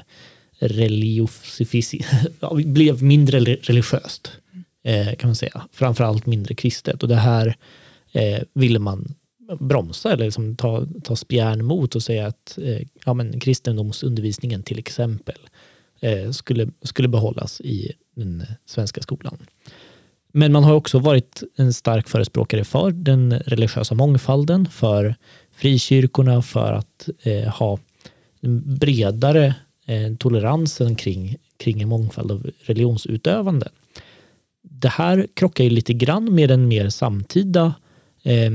blev 2.65 3.03
mindre 3.03 3.41
religiöst. 3.41 4.33
Eh, 4.85 5.15
kan 5.15 5.29
man 5.29 5.37
säga. 5.37 5.63
Framförallt 5.73 6.27
mindre 6.27 6.55
kristet. 6.55 7.03
Och 7.03 7.09
det 7.09 7.17
här 7.17 7.57
eh, 8.13 8.43
ville 8.55 8.79
man 8.79 9.15
bromsa 9.61 10.13
eller 10.13 10.25
liksom 10.25 10.57
ta, 10.57 10.87
ta 11.05 11.17
spjärn 11.17 11.65
mot 11.65 11.95
och 11.95 12.03
säga 12.03 12.27
att 12.27 12.59
eh, 12.63 12.87
ja, 13.05 13.15
men 13.15 13.41
kristendomsundervisningen 13.41 14.63
till 14.63 14.79
exempel 14.79 15.39
eh, 16.01 16.31
skulle, 16.31 16.69
skulle 16.83 17.09
behållas 17.09 17.61
i 17.61 17.93
den 18.15 18.45
svenska 18.67 19.03
skolan. 19.03 19.39
Men 20.33 20.53
man 20.53 20.65
har 20.65 20.75
också 20.75 20.99
varit 20.99 21.43
en 21.57 21.73
stark 21.73 22.09
förespråkare 22.09 22.65
för 22.65 22.91
den 22.91 23.33
religiösa 23.33 23.95
mångfalden, 23.95 24.69
för 24.69 25.15
frikyrkorna, 25.53 26.43
för 26.43 26.73
att 26.73 27.09
eh, 27.23 27.49
ha 27.49 27.79
en 28.41 28.79
bredare 28.79 29.55
eh, 29.87 30.17
toleransen 30.19 30.97
kring, 30.97 31.37
kring 31.57 31.83
en 31.83 31.89
mångfald 31.89 32.31
av 32.31 32.51
religionsutövande. 32.61 33.69
Det 34.63 34.89
här 34.89 35.27
krockar 35.35 35.65
ju 35.65 35.71
lite 35.71 35.93
grann 35.93 36.35
med 36.35 36.49
den 36.49 36.69
mer 36.69 36.89
samtida, 36.89 37.75
eh, 38.23 38.51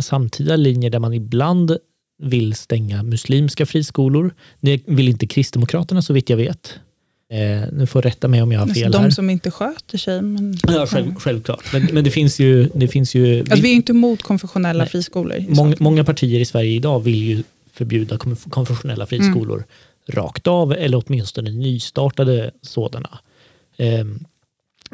samtida 0.00 0.56
linje 0.56 0.90
där 0.90 0.98
man 0.98 1.14
ibland 1.14 1.76
vill 2.22 2.54
stänga 2.54 3.02
muslimska 3.02 3.66
friskolor. 3.66 4.34
Det 4.60 4.82
vill 4.86 5.08
inte 5.08 5.26
Kristdemokraterna 5.26 6.02
så 6.02 6.12
vitt 6.12 6.30
jag 6.30 6.36
vet. 6.36 6.78
Eh, 7.30 7.68
nu 7.72 7.86
får 7.86 8.02
rätta 8.02 8.28
mig 8.28 8.42
om 8.42 8.52
jag 8.52 8.60
har 8.60 8.66
fel 8.66 8.84
alltså, 8.84 8.98
de 8.98 9.02
här. 9.02 9.10
Som 9.10 9.30
inte 9.30 9.50
sköter 9.50 9.98
sig. 9.98 10.22
Men... 10.22 10.58
Ja, 10.68 10.86
själv, 10.86 11.14
självklart. 11.14 11.72
Men, 11.72 11.88
men, 11.92 12.04
det 12.04 12.10
finns 12.10 12.40
ju... 12.40 12.70
Det 12.74 12.88
finns 12.88 13.14
ju 13.14 13.40
alltså, 13.40 13.56
vi 13.56 13.70
är 13.70 13.74
inte 13.74 13.92
emot 13.92 14.22
konfessionella 14.22 14.84
nej, 14.84 14.88
friskolor. 14.88 15.44
Många, 15.48 15.76
många, 15.80 16.04
partier 16.04 16.40
i 16.40 16.44
Sverige 16.44 16.70
idag 16.70 17.00
vill 17.00 17.22
ju 17.22 17.42
förbjuda 17.72 18.18
konfessionella 18.50 19.06
friskolor 19.06 19.56
mm. 19.56 19.66
rakt 20.08 20.46
av 20.46 20.72
eller 20.72 21.02
åtminstone 21.06 21.50
nystartade 21.50 22.50
sådana. 22.62 23.18
Eh, 23.76 24.04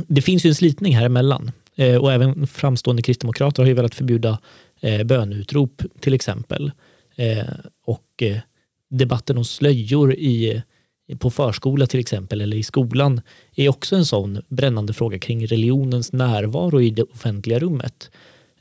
det 0.06 0.22
finns 0.22 0.44
ju 0.46 0.48
en 0.48 0.54
slitning 0.54 0.96
här 0.96 1.06
emellan 1.06 1.50
eh, 1.76 1.96
och 1.96 2.12
även 2.12 2.46
framstående 2.46 3.02
kristdemokrater 3.02 3.62
har 3.62 3.68
ju 3.68 3.74
velat 3.74 3.94
förbjuda 3.94 4.38
eh, 4.80 5.04
bönutrop 5.04 5.82
till 6.00 6.14
exempel. 6.14 6.72
Eh, 7.16 7.44
och 7.84 8.22
eh, 8.22 8.38
debatten 8.90 9.38
om 9.38 9.44
slöjor 9.44 10.14
i 10.14 10.62
på 11.18 11.30
förskola 11.30 11.86
till 11.86 12.00
exempel 12.00 12.40
eller 12.40 12.56
i 12.56 12.62
skolan 12.62 13.20
är 13.54 13.68
också 13.68 13.96
en 13.96 14.04
sån 14.04 14.42
brännande 14.48 14.92
fråga 14.92 15.18
kring 15.18 15.46
religionens 15.46 16.12
närvaro 16.12 16.80
i 16.80 16.90
det 16.90 17.02
offentliga 17.02 17.58
rummet. 17.58 18.10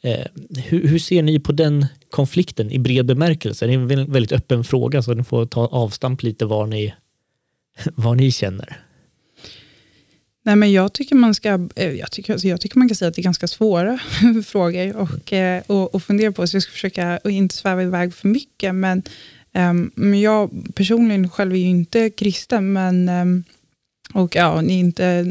Eh, 0.01 0.25
hur, 0.65 0.87
hur, 0.87 0.99
ser 0.99 1.23
ni 1.23 1.39
på 1.39 1.51
den 1.51 1.85
konflikten 2.09 2.71
i 2.71 2.79
bred 2.79 3.05
bemärkelse? 3.05 3.67
Det 3.67 3.73
är 3.73 3.91
en 3.91 4.11
väldigt 4.11 4.31
öppen 4.31 4.63
fråga 4.63 5.01
så 5.01 5.13
ni 5.13 5.23
får 5.23 5.45
ta 5.45 5.67
avstamp 5.67 6.23
lite 6.23 6.45
var 6.45 6.67
ni, 6.67 6.93
var 7.95 8.15
ni 8.15 8.31
känner. 8.31 8.77
Nej, 10.45 10.55
men 10.55 10.71
jag, 10.71 10.93
tycker 10.93 11.15
man 11.15 11.35
ska, 11.35 11.67
eh, 11.75 11.91
jag, 11.91 12.11
tycker, 12.11 12.33
alltså 12.33 12.47
jag 12.47 12.61
tycker 12.61 12.79
man 12.79 12.89
kan 12.89 12.95
säga 12.95 13.09
att 13.09 13.15
det 13.15 13.21
är 13.21 13.23
ganska 13.23 13.47
svåra 13.47 13.99
frågor 14.45 14.95
och, 14.95 15.33
eh, 15.33 15.63
och, 15.67 15.95
och 15.95 16.03
fundera 16.03 16.31
på, 16.31 16.47
så 16.47 16.55
jag 16.55 16.63
ska 16.63 16.71
försöka 16.71 17.19
att 17.23 17.31
inte 17.31 17.55
sväva 17.55 17.83
iväg 17.83 18.13
för 18.13 18.27
mycket. 18.27 18.75
Men 18.75 19.03
Um, 19.55 19.91
men 19.95 20.21
jag 20.21 20.49
personligen 20.75 21.29
själv 21.29 21.53
är 21.53 21.57
ju 21.57 21.67
inte 21.67 22.09
kristen, 22.09 22.73
men 22.73 23.09
um, 23.09 23.43
och 24.13 24.35
ja, 24.35 24.61
ni 24.61 24.79
inte, 24.79 25.25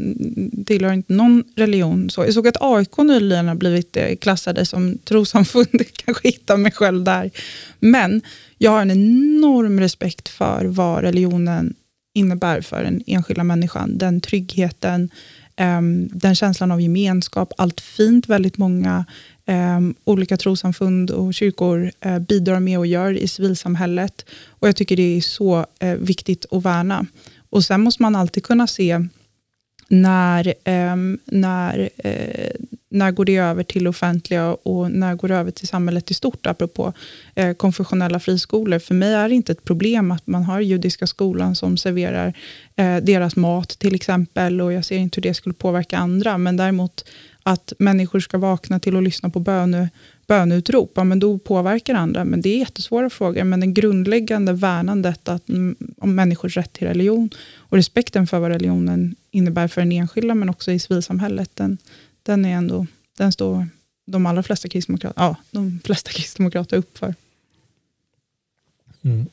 tillhör 0.67 0.93
inte 0.93 1.13
någon 1.13 1.45
religion. 1.57 2.11
Så 2.11 2.25
jag 2.25 2.35
såg 2.35 2.49
att 2.49 2.57
AIK 2.61 2.99
nyligen 2.99 3.49
har 3.49 3.55
blivit 3.55 3.97
eh, 3.97 4.17
klassade 4.17 4.67
som 4.67 4.99
trossamfund. 4.99 5.83
kanske 6.05 6.29
hittar 6.29 6.57
mig 6.57 6.73
själv 6.73 7.05
där. 7.05 7.31
Men 7.79 8.23
jag 8.59 8.71
har 8.71 8.83
en 8.83 8.91
enorm 8.91 9.81
respekt 9.81 10.29
för 10.29 10.65
vad 10.65 11.03
religionen 11.03 11.75
innebär 12.15 12.61
för 12.61 12.85
den 12.85 13.03
enskilda 13.07 13.45
människan. 13.45 13.99
Den 13.99 14.21
tryggheten, 14.21 15.11
ehm, 15.57 16.09
den 16.13 16.35
känslan 16.35 16.73
av 16.73 16.81
gemenskap, 16.81 17.53
allt 17.57 17.81
fint 17.81 18.29
väldigt 18.29 18.59
många 18.59 19.05
ehm, 19.47 19.95
olika 20.05 20.37
trosamfund 20.37 21.11
och 21.11 21.35
kyrkor 21.35 21.91
eh, 22.01 22.19
bidrar 22.19 22.61
med 22.61 22.79
och 22.79 22.87
gör 22.87 23.13
i 23.13 23.29
civilsamhället. 23.29 24.25
Och 24.49 24.69
jag 24.69 24.77
tycker 24.77 24.97
det 24.97 25.17
är 25.17 25.21
så 25.21 25.67
eh, 25.79 25.95
viktigt 25.95 26.47
att 26.51 26.65
värna. 26.65 27.07
Och 27.51 27.65
sen 27.65 27.81
måste 27.81 28.03
man 28.03 28.17
alltid 28.17 28.45
kunna 28.45 28.67
se 28.67 29.09
när, 29.89 30.55
ehm, 30.65 31.19
när, 31.25 31.89
eh, 31.97 32.51
när 32.89 33.11
går 33.11 33.25
det 33.25 33.37
över 33.37 33.63
till 33.63 33.87
offentliga 33.87 34.55
och 34.55 34.91
när 34.91 35.15
går 35.15 35.29
det 35.29 35.35
över 35.35 35.51
till 35.51 35.69
samhället 35.69 36.11
i 36.11 36.15
stort, 36.15 36.47
apropå 36.47 36.93
eh, 37.35 37.53
konfessionella 37.53 38.21
friskolor. 38.21 38.79
För 38.79 38.95
mig 38.95 39.15
är 39.15 39.29
det 39.29 39.35
inte 39.35 39.53
ett 39.53 39.65
problem 39.65 40.11
att 40.11 40.27
man 40.27 40.43
har 40.43 40.61
judiska 40.61 41.07
skolan 41.07 41.57
som 41.57 41.77
serverar 41.77 42.35
eh, 42.77 42.97
deras 42.97 43.37
mat 43.37 43.69
till 43.69 43.95
exempel 43.95 44.61
och 44.61 44.73
jag 44.73 44.85
ser 44.85 44.97
inte 44.97 45.17
hur 45.17 45.23
det 45.23 45.35
skulle 45.35 45.55
påverka 45.55 45.99
andra. 45.99 46.39
Men 46.39 46.57
däremot 46.57 47.05
att 47.47 47.73
människor 47.79 48.21
ska 48.21 48.39
vakna 48.39 48.81
till 48.81 48.97
att 48.97 49.03
lyssna 49.03 49.29
på 49.31 49.41
böne, 49.41 49.91
böneutrop, 50.27 50.93
ja, 50.95 51.05
men 51.05 51.19
då 51.19 51.39
påverkar 51.39 51.95
andra. 51.95 52.25
Men 52.25 52.41
det 52.41 52.49
är 52.49 52.59
jättesvåra 52.59 53.11
frågor. 53.11 53.45
Men 53.45 53.61
den 53.61 53.75
grundläggande 53.75 54.53
värnandet 54.53 55.29
att, 55.29 55.49
mm, 55.49 55.77
om 55.99 56.15
människors 56.15 56.57
rätt 56.57 56.73
till 56.73 56.87
religion 56.87 57.31
och 57.57 57.77
respekten 57.77 58.27
för 58.27 58.39
vad 58.39 58.51
religionen 58.51 59.15
innebär 59.31 59.69
för 59.69 59.81
den 59.81 59.93
enskilda, 59.93 60.35
men 60.35 60.49
också 60.49 60.73
i 60.73 60.79
civilsamhället, 60.79 61.51
den, 61.55 61.79
den, 62.23 62.45
är 62.45 62.55
ändå, 62.55 62.87
den 63.19 63.33
står 63.33 63.67
de 64.07 64.27
allra 64.27 64.43
flesta 64.43 64.69
kristdemokrater, 64.69 65.23
ja, 65.23 65.37
de 65.51 65.81
flesta 65.85 66.11
kristdemokrater 66.11 66.77
upp 66.77 66.99
för. 66.99 67.15
Mm. 69.03 69.27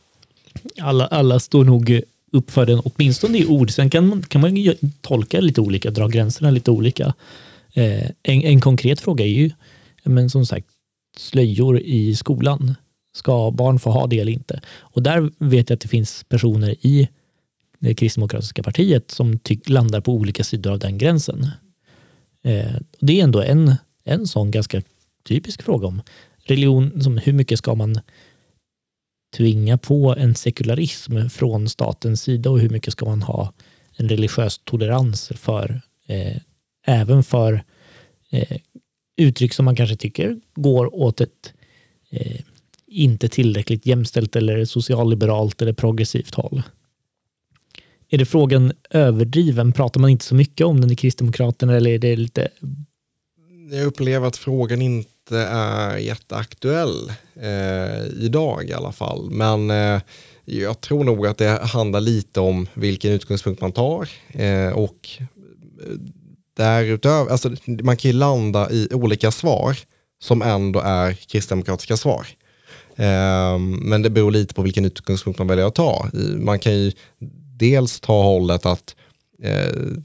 Alla, 0.82 1.08
alla 1.08 1.40
står 1.40 1.66
nog 1.66 2.02
upp 2.32 2.52
för 2.52 2.66
den, 2.66 2.80
åtminstone 2.80 3.38
i 3.38 3.46
ord. 3.46 3.72
Sen 3.72 3.90
kan 3.90 4.08
man, 4.08 4.24
kan 4.24 4.42
man 4.42 4.56
tolka 5.02 5.40
lite 5.40 5.62
olika, 5.62 5.92
dra 5.92 6.08
gränserna 6.08 6.52
lite 6.52 6.72
olika. 6.72 7.14
Eh, 7.74 8.10
en, 8.24 8.42
en, 8.42 8.62
konkret 8.62 9.00
fråga 9.00 9.26
är 9.26 9.30
ju, 9.30 9.52
men 10.04 10.30
som 10.30 10.46
sagt, 10.46 10.68
slöjor 11.18 11.80
i 11.80 12.16
skolan. 12.16 12.76
Ska 13.14 13.52
barn 13.52 13.80
få 13.80 13.92
ha 13.92 14.08
det 14.08 14.20
eller 14.20 14.32
inte? 14.32 14.62
Och 14.80 15.04
där 15.04 15.32
vet 15.38 15.70
jag 15.70 15.76
att 15.76 15.82
det 15.82 15.88
finns 15.88 16.24
personer 16.24 16.76
i 16.86 17.10
det 17.80 17.96
kristdemokratiska 17.96 18.64
partiet 18.64 19.12
som 19.12 19.40
tyck, 19.40 19.70
landar 19.70 20.02
på 20.02 20.14
olika 20.14 20.44
sidor 20.44 20.72
av 20.72 20.80
den 20.80 20.98
gränsen. 20.98 21.48
Eh, 22.44 22.76
det 23.00 23.20
är 23.20 23.24
ändå 23.24 23.42
en, 23.42 23.76
en 24.04 24.28
sån 24.28 24.52
ganska 24.52 24.82
typisk 25.24 25.62
fråga 25.62 25.88
om 25.88 26.02
religion. 26.44 27.04
Som 27.04 27.18
hur 27.18 27.34
mycket 27.34 27.58
ska 27.58 27.76
man 27.76 28.00
tvinga 29.38 29.78
på 29.78 30.16
en 30.18 30.36
sekularism 30.36 31.30
från 31.30 31.70
statens 31.70 32.22
sida 32.22 32.50
och 32.50 32.60
hur 32.60 32.70
mycket 32.70 32.94
ska 32.94 33.06
man 33.06 33.22
ha 33.22 33.54
en 33.98 34.10
religiös 34.10 34.62
tolerans 34.64 35.32
för 35.36 35.82
eh, 36.08 36.38
även 36.86 37.24
för 37.24 37.64
eh, 38.32 38.58
uttryck 39.18 39.54
som 39.54 39.66
man 39.66 39.76
kanske 39.76 39.96
tycker 39.96 40.40
går 40.56 40.96
åt 40.96 41.22
ett 41.22 41.54
eh, 42.10 42.42
inte 42.88 43.30
tillräckligt 43.30 43.86
jämställt 43.86 44.36
eller 44.36 44.66
socialliberalt 44.66 45.62
eller 45.62 45.74
progressivt 45.74 46.36
håll. 46.36 46.64
Är 48.10 48.18
det 48.18 48.26
frågan 48.26 48.74
överdriven? 48.90 49.72
Pratar 49.72 50.02
man 50.02 50.10
inte 50.10 50.26
så 50.26 50.36
mycket 50.36 50.68
om 50.68 50.82
den 50.82 50.92
i 50.92 50.96
Kristdemokraterna 50.96 51.76
eller 51.76 51.92
är 51.92 52.00
det 52.00 52.16
lite? 52.16 52.48
Jag 53.72 53.86
upplever 53.86 54.28
att 54.28 54.38
frågan 54.38 54.82
inte 54.82 55.38
är 55.38 55.98
jätteaktuell 55.98 57.12
eh, 57.36 58.06
idag 58.06 58.70
i 58.70 58.74
alla 58.74 58.92
fall. 58.92 59.30
Men 59.32 59.70
eh, 59.70 60.02
jag 60.46 60.82
tror 60.82 61.04
nog 61.04 61.28
att 61.28 61.38
det 61.38 61.60
handlar 61.64 62.02
lite 62.02 62.40
om 62.40 62.68
vilken 62.74 63.12
utgångspunkt 63.12 63.62
man 63.62 63.72
tar 63.72 64.10
eh, 64.30 64.70
och 64.70 65.10
eh, 65.20 65.98
därutöver, 66.54 67.32
alltså 67.32 67.50
man 67.66 67.98
kan 67.98 68.12
ju 68.12 68.18
landa 68.18 68.72
i 68.72 68.88
olika 68.92 69.32
svar 69.32 69.78
som 70.20 70.42
ändå 70.42 70.80
är 70.80 71.14
kristdemokratiska 71.14 71.98
svar. 71.98 72.28
Um, 72.96 73.76
men 73.76 74.02
det 74.02 74.10
beror 74.10 74.32
lite 74.32 74.54
på 74.54 74.62
vilken 74.62 74.86
utgångspunkt 74.86 75.40
man 75.40 75.48
väljer 75.48 75.66
att 75.66 75.76
ta. 75.76 76.08
Man 76.38 76.60
kan 76.60 76.74
ju 76.74 76.92
dels 77.58 78.00
ta 78.00 78.24
hållet 78.24 78.66
att 78.66 78.96
uh, 79.46 79.98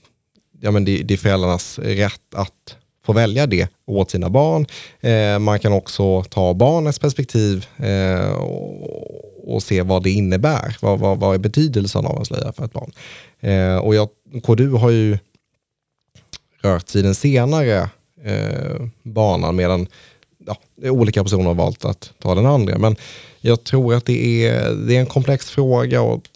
ja, 0.60 0.70
men 0.70 0.84
det, 0.84 1.02
det, 1.02 1.14
är 1.14 1.18
föräldrarnas 1.18 1.78
rätt 1.78 2.34
att 2.34 2.76
få 3.04 3.12
välja 3.12 3.46
det 3.46 3.68
åt 3.86 4.10
sina 4.10 4.30
barn. 4.30 4.66
Uh, 5.04 5.38
man 5.38 5.58
kan 5.60 5.72
också 5.72 6.22
ta 6.22 6.54
barnets 6.54 6.98
perspektiv 6.98 7.66
uh, 7.80 8.32
och, 8.32 9.54
och, 9.54 9.62
se 9.62 9.82
vad 9.82 10.02
det 10.02 10.10
innebär. 10.10 10.76
Vad, 10.80 10.98
vad, 10.98 11.18
vad 11.18 11.34
är 11.34 11.38
betydelsen 11.38 12.06
av 12.06 12.18
en 12.18 12.24
slöja 12.24 12.52
för 12.52 12.64
ett 12.64 12.72
barn? 12.72 12.92
Ehm, 13.40 13.78
och 13.78 13.94
jag, 13.94 14.08
KDU 14.42 14.70
har 14.70 14.90
ju 14.90 15.18
rört 16.66 16.96
i 16.96 17.02
den 17.02 17.14
senare 17.14 17.90
eh, 18.24 18.86
banan 19.02 19.56
medan 19.56 19.86
ja, 20.46 20.56
olika 20.82 21.22
personer 21.22 21.44
har 21.44 21.54
valt 21.54 21.84
att 21.84 22.12
ta 22.18 22.34
den 22.34 22.46
andra. 22.46 22.78
Men 22.78 22.96
jag 23.40 23.64
tror 23.64 23.94
att 23.94 24.06
det 24.06 24.46
är, 24.46 24.74
det 24.74 24.96
är 24.96 25.00
en 25.00 25.06
komplex 25.06 25.50
fråga 25.50 26.02
och 26.02 26.28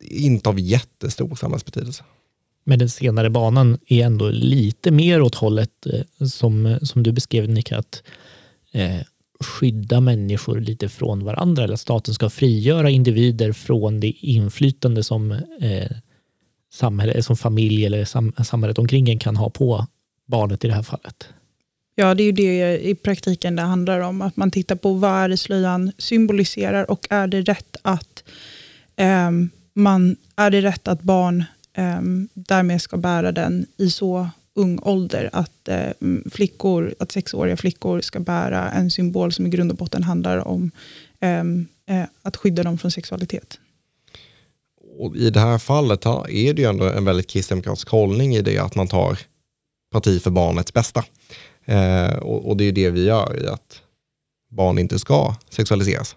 inte 0.00 0.48
av 0.48 0.60
jättestor 0.60 1.34
samhällsbetydelse. 1.34 2.04
Men 2.64 2.78
den 2.78 2.90
senare 2.90 3.30
banan 3.30 3.78
är 3.86 4.04
ändå 4.04 4.28
lite 4.28 4.90
mer 4.90 5.22
åt 5.22 5.34
hållet 5.34 5.86
eh, 5.86 6.26
som, 6.26 6.78
som 6.82 7.02
du 7.02 7.12
beskrev 7.12 7.48
Nika, 7.48 7.78
att 7.78 8.02
eh, 8.72 9.00
skydda 9.40 10.00
människor 10.00 10.60
lite 10.60 10.88
från 10.88 11.24
varandra 11.24 11.64
eller 11.64 11.74
att 11.74 11.80
staten 11.80 12.14
ska 12.14 12.30
frigöra 12.30 12.90
individer 12.90 13.52
från 13.52 14.00
det 14.00 14.10
inflytande 14.10 15.02
som 15.02 15.32
eh, 15.60 15.96
samhälle, 16.72 17.22
som 17.22 17.36
familj 17.36 17.86
eller 17.86 18.04
sam, 18.04 18.32
samhället 18.44 18.78
omkring 18.78 19.10
en 19.10 19.18
kan 19.18 19.36
ha 19.36 19.50
på 19.50 19.86
barnet 20.26 20.64
i 20.64 20.68
det 20.68 20.74
här 20.74 20.82
fallet. 20.82 21.28
Ja, 21.94 22.14
det 22.14 22.22
är 22.22 22.24
ju 22.24 22.32
det 22.32 22.88
i 22.88 22.94
praktiken 22.94 23.56
det 23.56 23.62
handlar 23.62 24.00
om. 24.00 24.22
Att 24.22 24.36
man 24.36 24.50
tittar 24.50 24.76
på 24.76 24.92
vad 24.92 25.10
är 25.10 25.28
det 25.28 25.36
slöjan 25.36 25.92
symboliserar 25.98 26.90
och 26.90 27.06
är 27.10 27.26
det 27.26 27.42
rätt 27.42 27.76
att, 27.82 28.24
eh, 28.96 29.30
man, 29.74 30.16
är 30.36 30.50
det 30.50 30.60
rätt 30.60 30.88
att 30.88 31.02
barn 31.02 31.44
eh, 31.72 32.00
därmed 32.34 32.82
ska 32.82 32.96
bära 32.96 33.32
den 33.32 33.66
i 33.76 33.90
så 33.90 34.28
ung 34.54 34.78
ålder. 34.82 35.30
Att, 35.32 35.68
eh, 35.68 35.90
flickor, 36.30 36.94
att 36.98 37.12
sexåriga 37.12 37.56
flickor 37.56 38.00
ska 38.00 38.20
bära 38.20 38.70
en 38.70 38.90
symbol 38.90 39.32
som 39.32 39.46
i 39.46 39.50
grund 39.50 39.70
och 39.70 39.76
botten 39.76 40.02
handlar 40.02 40.48
om 40.48 40.70
ehm, 41.20 41.66
eh, 41.86 42.04
att 42.22 42.36
skydda 42.36 42.62
dem 42.62 42.78
från 42.78 42.90
sexualitet 42.90 43.58
och 45.00 45.16
i 45.16 45.30
det 45.30 45.40
här 45.40 45.58
fallet 45.58 46.06
är 46.06 46.54
det 46.54 46.62
ju 46.62 46.68
ändå 46.68 46.84
en 46.84 47.04
väldigt 47.04 47.26
kristdemokratisk 47.26 47.88
hållning 47.88 48.34
i 48.34 48.42
det 48.42 48.58
att 48.58 48.74
man 48.74 48.88
tar 48.88 49.18
parti 49.92 50.22
för 50.22 50.30
barnets 50.30 50.72
bästa. 50.72 51.04
Eh, 51.64 52.16
och, 52.16 52.48
och, 52.48 52.56
det 52.56 52.64
är 52.64 52.72
det 52.72 52.90
vi 52.90 53.04
gör 53.04 53.44
i 53.44 53.46
att 53.46 53.82
barn 54.50 54.78
inte 54.78 54.98
ska 54.98 55.34
sexualiseras 55.50 56.16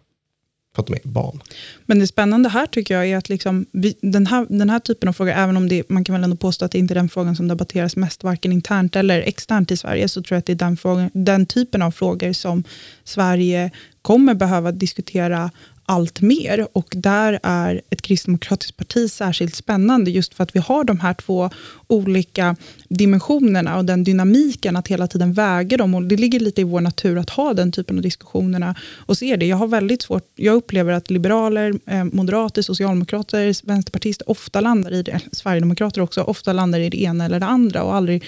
för 0.76 0.82
att 0.82 0.88
de 0.88 0.94
är 0.94 1.00
barn. 1.04 1.42
Men 1.86 2.00
det 2.00 2.08
spännande 2.08 2.50
här 2.50 2.66
tycker 2.66 2.94
jag 2.96 3.08
är 3.08 3.18
att 3.18 3.30
liksom, 3.30 3.66
vi, 3.72 3.96
den, 4.02 4.28
här, 4.28 4.46
den 4.50 4.70
här 4.70 4.80
typen 4.80 5.10
av 5.10 5.14
frågor, 5.14 5.32
även 5.32 5.58
om 5.58 5.70
det, 5.70 5.90
man 5.90 6.04
kan 6.04 6.14
väl 6.14 6.24
ändå 6.24 6.36
påstå 6.36 6.66
att 6.66 6.72
det 6.72 6.80
inte 6.80 6.94
är 6.94 6.96
den 6.96 7.10
frågan 7.10 7.36
som 7.36 7.48
debatteras 7.48 7.96
mest, 7.96 8.24
varken 8.24 8.52
internt 8.52 8.96
eller 8.96 9.22
externt 9.22 9.72
i 9.72 9.78
Sverige, 9.78 10.08
så 10.08 10.24
tror 10.24 10.36
jag 10.36 10.40
att 10.40 10.46
det 10.46 10.54
är 10.54 10.56
den, 10.56 10.78
frågan, 10.78 11.10
den 11.14 11.46
typen 11.46 11.82
av 11.82 11.92
frågor 11.92 12.34
som 12.34 12.64
Sverige 13.04 13.72
kommer 14.02 14.34
behöva 14.34 14.72
diskutera 14.72 15.52
allt 15.86 16.22
mer. 16.22 16.68
Och 16.72 16.88
där 16.92 17.40
är 17.44 17.82
ett 17.90 18.02
kristdemokratiskt 18.02 18.78
parti 18.78 19.12
särskilt 19.12 19.56
spännande 19.56 20.12
just 20.12 20.34
för 20.34 20.44
att 20.44 20.56
vi 20.56 20.60
har 20.60 20.84
de 20.84 21.00
här 21.00 21.14
två 21.14 21.50
olika 21.88 22.56
dimensionerna 22.90 23.78
och 23.78 23.86
den 23.86 24.04
dynamiken 24.04 24.76
att 24.76 24.88
hela 24.88 25.08
tiden 25.08 25.34
väga 25.34 25.78
dem. 25.78 25.96
Och 25.96 26.04
det 26.04 26.18
ligger 26.18 26.40
lite 26.40 26.62
i 26.62 26.64
vår 26.64 26.82
natur 26.82 27.18
att 27.18 27.30
ha 27.30 27.54
den 27.54 27.72
typen 27.72 27.98
av 27.98 28.02
diskussionerna 28.02 28.76
och 29.06 29.18
se 29.18 29.36
det. 29.36 29.46
Jag 29.46 29.58
har 29.58 29.68
väldigt 29.68 30.02
svårt, 30.02 30.28
jag 30.36 30.56
upplever 30.56 30.94
att 30.94 31.10
liberaler, 31.10 31.74
eh, 31.86 32.04
moderater, 32.04 32.62
socialdemokrater, 32.62 33.68
vänsterpartister 33.68 34.30
ofta 34.30 34.62
landar 34.62 34.94
i 34.94 35.04
det, 35.04 35.20
sverigedemokrater 35.32 36.02
också, 36.02 36.22
ofta 36.22 36.54
landar 36.54 36.80
i 36.80 36.90
det 36.90 37.02
ena 37.02 37.26
eller 37.26 37.40
det 37.40 37.46
andra 37.46 37.84
och 37.84 37.96
aldrig 37.96 38.24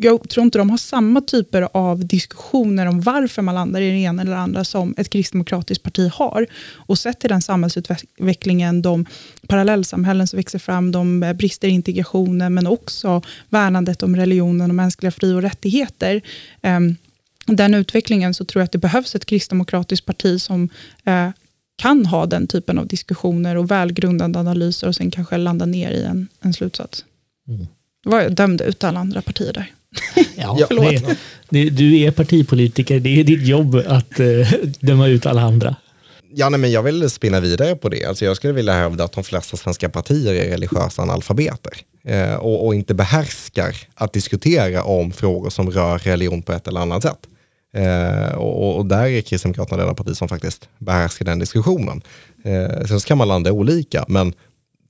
jag 0.00 0.28
tror 0.28 0.44
inte 0.44 0.58
de 0.58 0.70
har 0.70 0.76
samma 0.76 1.20
typer 1.20 1.68
av 1.72 2.06
diskussioner 2.06 2.86
om 2.86 3.00
varför 3.00 3.42
man 3.42 3.54
landar 3.54 3.80
i 3.80 3.90
det 3.90 3.98
ena 3.98 4.22
eller 4.22 4.36
andra 4.36 4.64
som 4.64 4.94
ett 4.96 5.10
kristdemokratiskt 5.10 5.84
parti 5.84 6.10
har. 6.12 6.46
Och 6.74 6.98
sett 6.98 7.20
till 7.20 7.30
den 7.30 7.42
samhällsutvecklingen, 7.42 8.82
de 8.82 9.06
parallellsamhällen 9.46 10.26
som 10.26 10.36
växer 10.36 10.58
fram, 10.58 10.92
de 10.92 11.34
brister 11.38 11.68
i 11.68 11.70
integrationen, 11.70 12.54
men 12.54 12.66
också 12.66 13.22
värnandet 13.48 14.02
om 14.02 14.16
religionen 14.16 14.70
och 14.70 14.74
mänskliga 14.74 15.10
fri 15.10 15.32
och 15.32 15.42
rättigheter. 15.42 16.22
Ehm, 16.62 16.96
den 17.46 17.74
utvecklingen 17.74 18.34
så 18.34 18.44
tror 18.44 18.60
jag 18.60 18.64
att 18.64 18.72
det 18.72 18.78
behövs 18.78 19.14
ett 19.14 19.26
kristdemokratiskt 19.26 20.06
parti 20.06 20.40
som 20.40 20.68
eh, 21.04 21.30
kan 21.76 22.06
ha 22.06 22.26
den 22.26 22.46
typen 22.46 22.78
av 22.78 22.86
diskussioner 22.86 23.56
och 23.56 23.70
välgrundade 23.70 24.38
analyser 24.38 24.88
och 24.88 24.94
sen 24.94 25.10
kanske 25.10 25.36
landa 25.36 25.66
ner 25.66 25.90
i 25.90 26.04
en, 26.04 26.28
en 26.40 26.52
slutsats. 26.52 27.04
Mm 27.48 27.66
var 28.04 28.20
jag 28.20 28.32
dömde 28.32 28.64
ut 28.64 28.84
alla 28.84 29.00
andra 29.00 29.22
partier 29.22 29.52
där. 29.52 29.72
Ja, 30.36 30.66
det, 30.68 31.16
det, 31.48 31.70
du 31.70 32.00
är 32.00 32.10
partipolitiker, 32.10 33.00
det 33.00 33.20
är 33.20 33.24
ditt 33.24 33.46
jobb 33.46 33.74
att 33.86 34.20
uh, 34.20 34.46
döma 34.80 35.06
ut 35.06 35.26
alla 35.26 35.42
andra. 35.42 35.76
Ja, 36.34 36.48
nej, 36.48 36.60
men 36.60 36.70
jag 36.70 36.82
vill 36.82 37.10
spinna 37.10 37.40
vidare 37.40 37.76
på 37.76 37.88
det. 37.88 38.04
Alltså, 38.04 38.24
jag 38.24 38.36
skulle 38.36 38.52
vilja 38.52 38.72
hävda 38.72 39.04
att 39.04 39.12
de 39.12 39.24
flesta 39.24 39.56
svenska 39.56 39.88
partier 39.88 40.34
är 40.34 40.50
religiösa 40.50 41.02
analfabeter 41.02 41.72
eh, 42.04 42.34
och, 42.34 42.66
och, 42.66 42.74
inte 42.74 42.94
behärskar 42.94 43.76
att 43.94 44.12
diskutera 44.12 44.82
om 44.82 45.12
frågor 45.12 45.50
som 45.50 45.70
rör 45.70 45.98
religion 45.98 46.42
på 46.42 46.52
ett 46.52 46.68
eller 46.68 46.80
annat 46.80 47.02
sätt. 47.02 47.18
Eh, 47.74 48.34
och, 48.34 48.76
och, 48.76 48.86
där 48.86 49.06
är 49.06 49.20
Kristdemokraterna 49.20 49.86
det 49.86 49.94
parti 49.94 50.16
som 50.16 50.28
faktiskt 50.28 50.68
behärskar 50.78 51.24
den 51.24 51.38
diskussionen. 51.38 52.02
Eh, 52.44 52.86
sen 52.86 53.00
så 53.00 53.06
kan 53.06 53.18
man 53.18 53.28
landa 53.28 53.52
olika, 53.52 54.04
men 54.08 54.32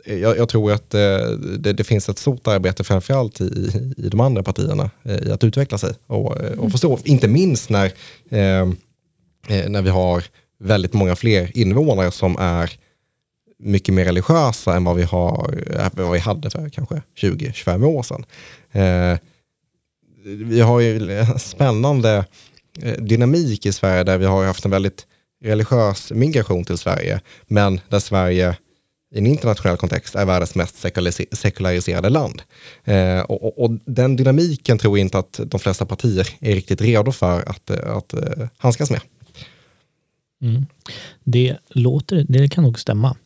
jag, 0.09 0.39
jag, 0.39 0.49
tror 0.49 0.73
att 0.73 0.95
eh, 0.95 1.31
det, 1.59 1.73
det, 1.73 1.85
finns 1.85 2.09
ett 2.09 2.19
stort 2.19 2.47
arbete 2.47 2.85
framförallt 2.85 3.41
i, 3.41 3.45
i 3.97 4.09
de 4.09 4.21
andra 4.21 4.43
partierna 4.43 4.91
eh, 5.03 5.29
i 5.29 5.31
att 5.31 5.45
utveckla 5.45 5.79
sig 5.79 5.95
och, 6.07 6.27
och 6.27 6.43
mm. 6.43 6.71
förstå. 6.71 6.99
Inte 7.05 7.29
minst 7.29 7.71
när, 7.71 7.87
eh, 8.29 8.69
när 9.69 9.83
vi 9.83 9.91
har 9.91 10.25
väldigt 10.61 10.93
många 10.93 11.17
fler 11.17 11.59
invånare 11.59 12.11
som 12.11 12.37
är 12.39 12.71
mycket 13.59 13.95
mer 13.95 14.05
religiösa 14.05 14.77
än 14.77 14.85
vad 14.85 14.97
vi, 14.97 15.03
har, 15.03 15.65
vad 15.93 16.13
vi 16.13 16.19
hade 16.19 16.51
för 16.51 16.69
kanske 16.69 17.03
20-25 17.17 17.85
år 17.85 18.03
sedan. 18.03 18.25
vi 20.25 20.61
har 20.61 20.81
ju 20.81 21.19
en 21.19 21.39
spännande 21.39 22.25
dynamik 22.99 23.67
i 23.67 23.73
Sverige 23.73 24.05
där 24.05 24.19
vi 24.19 24.27
har 24.27 24.45
haft 24.45 24.65
en 24.65 24.71
väldigt 24.71 25.07
religiös 25.45 26.13
migration 26.13 26.65
till 26.65 26.79
Sverige, 26.79 27.21
men 27.47 27.81
där 27.89 28.01
Sverige 28.01 28.57
i 29.15 29.19
en 29.19 29.27
internationell 29.27 29.77
kontext 29.77 30.15
är 30.15 30.25
världens 30.25 30.55
mest 30.55 30.87
sekulariserade 31.33 32.09
land. 32.09 32.43
Eh, 32.85 33.21
och, 33.21 33.65
och, 33.65 33.71
den 33.85 34.17
dynamiken 34.17 34.79
tror 34.79 34.99
jag 34.99 35.05
inte 35.05 35.19
att 35.19 35.41
de 35.47 35.61
flesta 35.61 35.87
partier 35.87 36.29
är 36.41 36.55
riktigt 36.55 36.81
redo 36.81 37.13
för 37.13 37.49
att, 37.49 37.71
eh, 37.71 37.97
att, 37.97 38.15
eh, 38.15 38.47
handskas 38.59 38.91
med. 38.91 39.01
Mm. 40.43 40.67
Det, 41.25 41.57
låter, 41.69 42.27
det 42.29 42.49
kan 42.49 42.65
nog 42.65 42.81
stämma. 42.81 43.17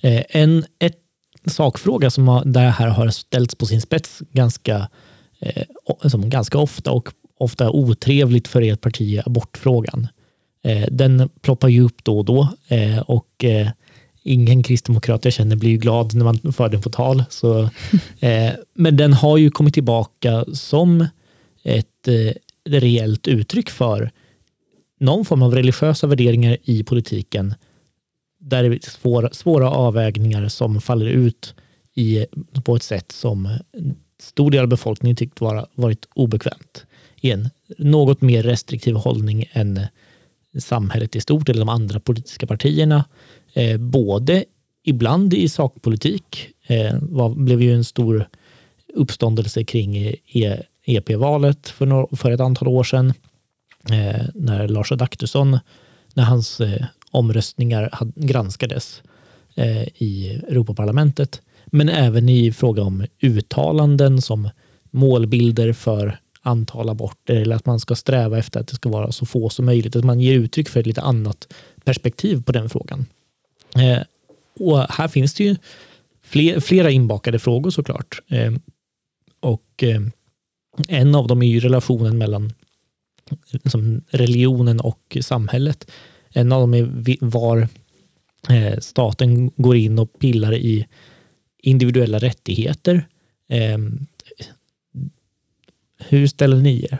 Eh, 0.00 0.22
en 0.28 0.64
ett 0.78 0.98
sakfråga 1.46 2.10
som 2.10 2.28
har, 2.28 2.44
där 2.44 2.68
här 2.68 2.88
har 2.88 3.08
ställts 3.08 3.54
på 3.54 3.66
sin 3.66 3.80
spets 3.80 4.22
ganska, 4.32 4.88
eh, 5.40 5.64
som 6.08 6.30
ganska 6.30 6.58
ofta 6.58 6.92
och 6.92 7.08
ofta 7.38 7.70
otrevligt 7.70 8.48
för 8.48 8.62
ert 8.62 8.80
parti 8.80 9.18
är 9.18 9.28
abortfrågan. 9.28 10.08
Eh, 10.64 10.86
den 10.90 11.28
ploppar 11.40 11.68
ju 11.68 11.82
upp 11.82 12.04
då 12.04 12.18
och 12.18 12.24
då 12.24 12.48
eh, 12.68 12.98
och 12.98 13.44
eh, 13.44 13.68
ingen 14.22 14.62
kristdemokrat 14.62 15.24
jag 15.24 15.34
känner 15.34 15.56
blir 15.56 15.76
glad 15.76 16.14
när 16.14 16.24
man 16.24 16.52
för 16.52 16.68
den 16.68 16.82
på 16.82 16.90
tal. 16.90 17.24
Så, 17.30 17.62
eh, 18.20 18.52
men 18.74 18.96
den 18.96 19.12
har 19.12 19.36
ju 19.36 19.50
kommit 19.50 19.74
tillbaka 19.74 20.44
som 20.52 21.06
ett, 21.62 22.08
eh, 22.08 22.32
reellt 22.64 23.28
uttryck 23.28 23.70
för 23.70 24.10
någon 25.00 25.24
form 25.24 25.42
av 25.42 25.54
religiösa 25.54 26.06
värderingar 26.06 26.56
i 26.62 26.82
politiken 26.84 27.54
där 28.40 28.62
det 28.62 28.76
är 28.76 28.90
svåra, 28.90 29.30
svåra 29.30 29.70
avvägningar 29.70 30.48
som 30.48 30.80
faller 30.80 31.06
ut 31.06 31.54
i, 31.94 32.26
på 32.64 32.76
ett 32.76 32.82
sätt 32.82 33.12
som 33.12 33.46
en 33.46 33.96
stor 34.20 34.50
del 34.50 34.62
av 34.62 34.68
befolkningen 34.68 35.16
tyckt 35.16 35.40
vara, 35.40 35.66
varit 35.74 36.08
obekvämt. 36.14 36.86
I 37.20 37.30
en 37.30 37.50
något 37.78 38.20
mer 38.20 38.42
restriktiv 38.42 38.94
hållning 38.94 39.44
än 39.52 39.80
samhället 40.58 41.16
i 41.16 41.20
stort 41.20 41.48
eller 41.48 41.60
de 41.60 41.68
andra 41.68 42.00
politiska 42.00 42.46
partierna. 42.46 43.04
Eh, 43.54 43.78
både 43.78 44.44
ibland 44.84 45.34
i 45.34 45.48
sakpolitik, 45.48 46.48
eh, 46.66 46.94
var, 47.00 47.34
blev 47.34 47.62
ju 47.62 47.74
en 47.74 47.84
stor 47.84 48.28
uppståndelse 48.94 49.64
kring 49.64 49.96
e, 49.96 50.62
EP-valet 50.84 51.68
för, 51.68 52.16
för 52.16 52.30
ett 52.30 52.40
antal 52.40 52.68
år 52.68 52.84
sedan. 52.84 53.12
Eh, 53.90 54.26
när 54.34 54.68
Lars 54.68 54.92
Adaktusson, 54.92 55.58
när 56.14 56.24
hans 56.24 56.60
eh, 56.60 56.84
omröstningar 57.10 57.88
had, 57.92 58.12
granskades 58.14 59.02
eh, 59.54 59.82
i 59.82 60.40
Europaparlamentet. 60.48 61.40
Men 61.66 61.88
även 61.88 62.28
i 62.28 62.52
fråga 62.52 62.82
om 62.82 63.06
uttalanden 63.20 64.22
som 64.22 64.48
målbilder 64.90 65.72
för 65.72 66.18
antal 66.42 66.88
aborter 66.88 67.34
eller 67.36 67.56
att 67.56 67.66
man 67.66 67.80
ska 67.80 67.94
sträva 67.94 68.38
efter 68.38 68.60
att 68.60 68.68
det 68.68 68.74
ska 68.74 68.88
vara 68.88 69.12
så 69.12 69.26
få 69.26 69.48
som 69.48 69.64
möjligt. 69.64 69.96
Att 69.96 70.04
man 70.04 70.20
ger 70.20 70.34
uttryck 70.34 70.68
för 70.68 70.80
ett 70.80 70.86
lite 70.86 71.02
annat 71.02 71.52
perspektiv 71.84 72.42
på 72.42 72.52
den 72.52 72.70
frågan. 72.70 73.06
Eh, 73.76 74.02
och 74.60 74.78
här 74.78 75.08
finns 75.08 75.34
det 75.34 75.44
ju 75.44 75.56
fler, 76.22 76.60
flera 76.60 76.90
inbakade 76.90 77.38
frågor 77.38 77.70
såklart. 77.70 78.20
Eh, 78.28 78.52
och 79.40 79.82
eh, 79.82 80.00
en 80.88 81.14
av 81.14 81.26
dem 81.26 81.42
är 81.42 81.46
ju 81.46 81.60
relationen 81.60 82.18
mellan 82.18 82.52
liksom, 83.50 84.04
religionen 84.08 84.80
och 84.80 85.16
samhället. 85.20 85.90
En 86.30 86.52
av 86.52 86.60
dem 86.60 86.74
är 86.74 87.16
var 87.20 87.68
eh, 88.48 88.78
staten 88.78 89.50
går 89.56 89.76
in 89.76 89.98
och 89.98 90.18
pillar 90.18 90.54
i 90.54 90.86
individuella 91.58 92.18
rättigheter. 92.18 93.06
Eh, 93.48 93.78
hur 95.98 96.26
ställer 96.26 96.56
ni 96.56 96.84
er? 96.84 96.98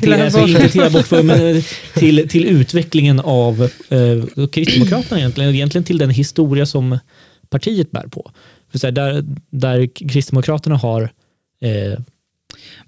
Till, 0.00 0.12
alltså, 0.12 0.40
inte 0.40 0.68
till 0.68 0.82
abort, 0.82 1.10
men 1.10 1.62
till, 1.94 2.28
till 2.28 2.46
utvecklingen 2.46 3.20
av 3.20 3.62
eh, 3.88 4.46
Kristdemokraterna 4.46 5.18
egentligen, 5.18 5.54
egentligen 5.54 5.84
till 5.84 5.98
den 5.98 6.10
historia 6.10 6.66
som 6.66 6.98
partiet 7.48 7.90
bär 7.90 8.06
på. 8.06 8.30
För 8.70 8.78
så 8.78 8.86
här, 8.86 8.92
där, 8.92 9.24
där 9.50 9.86
Kristdemokraterna 9.86 10.76
har 10.76 11.02
eh, 11.60 11.98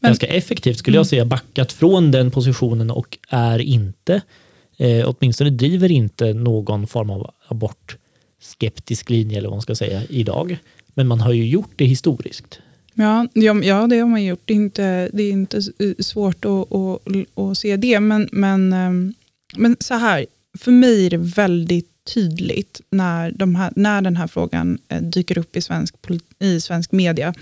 men, 0.00 0.08
ganska 0.08 0.26
effektivt, 0.26 0.78
skulle 0.78 0.96
jag 0.96 1.00
mm. 1.00 1.08
säga, 1.08 1.24
backat 1.24 1.72
från 1.72 2.10
den 2.10 2.30
positionen 2.30 2.90
och 2.90 3.18
är 3.28 3.58
inte, 3.58 4.20
eh, 4.78 5.08
åtminstone 5.08 5.50
driver 5.50 5.90
inte 5.90 6.32
någon 6.32 6.86
form 6.86 7.10
av 7.10 7.30
abortskeptisk 7.48 9.10
linje, 9.10 9.38
eller 9.38 9.48
vad 9.48 9.56
man 9.56 9.62
ska 9.62 9.74
säga, 9.74 10.02
idag. 10.08 10.56
Men 10.94 11.06
man 11.06 11.20
har 11.20 11.32
ju 11.32 11.46
gjort 11.46 11.72
det 11.76 11.84
historiskt. 11.84 12.60
Ja, 12.94 13.26
ja, 13.62 13.86
det 13.86 13.98
har 13.98 14.08
man 14.08 14.24
gjort. 14.24 14.42
Det 14.44 14.52
är 14.52 14.56
inte, 14.56 15.10
det 15.12 15.22
är 15.22 15.30
inte 15.30 15.56
eh, 15.56 15.94
svårt 15.98 16.44
att, 16.44 16.72
att, 16.74 17.38
att 17.38 17.58
se 17.58 17.76
det. 17.76 18.00
Men, 18.00 18.28
men, 18.32 18.72
ehm, 18.72 19.14
men 19.56 19.76
så 19.80 19.94
här, 19.94 20.26
för 20.58 20.72
mig 20.72 21.06
är 21.06 21.10
det 21.10 21.16
väldigt 21.16 21.88
tydligt 22.14 22.80
när, 22.90 23.30
de 23.30 23.54
här, 23.54 23.72
när 23.76 24.02
den 24.02 24.16
här 24.16 24.26
frågan 24.26 24.78
eh, 24.88 25.02
dyker 25.02 25.38
upp 25.38 25.56
i 25.56 25.60
svensk, 25.60 25.94
i 26.38 26.60
svensk 26.60 26.92
media 26.92 27.34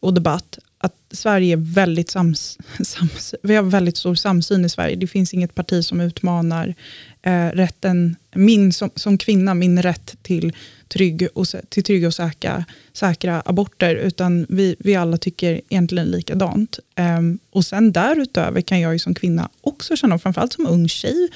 och 0.00 0.14
debatt 0.14 0.58
att 0.78 0.96
Sverige 1.10 1.52
är 1.52 1.74
väldigt 1.74 2.10
sams, 2.10 2.58
sams, 2.84 3.34
vi 3.42 3.54
har 3.54 3.62
väldigt 3.62 3.96
stor 3.96 4.14
samsyn 4.14 4.64
i 4.64 4.68
Sverige. 4.68 4.96
Det 4.96 5.06
finns 5.06 5.34
inget 5.34 5.54
parti 5.54 5.84
som 5.84 6.00
utmanar 6.00 6.74
eh, 7.22 7.46
rätten, 7.46 8.16
min 8.34 8.72
som, 8.72 8.90
som 8.94 9.18
kvinna, 9.18 9.54
min 9.54 9.82
rätt 9.82 10.16
till 10.22 10.52
trygg 10.88 11.28
och, 11.34 11.46
till 11.68 11.84
trygga 11.84 12.06
och 12.06 12.14
säkra, 12.14 12.64
säkra 12.92 13.42
aborter, 13.44 13.94
utan 13.94 14.46
vi, 14.48 14.76
vi 14.78 14.94
alla 14.94 15.16
tycker 15.16 15.60
egentligen 15.68 16.10
likadant. 16.10 16.78
Eh, 16.94 17.20
och 17.50 17.64
sen 17.64 17.92
därutöver 17.92 18.60
kan 18.60 18.80
jag 18.80 18.92
ju 18.92 18.98
som 18.98 19.14
kvinna 19.14 19.48
också 19.60 19.96
känna, 19.96 20.18
framförallt 20.18 20.52
som 20.52 20.66
ung 20.66 20.88
tjej, 20.88 21.28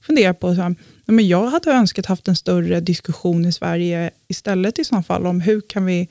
fundera 0.00 0.34
på 0.34 0.54
så 0.54 0.62
här, 0.62 0.74
men 1.06 1.28
jag 1.28 1.46
hade 1.46 1.70
önskat 1.70 2.06
haft 2.06 2.28
en 2.28 2.36
större 2.36 2.80
diskussion 2.80 3.44
i 3.44 3.52
Sverige 3.52 4.10
istället 4.28 4.78
i 4.78 4.84
så 4.84 5.02
fall 5.02 5.26
om 5.26 5.40
hur 5.40 5.60
kan 5.60 5.86
vi, 5.86 6.08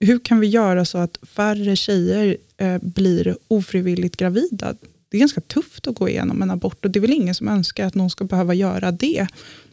hur 0.00 0.18
kan 0.18 0.40
vi 0.40 0.46
göra 0.46 0.84
så 0.84 0.98
att 0.98 1.18
färre 1.22 1.76
tjejer 1.76 2.36
eh, 2.56 2.78
blir 2.82 3.36
ofrivilligt 3.48 4.16
gravida? 4.16 4.74
Det 5.10 5.16
är 5.16 5.18
ganska 5.18 5.40
tufft 5.40 5.86
att 5.86 5.94
gå 5.94 6.08
igenom 6.08 6.42
en 6.42 6.50
abort 6.50 6.84
och 6.84 6.90
det 6.90 6.98
är 6.98 7.00
väl 7.00 7.12
ingen 7.12 7.34
som 7.34 7.48
önskar 7.48 7.86
att 7.86 7.94
någon 7.94 8.10
ska 8.10 8.24
behöva 8.24 8.54
göra 8.54 8.92
det. 8.92 9.26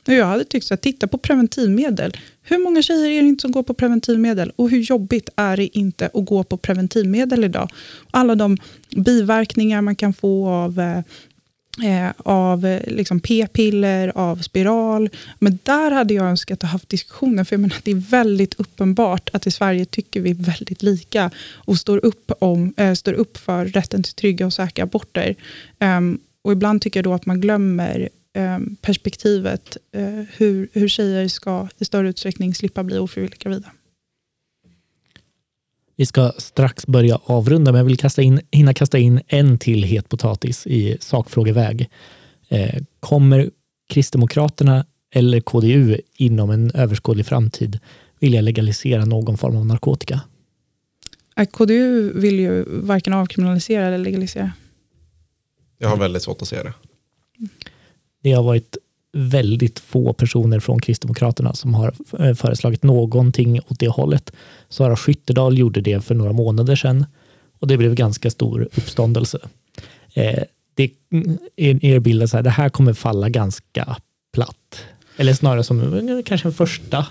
Jag 0.06 0.26
hade 0.26 0.44
tyckt 0.44 0.72
att 0.72 0.82
titta 0.82 1.08
på 1.08 1.18
preventivmedel. 1.18 2.18
Hur 2.42 2.58
många 2.58 2.82
tjejer 2.82 3.10
är 3.10 3.22
det 3.22 3.28
inte 3.28 3.42
som 3.42 3.52
går 3.52 3.64
på 3.64 3.74
preventivmedel? 3.74 4.52
Och 4.56 4.70
hur 4.70 4.80
jobbigt 4.80 5.30
är 5.36 5.58
det 5.58 5.78
inte 5.78 6.06
att 6.14 6.26
gå 6.26 6.44
på 6.44 6.58
preventivmedel 6.58 7.44
idag? 7.44 7.70
Alla 8.12 8.36
de 8.36 8.58
biverkningar 8.96 9.82
man 9.82 9.96
kan 9.96 10.14
få 10.14 10.48
av 10.48 10.80
eh, 10.80 11.00
eh, 11.84 12.12
av 12.18 12.66
eh, 12.66 12.82
liksom 12.88 13.20
p-piller, 13.20 14.12
av 14.16 14.36
spiral. 14.38 15.10
Men 15.40 15.60
där 15.64 15.92
hade 15.92 16.14
jag 16.14 16.26
önskat 16.26 16.58
att 16.58 16.62
ha 16.62 16.70
haft 16.70 16.90
diskussioner, 16.90 17.44
för 17.44 17.54
jag 17.54 17.62
menar, 17.62 17.78
det 17.84 17.92
är 17.92 18.10
väldigt 18.10 18.54
uppenbart 18.54 19.30
att 19.34 19.48
i 19.48 19.52
Sverige 19.52 19.86
tycker 19.86 20.22
vi 20.22 20.34
väldigt 20.34 20.84
lika 20.84 21.32
och 21.54 21.78
står 21.78 22.06
upp, 22.06 22.32
om, 22.40 22.74
eh, 22.78 22.94
står 22.94 23.14
upp 23.14 23.38
för 23.38 23.66
rätten 23.66 24.04
till 24.04 24.14
trygga 24.14 24.46
och 24.46 24.54
säkra 24.54 24.84
aborter. 24.84 25.36
Eh, 25.80 26.02
och 26.42 26.52
ibland 26.52 26.82
tycker 26.82 27.00
jag 27.00 27.04
då 27.04 27.14
att 27.14 27.26
man 27.26 27.42
glömmer 27.42 28.10
Eh, 28.36 28.60
perspektivet 28.82 29.78
eh, 29.92 30.24
hur, 30.38 30.70
hur 30.74 30.88
tjejer 30.88 31.28
ska 31.28 31.68
i 31.78 31.86
större 31.86 32.10
utsträckning 32.10 32.56
slippa 32.56 32.84
bli 32.84 32.98
ofrivilligt 32.98 33.44
gravida. 33.44 33.72
Vi 35.96 36.06
ska 36.06 36.32
strax 36.38 36.88
börja 36.88 37.20
avrunda, 37.24 37.72
men 37.72 37.80
jag 37.80 37.86
vill 37.86 37.98
kasta 37.98 38.22
in, 38.22 38.41
hinna 38.52 38.74
kasta 38.74 38.98
in 38.98 39.22
en 39.28 39.58
till 39.58 39.84
het 39.84 40.10
potatis 40.10 40.68
i 40.68 40.98
sakfrågeväg. 41.00 41.89
Eh, 42.50 42.82
kommer 43.00 43.50
Kristdemokraterna 43.89 44.86
eller 45.12 45.39
KDU 45.39 45.98
inom 46.16 46.50
en 46.50 46.72
överskådlig 46.72 47.26
framtid 47.26 47.80
vilja 48.20 48.41
legalisera 48.41 49.06
någon 49.06 49.38
form 49.38 49.56
av 49.56 49.66
narkotika? 49.66 50.22
KDU 51.52 52.20
vill 52.20 52.39
ju 52.39 52.64
varken 52.68 53.14
avkriminalisera 53.14 53.88
eller 53.88 53.98
legalisera. 53.98 54.52
Jag 55.78 55.89
har 55.89 55.98
väldigt 55.98 56.24
svårt 56.24 56.41
att 56.41 56.48
se 56.48 56.64
det. 56.64 56.74
Det 58.24 58.32
har 58.32 58.43
varit 58.43 58.78
väldigt 59.18 59.80
få 59.80 60.13
personer 60.13 60.59
från 60.59 60.80
Kristdemokraterna 60.80 61.53
som 61.53 61.74
har 61.74 61.93
eh, 62.20 62.34
föreslagit 62.34 62.84
någonting 62.84 63.59
åt 63.68 63.80
det 63.80 63.88
hållet. 63.88 64.32
Sara 64.70 64.95
Skyttedal 64.95 65.57
gjorde 65.57 65.82
det 65.82 66.01
för 66.01 66.16
några 66.16 66.34
månader 66.34 66.76
sedan 66.76 67.05
och 67.59 67.68
det 67.68 67.78
blev 67.78 67.95
ganska 67.95 68.30
stor 68.30 68.61
uppståndelse. 68.61 69.39
Eh, 70.13 70.43
det 70.74 70.84
är 70.84 70.89
mm, 71.11 71.80
er 71.82 71.99
bild 71.99 72.24
att 72.24 72.43
det 72.43 72.49
här 72.49 72.70
kommer 72.70 72.93
falla 72.93 73.30
ganska 73.30 73.97
platt. 74.34 74.82
Eller 75.18 75.34
snarare 75.34 75.63
som 75.63 76.09
eh, 76.09 76.24
kanske 76.26 76.47
en 76.47 76.53
första, 76.53 77.07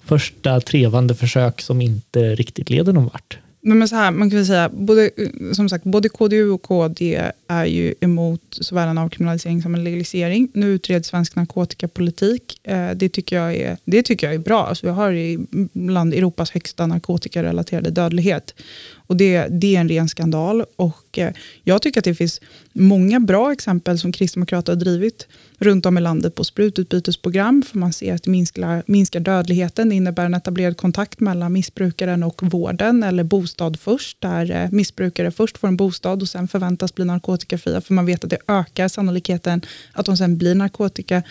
första 0.00 0.60
trevande 0.60 1.14
försök 1.14 1.60
som 1.60 1.80
inte 1.80 2.34
riktigt 2.34 2.70
leder 2.70 2.92
någon 2.92 3.04
vart. 3.04 3.38
Men 3.62 3.88
så 3.88 3.96
här, 3.96 4.10
man 4.10 4.30
kan 4.30 4.46
säga, 4.46 4.68
både, 4.68 5.10
som 5.52 5.68
sagt, 5.68 5.84
både 5.84 6.08
KDU 6.08 6.50
och 6.50 6.62
KD 6.62 7.30
är 7.48 7.64
ju 7.64 7.94
emot 8.00 8.42
såväl 8.50 8.88
en 8.88 8.98
avkriminalisering 8.98 9.62
som 9.62 9.74
en 9.74 9.84
legalisering. 9.84 10.48
Nu 10.52 10.66
utreds 10.66 11.08
svensk 11.08 11.36
narkotikapolitik. 11.36 12.60
Eh, 12.62 12.90
det, 12.90 13.08
tycker 13.08 13.36
jag 13.36 13.54
är, 13.54 13.76
det 13.84 14.02
tycker 14.02 14.26
jag 14.26 14.34
är 14.34 14.38
bra. 14.38 14.66
Alltså 14.66 14.86
vi 14.86 14.92
har 14.92 15.36
bland 15.78 16.14
Europas 16.14 16.50
högsta 16.50 16.86
narkotikarelaterade 16.86 17.90
dödlighet. 17.90 18.54
Och 18.96 19.16
det, 19.16 19.46
det 19.50 19.76
är 19.76 19.80
en 19.80 19.88
ren 19.88 20.08
skandal. 20.08 20.64
Och 20.76 21.09
och 21.10 21.18
jag 21.64 21.82
tycker 21.82 22.00
att 22.00 22.04
det 22.04 22.14
finns 22.14 22.40
många 22.72 23.20
bra 23.20 23.52
exempel 23.52 23.98
som 23.98 24.12
Kristdemokrater 24.12 24.72
har 24.72 24.80
drivit 24.80 25.26
runt 25.58 25.86
om 25.86 25.98
i 25.98 26.00
landet 26.00 26.34
på 26.34 26.44
sprututbytesprogram, 26.44 27.62
för 27.62 27.78
man 27.78 27.92
ser 27.92 28.14
att 28.14 28.22
det 28.22 28.30
minskar, 28.30 28.82
minskar 28.86 29.20
dödligheten. 29.20 29.88
Det 29.88 29.94
innebär 29.94 30.24
en 30.24 30.34
etablerad 30.34 30.76
kontakt 30.76 31.20
mellan 31.20 31.52
missbrukaren 31.52 32.22
och 32.22 32.42
vården, 32.42 33.02
eller 33.02 33.24
bostad 33.24 33.80
först, 33.80 34.20
där 34.20 34.50
eh, 34.50 34.70
missbrukare 34.70 35.30
först 35.30 35.58
får 35.58 35.68
en 35.68 35.76
bostad 35.76 36.22
och 36.22 36.28
sen 36.28 36.48
förväntas 36.48 36.94
bli 36.94 37.04
narkotikafria, 37.04 37.80
för 37.80 37.94
man 37.94 38.06
vet 38.06 38.24
att 38.24 38.30
det 38.30 38.38
ökar 38.48 38.88
sannolikheten 38.88 39.60
att 39.92 40.06
de 40.06 40.16
sen 40.16 40.38
blir 40.38 40.54
narkotikafria. 40.54 41.24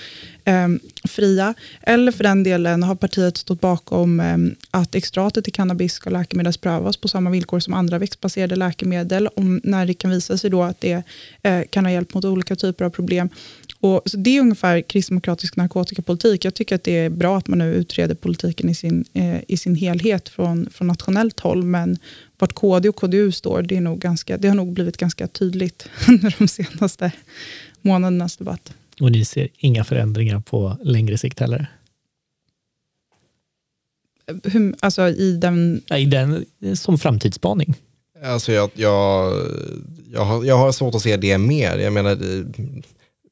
Ehm, 0.43 0.79
eller 1.81 2.11
för 2.11 2.23
den 2.23 2.43
delen 2.43 2.83
har 2.83 2.95
partiet 2.95 3.37
stått 3.37 3.61
bakom 3.61 4.19
ehm, 4.19 4.55
att 4.71 4.95
extratet 4.95 5.47
i 5.47 5.51
cannabis 5.51 5.93
ska 5.93 6.09
läkemedelsprövas 6.09 6.97
på 6.97 7.07
samma 7.07 7.29
villkor 7.29 7.59
som 7.59 7.73
andra 7.73 7.99
växtbaserade 7.99 8.55
läkemedel, 8.55 9.27
om, 9.27 9.61
när 9.69 9.85
det 9.85 9.93
kan 9.93 10.11
visa 10.11 10.37
sig 10.37 10.49
då 10.49 10.63
att 10.63 10.81
det 10.81 11.03
eh, 11.43 11.61
kan 11.69 11.85
ha 11.85 11.91
hjälp 11.91 12.13
mot 12.13 12.25
olika 12.25 12.55
typer 12.55 12.85
av 12.85 12.89
problem. 12.89 13.29
Och 13.79 14.01
så 14.05 14.17
det 14.17 14.37
är 14.37 14.41
ungefär 14.41 14.81
kristdemokratisk 14.81 15.55
narkotikapolitik. 15.55 16.45
Jag 16.45 16.53
tycker 16.53 16.75
att 16.75 16.83
det 16.83 16.97
är 16.97 17.09
bra 17.09 17.37
att 17.37 17.47
man 17.47 17.59
nu 17.59 17.73
utreder 17.73 18.15
politiken 18.15 18.69
i 18.69 18.75
sin, 18.75 19.05
eh, 19.13 19.37
i 19.47 19.57
sin 19.57 19.75
helhet 19.75 20.29
från, 20.29 20.69
från 20.71 20.87
nationellt 20.87 21.39
håll. 21.39 21.63
Men 21.63 21.97
vart 22.37 22.53
KD 22.53 22.89
och 22.89 22.95
KDU 22.95 23.31
står, 23.31 23.61
det, 23.61 23.77
är 23.77 23.81
nog 23.81 23.99
ganska, 23.99 24.37
det 24.37 24.47
har 24.47 24.55
nog 24.55 24.73
blivit 24.73 24.97
ganska 24.97 25.27
tydligt 25.27 25.89
under 26.07 26.35
de 26.39 26.47
senaste 26.47 27.11
månadernas 27.81 28.37
debatt. 28.37 28.73
Och 28.99 29.11
ni 29.11 29.25
ser 29.25 29.47
inga 29.57 29.83
förändringar 29.83 30.39
på 30.39 30.77
längre 30.83 31.17
sikt 31.17 31.39
heller? 31.39 31.67
Hur, 34.43 34.75
alltså 34.79 35.09
i 35.09 35.37
den... 35.37 35.81
I 35.95 36.05
den 36.05 36.45
som 36.75 36.97
framtidsspaning? 36.97 37.75
Alltså 38.23 38.51
jag, 38.51 38.69
jag, 38.73 39.33
jag, 40.13 40.25
har, 40.25 40.43
jag 40.43 40.57
har 40.57 40.71
svårt 40.71 40.95
att 40.95 41.01
se 41.01 41.17
det 41.17 41.37
mer. 41.37 41.77
Jag 41.77 41.93
menar, 41.93 42.17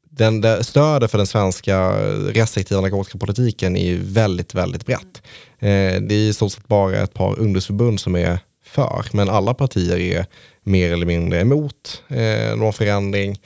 den, 0.09 0.41
det, 0.41 0.63
stödet 0.63 1.11
för 1.11 1.17
den 1.17 1.27
svenska 1.27 1.91
restriktiva 2.31 2.81
narkotikapolitiken 2.81 3.77
är 3.77 3.97
väldigt, 4.01 4.53
väldigt 4.53 4.85
brett. 4.85 5.21
Eh, 5.59 6.01
det 6.01 6.15
är 6.15 6.29
i 6.29 6.33
stort 6.33 6.51
sett 6.51 6.67
bara 6.67 6.97
ett 6.97 7.13
par 7.13 7.39
ungdomsförbund 7.39 7.99
som 7.99 8.15
är 8.15 8.39
för, 8.65 9.05
men 9.11 9.29
alla 9.29 9.53
partier 9.53 9.97
är 9.97 10.25
mer 10.63 10.93
eller 10.93 11.05
mindre 11.05 11.41
emot 11.41 12.03
eh, 12.07 12.55
någon 12.55 12.73
förändring. 12.73 13.39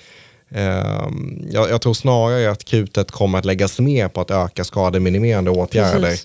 Eh, 0.50 1.10
jag, 1.50 1.70
jag, 1.70 1.82
tror 1.82 1.94
snarare 1.94 2.52
att 2.52 2.64
krutet 2.66 3.12
kommer 3.12 3.40
att 3.40 3.46
läggas 3.46 3.80
mer 3.80 4.08
på 4.08 4.22
att 4.22 4.32
öka 4.32 4.64
skademinimerande 4.64 5.52
åtgärder 5.52 6.16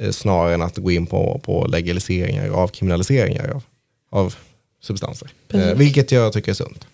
eh, 0.00 0.10
snarare 0.10 0.54
än 0.54 0.62
att 0.62 0.76
gå 0.76 0.90
in 0.90 1.06
på, 1.06 1.40
på 1.44 1.66
legaliseringar 1.66 2.50
och 2.50 2.58
avkriminaliseringar 2.58 3.48
av, 3.48 3.62
av 4.10 4.34
substanser. 4.82 5.28
Eh, 5.48 5.74
vilket 5.74 6.12
jag 6.12 6.32
tycker 6.32 6.50
är 6.50 6.54
sunt. 6.54 6.86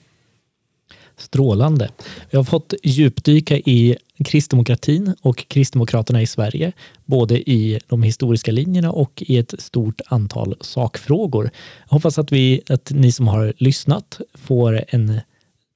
Strålande. 1.16 1.90
Vi 2.30 2.36
har 2.36 2.44
fått 2.44 2.74
djupdyka 2.82 3.56
i 3.56 3.96
kristdemokratin 4.24 5.14
och 5.22 5.48
Kristdemokraterna 5.48 6.22
i 6.22 6.26
Sverige, 6.26 6.72
både 7.04 7.50
i 7.50 7.80
de 7.86 8.02
historiska 8.02 8.52
linjerna 8.52 8.92
och 8.92 9.22
i 9.26 9.38
ett 9.38 9.54
stort 9.58 10.00
antal 10.06 10.56
sakfrågor. 10.60 11.50
Jag 11.88 11.94
hoppas 11.94 12.18
att, 12.18 12.32
vi, 12.32 12.60
att 12.68 12.90
ni 12.90 13.12
som 13.12 13.28
har 13.28 13.52
lyssnat 13.56 14.20
får 14.34 14.84
en 14.88 15.20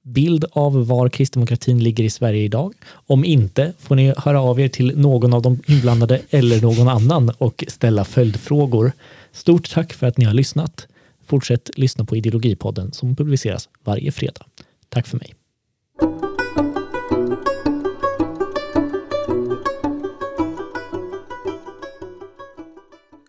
bild 0.05 0.45
av 0.53 0.87
var 0.87 1.09
kristdemokratin 1.09 1.83
ligger 1.83 2.05
i 2.05 2.11
Sverige 2.11 2.43
idag. 2.43 2.75
Om 2.91 3.25
inte 3.25 3.73
får 3.79 3.95
ni 3.95 4.15
höra 4.17 4.41
av 4.41 4.61
er 4.61 4.69
till 4.69 4.99
någon 4.99 5.35
av 5.35 5.43
de 5.43 5.63
inblandade 5.67 6.21
eller 6.31 6.61
någon 6.61 6.89
annan 6.89 7.31
och 7.39 7.65
ställa 7.69 8.05
följdfrågor. 8.05 8.93
Stort 9.33 9.71
tack 9.71 9.93
för 9.93 10.07
att 10.07 10.19
ni 10.19 10.25
har 10.25 10.35
lyssnat. 10.35 10.87
Fortsätt 11.33 11.71
lyssna 11.79 12.05
på 12.05 12.17
Ideologipodden 12.17 12.93
som 12.93 13.17
publiceras 13.17 13.69
varje 13.85 14.13
fredag. 14.13 14.47
Tack 14.89 15.07
för 15.07 15.19
mig. 15.19 15.35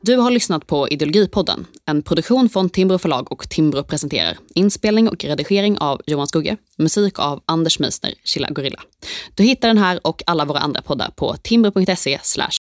Du 0.02 0.16
har 0.16 0.32
lyssnat 0.32 0.68
på 0.68 0.90
Ideologipodden, 0.90 1.66
en 1.86 2.04
produktion 2.04 2.50
från 2.50 2.70
Timbro 2.70 2.98
förlag 2.98 3.32
och 3.32 3.50
Timbro 3.50 3.84
presenterar. 3.84 4.38
Inspelning 4.56 5.10
och 5.10 5.24
redigering 5.26 5.78
av 5.78 6.02
Johan 6.06 6.28
Skugge, 6.28 6.58
musik 6.78 7.20
av 7.20 7.44
Anders 7.46 7.80
Meisner, 7.80 8.14
Chilla 8.24 8.48
Gorilla. 8.52 8.80
Du 9.36 9.44
hittar 9.44 9.68
den 9.68 9.78
här 9.78 10.00
och 10.08 10.24
alla 10.26 10.46
våra 10.46 10.60
andra 10.60 10.82
poddar 10.82 11.10
på 11.16 11.36
timbro.se 11.36 12.20